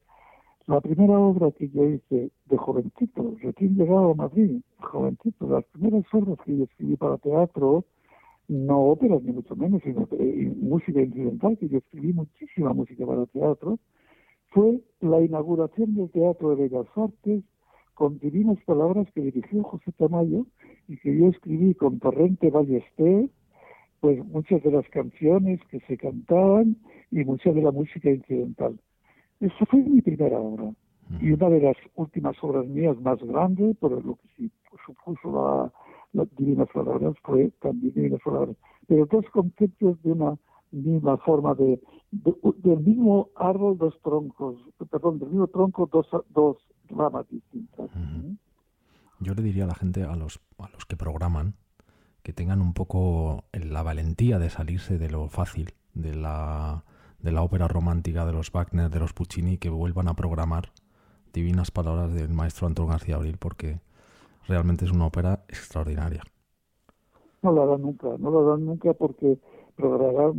la 0.66 0.80
primera 0.80 1.18
obra 1.18 1.50
que 1.50 1.68
yo 1.70 1.84
hice 1.84 2.30
de 2.46 2.56
jovencito, 2.56 3.34
recién 3.42 3.74
llegado 3.74 4.12
a 4.12 4.14
Madrid, 4.14 4.60
jovencito, 4.78 5.48
las 5.48 5.64
primeras 5.66 6.04
obras 6.12 6.38
que 6.44 6.56
yo 6.56 6.64
escribí 6.64 6.96
para 6.96 7.18
teatro, 7.18 7.84
no 8.46 8.80
óperas 8.80 9.22
ni 9.22 9.32
mucho 9.32 9.56
menos, 9.56 9.82
sino 9.82 10.06
música 10.60 11.00
incidental, 11.00 11.58
que 11.58 11.68
yo 11.68 11.78
escribí 11.78 12.12
muchísima 12.12 12.72
música 12.72 13.04
para 13.06 13.26
teatro, 13.26 13.78
fue 14.50 14.80
la 15.00 15.20
inauguración 15.20 15.94
del 15.94 16.10
Teatro 16.10 16.50
de 16.50 16.68
Bellas 16.68 16.86
Artes 16.94 17.42
con 17.94 18.18
divinas 18.18 18.58
palabras 18.64 19.06
que 19.14 19.20
dirigió 19.20 19.62
José 19.62 19.92
Tamayo 19.92 20.46
y 20.88 20.96
que 20.98 21.16
yo 21.16 21.28
escribí 21.28 21.74
con 21.74 21.98
Torrente 21.98 22.50
Ballester, 22.50 23.28
pues 24.00 24.24
muchas 24.26 24.62
de 24.62 24.72
las 24.72 24.88
canciones 24.88 25.60
que 25.70 25.80
se 25.80 25.96
cantaban 25.96 26.76
y 27.10 27.24
mucha 27.24 27.52
de 27.52 27.62
la 27.62 27.70
música 27.70 28.10
incidental. 28.10 28.78
Esa 29.40 29.66
fue 29.66 29.80
mi 29.80 30.00
primera 30.00 30.38
obra. 30.38 30.72
Y 31.20 31.32
una 31.32 31.50
de 31.50 31.60
las 31.60 31.76
últimas 31.94 32.36
obras 32.42 32.66
mías 32.66 32.98
más 33.00 33.22
grandes, 33.22 33.76
por 33.76 33.92
lo 34.04 34.14
que 34.16 34.28
sí 34.36 34.50
supuso 34.86 35.70
las 36.12 36.36
Divinas 36.36 36.68
Palabras, 36.72 37.14
fue 37.22 37.50
también 37.60 37.92
Divinas 37.94 38.20
Palabras. 38.24 38.56
Pero 38.86 39.06
dos 39.06 39.24
conceptos 39.30 40.02
de 40.02 40.12
una 40.12 40.38
misma 40.70 41.18
forma 41.18 41.54
de, 41.54 41.80
del 42.10 42.80
mismo 42.80 43.28
árbol, 43.36 43.78
dos 43.78 43.94
troncos, 44.02 44.56
perdón, 44.90 45.18
del 45.18 45.28
mismo 45.28 45.46
tronco, 45.48 45.88
dos, 45.92 46.06
dos 46.30 46.56
ramas 46.96 47.28
distintas. 47.28 47.90
Yo 49.20 49.34
le 49.34 49.42
diría 49.42 49.64
a 49.64 49.68
la 49.68 49.74
gente, 49.74 50.04
a 50.04 50.16
los, 50.16 50.40
a 50.58 50.68
los 50.70 50.84
que 50.86 50.96
programan, 50.96 51.54
que 52.22 52.32
tengan 52.32 52.60
un 52.60 52.72
poco 52.72 53.44
la 53.52 53.82
valentía 53.82 54.38
de 54.38 54.50
salirse 54.50 54.98
de 54.98 55.10
lo 55.10 55.28
fácil, 55.28 55.74
de 55.94 56.14
la 56.14 56.84
de 57.22 57.30
la 57.30 57.42
ópera 57.42 57.68
romántica 57.68 58.26
de 58.26 58.32
los 58.32 58.50
Wagner, 58.50 58.90
de 58.90 58.98
los 58.98 59.12
Puccini, 59.12 59.56
que 59.56 59.70
vuelvan 59.70 60.08
a 60.08 60.14
programar 60.14 60.72
divinas 61.32 61.70
palabras 61.70 62.12
del 62.12 62.30
maestro 62.30 62.66
Antón 62.66 62.88
García 62.88 63.14
Abril, 63.14 63.36
porque 63.38 63.78
realmente 64.46 64.84
es 64.84 64.90
una 64.90 65.06
ópera 65.06 65.44
extraordinaria. 65.48 66.22
No 67.42 67.52
la 67.52 67.64
dan 67.64 67.82
nunca, 67.82 68.08
no 68.18 68.30
la 68.30 68.50
dan 68.50 68.66
nunca 68.66 68.92
porque 68.92 69.38
programar 69.76 70.32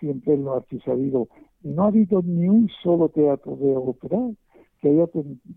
siempre 0.00 0.36
lo 0.36 0.56
ha 0.56 0.64
sabido. 0.84 1.28
No 1.62 1.84
ha 1.84 1.88
habido 1.88 2.22
ni 2.22 2.48
un 2.48 2.68
solo 2.82 3.08
teatro 3.10 3.56
de 3.56 3.76
ópera 3.76 4.18
que 4.80 4.90
haya 4.90 5.06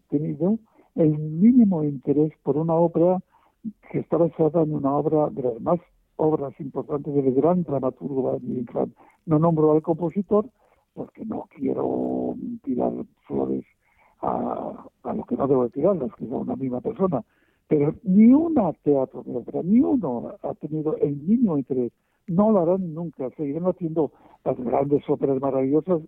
tenido 0.09 0.57
el 0.95 1.17
mínimo 1.17 1.83
interés 1.83 2.31
por 2.43 2.57
una 2.57 2.75
ópera 2.75 3.19
que 3.91 3.99
está 3.99 4.17
basada 4.17 4.63
en 4.63 4.73
una 4.73 4.95
obra 4.95 5.29
de 5.29 5.43
las 5.43 5.61
más 5.61 5.79
obras 6.15 6.53
importantes 6.59 7.13
del 7.13 7.33
gran 7.33 7.63
dramaturgo 7.63 8.39
No 9.25 9.39
nombro 9.39 9.71
al 9.71 9.81
compositor 9.81 10.45
porque 10.93 11.25
no 11.25 11.47
quiero 11.55 12.35
tirar 12.63 12.91
flores 13.25 13.65
a, 14.21 14.85
a 15.03 15.13
lo 15.13 15.23
que 15.23 15.35
no 15.35 15.47
debo 15.47 15.69
tirarlas, 15.69 16.13
que 16.15 16.27
son 16.27 16.41
una 16.41 16.55
misma 16.55 16.81
persona. 16.81 17.23
Pero 17.67 17.95
ni 18.03 18.33
una 18.33 18.73
teatro 18.83 19.23
de 19.23 19.37
ópera, 19.37 19.61
ni 19.63 19.79
uno 19.79 20.33
ha 20.43 20.53
tenido 20.55 20.97
el 20.97 21.15
mínimo 21.15 21.57
interés. 21.57 21.93
No 22.27 22.51
lo 22.51 22.59
harán 22.59 22.93
nunca. 22.93 23.29
Seguirán 23.37 23.65
haciendo 23.65 24.11
las 24.43 24.57
grandes 24.57 25.09
óperas 25.09 25.39
maravillosas 25.39 26.01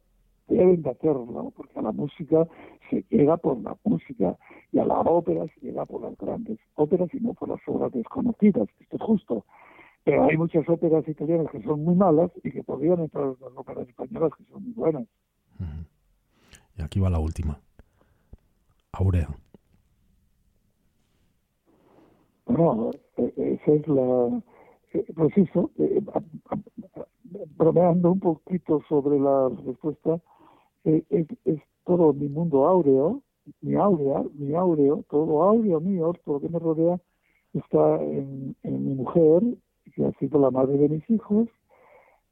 deben 0.53 0.81
de 0.81 0.89
hacerlo, 0.89 1.51
porque 1.55 1.79
a 1.79 1.81
la 1.81 1.91
música 1.91 2.47
se 2.89 3.03
llega 3.09 3.37
por 3.37 3.59
la 3.61 3.75
música 3.83 4.37
y 4.71 4.79
a 4.79 4.85
la 4.85 4.99
ópera 4.99 5.45
se 5.47 5.65
llega 5.65 5.85
por 5.85 6.01
las 6.01 6.17
grandes 6.17 6.59
óperas 6.75 7.09
y 7.13 7.19
no 7.19 7.33
por 7.33 7.49
las 7.49 7.59
obras 7.67 7.91
desconocidas, 7.91 8.67
esto 8.79 8.95
es 8.97 9.01
justo. 9.01 9.45
Pero 10.03 10.25
hay 10.25 10.37
muchas 10.37 10.67
óperas 10.67 11.07
italianas 11.07 11.49
que 11.51 11.61
son 11.63 11.83
muy 11.83 11.95
malas 11.95 12.29
y 12.43 12.51
que 12.51 12.63
podrían 12.63 12.99
entrar 12.99 13.25
en 13.25 13.37
las 13.39 13.53
óperas 13.55 13.87
españolas 13.87 14.31
que 14.37 14.43
son 14.45 14.63
muy 14.63 14.73
buenas. 14.73 15.07
Y 16.77 16.81
aquí 16.81 16.99
va 16.99 17.09
la 17.09 17.19
última. 17.19 17.59
Aurea. 18.91 19.29
Bueno, 22.45 22.91
e, 23.17 23.33
e, 23.37 23.53
esa 23.53 23.71
es 23.73 23.87
la... 23.87 24.41
E, 24.93 25.05
pues 25.13 25.37
eso, 25.37 25.71
bromeando 27.57 28.11
un 28.11 28.19
poquito 28.19 28.81
sobre 28.87 29.19
la 29.19 29.49
respuesta, 29.65 30.19
es, 30.83 31.03
es 31.45 31.59
todo 31.85 32.13
mi 32.13 32.29
mundo 32.29 32.65
áureo, 32.67 33.21
mi 33.61 33.75
áurea, 33.75 34.23
mi 34.35 34.53
áureo, 34.55 35.03
todo 35.09 35.43
áureo 35.43 35.79
mío, 35.79 36.13
todo 36.23 36.35
lo 36.35 36.41
que 36.41 36.49
me 36.49 36.59
rodea, 36.59 36.99
está 37.53 38.01
en, 38.01 38.55
mi 38.63 38.95
mujer, 38.95 39.41
que 39.95 40.05
ha 40.05 40.11
sido 40.13 40.39
la 40.39 40.51
madre 40.51 40.77
de 40.77 40.89
mis 40.89 41.09
hijos, 41.09 41.47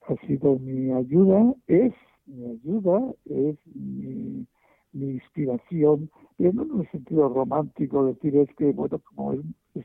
ha 0.08 0.16
sido 0.28 0.58
mi 0.60 0.92
ayuda, 0.92 1.54
es 1.68 1.94
mi 2.26 2.46
ayuda, 2.46 3.14
es 3.26 3.58
mi, 3.76 4.46
inspiración, 4.94 6.10
pero 6.38 6.52
no 6.54 6.64
en 6.64 6.82
el 6.82 6.92
sentido 6.92 7.30
romántico, 7.30 8.06
decir 8.06 8.36
es 8.36 8.54
que, 8.56 8.72
bueno, 8.74 9.00
como 9.00 9.34
es, 9.34 9.42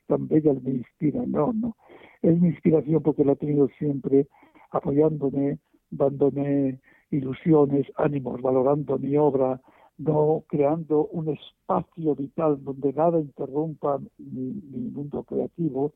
tan 0.08 0.26
bella, 0.26 0.52
me 0.54 0.72
inspira, 0.72 1.24
no, 1.26 1.52
no. 1.52 1.76
Es 2.22 2.40
mi 2.40 2.48
inspiración 2.48 3.02
porque 3.02 3.24
la 3.24 3.32
he 3.32 3.36
tenido 3.36 3.68
siempre 3.78 4.26
apoyándome, 4.70 5.58
dándome 5.90 6.80
ilusiones, 7.10 7.86
ánimos, 7.96 8.40
valorando 8.42 8.98
mi 8.98 9.16
obra, 9.16 9.60
no 9.98 10.44
creando 10.48 11.06
un 11.06 11.28
espacio 11.30 12.14
vital 12.14 12.62
donde 12.62 12.92
nada 12.92 13.18
interrumpa 13.18 13.98
mi 14.18 14.90
mundo 14.90 15.22
creativo, 15.24 15.92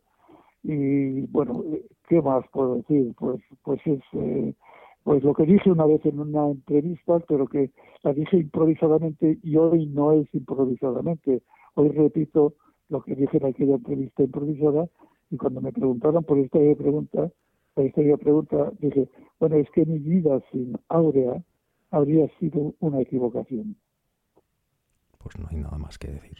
y 0.62 1.26
bueno, 1.26 1.64
¿qué 2.08 2.20
más 2.20 2.44
puedo 2.52 2.76
decir? 2.76 3.14
Pues, 3.18 3.40
pues 3.62 3.80
es 3.86 4.00
eh, 4.12 4.54
pues 5.02 5.22
lo 5.22 5.34
que 5.34 5.44
dije 5.44 5.70
una 5.70 5.86
vez 5.86 6.04
en 6.04 6.20
una 6.20 6.50
entrevista, 6.50 7.18
pero 7.26 7.46
que 7.46 7.70
la 8.02 8.12
dije 8.12 8.36
improvisadamente 8.36 9.38
y 9.42 9.56
hoy 9.56 9.86
no 9.86 10.12
es 10.12 10.32
improvisadamente. 10.34 11.42
Hoy 11.74 11.88
repito 11.88 12.54
lo 12.88 13.02
que 13.02 13.14
dije 13.14 13.38
en 13.38 13.46
aquella 13.46 13.76
entrevista 13.76 14.22
improvisada 14.22 14.86
y 15.30 15.36
cuando 15.36 15.60
me 15.60 15.72
preguntaron 15.72 16.24
por 16.24 16.38
esta 16.38 16.58
pregunta, 16.76 17.30
pregunta, 17.74 18.72
dije, 18.78 19.08
bueno, 19.38 19.56
es 19.56 19.70
que 19.70 19.84
mi 19.84 19.98
vida 19.98 20.40
sin 20.52 20.76
Aurea 20.88 21.42
habría 21.90 22.28
sido 22.38 22.74
una 22.80 23.00
equivocación. 23.00 23.76
Pues 25.18 25.38
no 25.38 25.48
hay 25.50 25.56
nada 25.56 25.78
más 25.78 25.98
que 25.98 26.08
decir. 26.08 26.38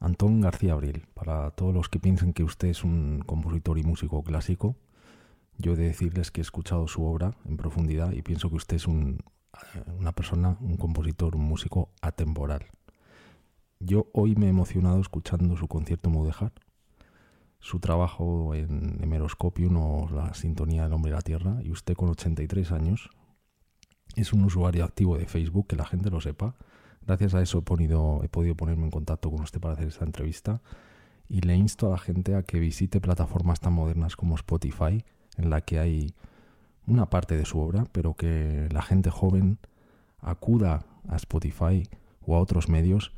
Antón 0.00 0.40
García 0.40 0.72
Abril, 0.72 1.04
para 1.14 1.50
todos 1.52 1.72
los 1.72 1.88
que 1.88 2.00
piensen 2.00 2.32
que 2.32 2.42
usted 2.42 2.68
es 2.68 2.82
un 2.82 3.22
compositor 3.24 3.78
y 3.78 3.84
músico 3.84 4.22
clásico, 4.24 4.74
yo 5.58 5.74
he 5.74 5.76
de 5.76 5.84
decirles 5.84 6.30
que 6.30 6.40
he 6.40 6.42
escuchado 6.42 6.88
su 6.88 7.04
obra 7.04 7.36
en 7.44 7.56
profundidad 7.56 8.10
y 8.12 8.22
pienso 8.22 8.48
que 8.48 8.56
usted 8.56 8.76
es 8.76 8.88
un, 8.88 9.20
eh, 9.74 9.82
una 9.98 10.12
persona, 10.12 10.56
un 10.60 10.76
compositor, 10.76 11.36
un 11.36 11.44
músico 11.44 11.90
atemporal. 12.00 12.66
Yo 13.78 14.08
hoy 14.12 14.34
me 14.34 14.46
he 14.46 14.50
emocionado 14.50 15.00
escuchando 15.00 15.56
su 15.56 15.68
concierto 15.68 16.10
Mudejar, 16.10 16.52
su 17.62 17.80
trabajo 17.80 18.54
en 18.54 18.98
Hemeroscopium 19.02 19.76
o 19.78 20.10
la 20.10 20.34
sintonía 20.34 20.82
del 20.82 20.92
hombre 20.92 21.12
y 21.12 21.14
la 21.14 21.22
tierra, 21.22 21.60
y 21.62 21.70
usted 21.70 21.94
con 21.94 22.10
83 22.10 22.72
años 22.72 23.08
es 24.14 24.34
un 24.34 24.44
usuario 24.44 24.84
activo 24.84 25.16
de 25.16 25.24
Facebook, 25.26 25.68
que 25.68 25.76
la 25.76 25.86
gente 25.86 26.10
lo 26.10 26.20
sepa, 26.20 26.54
Gracias 27.04 27.34
a 27.34 27.42
eso 27.42 27.58
he, 27.58 28.24
he 28.24 28.28
podido 28.28 28.54
ponerme 28.54 28.84
en 28.84 28.90
contacto 28.90 29.30
con 29.30 29.40
usted 29.40 29.60
para 29.60 29.74
hacer 29.74 29.88
esta 29.88 30.04
entrevista 30.04 30.62
y 31.28 31.40
le 31.40 31.56
insto 31.56 31.88
a 31.88 31.90
la 31.90 31.98
gente 31.98 32.36
a 32.36 32.42
que 32.42 32.60
visite 32.60 33.00
plataformas 33.00 33.60
tan 33.60 33.72
modernas 33.72 34.16
como 34.16 34.36
Spotify, 34.36 35.04
en 35.36 35.50
la 35.50 35.62
que 35.62 35.78
hay 35.78 36.14
una 36.86 37.10
parte 37.10 37.36
de 37.36 37.44
su 37.44 37.58
obra, 37.58 37.86
pero 37.90 38.14
que 38.14 38.68
la 38.70 38.82
gente 38.82 39.10
joven 39.10 39.58
acuda 40.20 40.84
a 41.08 41.16
Spotify 41.16 41.88
o 42.20 42.36
a 42.36 42.40
otros 42.40 42.68
medios, 42.68 43.12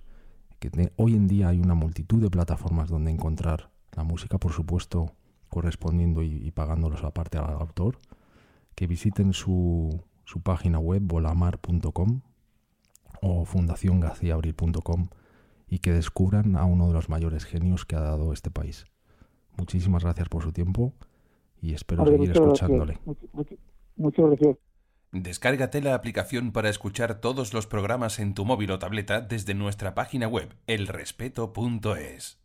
que 0.61 0.71
hoy 0.97 1.15
en 1.15 1.29
día 1.29 1.49
hay 1.49 1.61
una 1.61 1.75
multitud 1.75 2.23
de 2.23 2.31
plataformas 2.31 2.89
donde 2.89 3.11
encontrar 3.11 3.71
la 3.97 4.05
música, 4.05 4.39
por 4.39 4.53
supuesto, 4.53 5.13
correspondiendo 5.49 6.23
y, 6.23 6.35
y 6.35 6.51
pagándolos 6.51 7.05
aparte 7.05 7.39
al 7.39 7.55
autor, 7.55 7.99
que 8.75 8.87
visiten 8.87 9.33
su, 9.33 10.03
su 10.25 10.41
página 10.41 10.79
web 10.79 11.03
volamar.com 11.03 12.21
o 13.21 13.45
fundaciongaciabril.com 13.45 15.09
y 15.69 15.79
que 15.79 15.93
descubran 15.93 16.57
a 16.57 16.65
uno 16.65 16.89
de 16.89 16.93
los 16.95 17.09
mayores 17.09 17.45
genios 17.45 17.85
que 17.85 17.97
ha 17.97 18.01
dado 18.01 18.33
este 18.33 18.51
país. 18.51 18.87
Muchísimas 19.57 20.05
gracias 20.05 20.29
por 20.29 20.43
su 20.43 20.53
tiempo 20.53 20.93
y 21.61 21.75
espero 21.75 22.05
seguir 22.05 22.33
escuchándole. 22.33 22.99
muchas 23.97 24.27
gracias. 24.27 24.57
Descárgate 25.13 25.81
la 25.81 25.95
aplicación 25.95 26.51
para 26.51 26.69
escuchar 26.69 27.21
todos 27.21 27.55
los 27.55 27.69
programas 27.69 28.19
en 28.19 28.35
tu 28.35 28.45
móvil 28.45 28.73
o 28.73 28.81
tableta 28.81 29.21
desde 29.21 29.55
nuestra 29.55 29.95
página 29.95 30.27
web 30.27 30.57
elrespeto.es. 30.67 32.39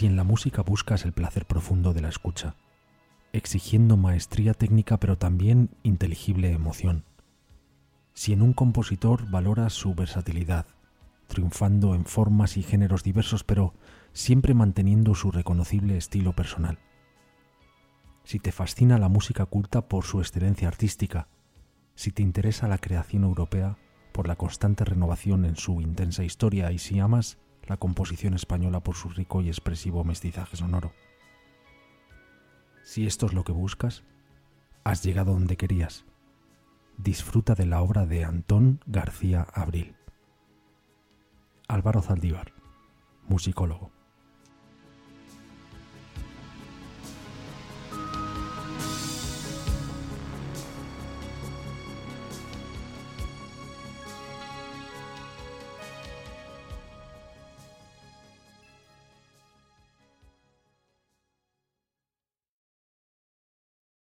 si 0.00 0.06
en 0.06 0.16
la 0.16 0.24
música 0.24 0.62
buscas 0.62 1.04
el 1.04 1.12
placer 1.12 1.44
profundo 1.44 1.92
de 1.92 2.00
la 2.00 2.08
escucha, 2.08 2.54
exigiendo 3.34 3.98
maestría 3.98 4.54
técnica 4.54 4.96
pero 4.98 5.18
también 5.18 5.68
inteligible 5.82 6.52
emoción, 6.52 7.04
si 8.14 8.32
en 8.32 8.40
un 8.40 8.54
compositor 8.54 9.30
valoras 9.30 9.74
su 9.74 9.94
versatilidad, 9.94 10.64
triunfando 11.26 11.94
en 11.94 12.06
formas 12.06 12.56
y 12.56 12.62
géneros 12.62 13.02
diversos 13.02 13.44
pero 13.44 13.74
siempre 14.14 14.54
manteniendo 14.54 15.14
su 15.14 15.32
reconocible 15.32 15.98
estilo 15.98 16.32
personal, 16.32 16.78
si 18.24 18.38
te 18.38 18.52
fascina 18.52 18.96
la 18.96 19.10
música 19.10 19.44
culta 19.44 19.86
por 19.86 20.04
su 20.04 20.20
excelencia 20.20 20.68
artística, 20.68 21.28
si 21.94 22.10
te 22.10 22.22
interesa 22.22 22.68
la 22.68 22.78
creación 22.78 23.24
europea 23.24 23.76
por 24.12 24.28
la 24.28 24.36
constante 24.36 24.82
renovación 24.86 25.44
en 25.44 25.56
su 25.56 25.82
intensa 25.82 26.24
historia 26.24 26.72
y 26.72 26.78
si 26.78 27.00
amas 27.00 27.36
la 27.70 27.76
composición 27.76 28.34
española 28.34 28.80
por 28.80 28.96
su 28.96 29.10
rico 29.10 29.42
y 29.42 29.48
expresivo 29.48 30.02
mestizaje 30.02 30.56
sonoro. 30.56 30.92
Si 32.82 33.06
esto 33.06 33.26
es 33.26 33.32
lo 33.32 33.44
que 33.44 33.52
buscas, 33.52 34.02
has 34.82 35.04
llegado 35.04 35.34
donde 35.34 35.56
querías. 35.56 36.04
Disfruta 36.98 37.54
de 37.54 37.66
la 37.66 37.80
obra 37.80 38.06
de 38.06 38.24
Antón 38.24 38.80
García 38.86 39.46
Abril. 39.54 39.94
Álvaro 41.68 42.02
Zaldívar, 42.02 42.52
musicólogo. 43.28 43.99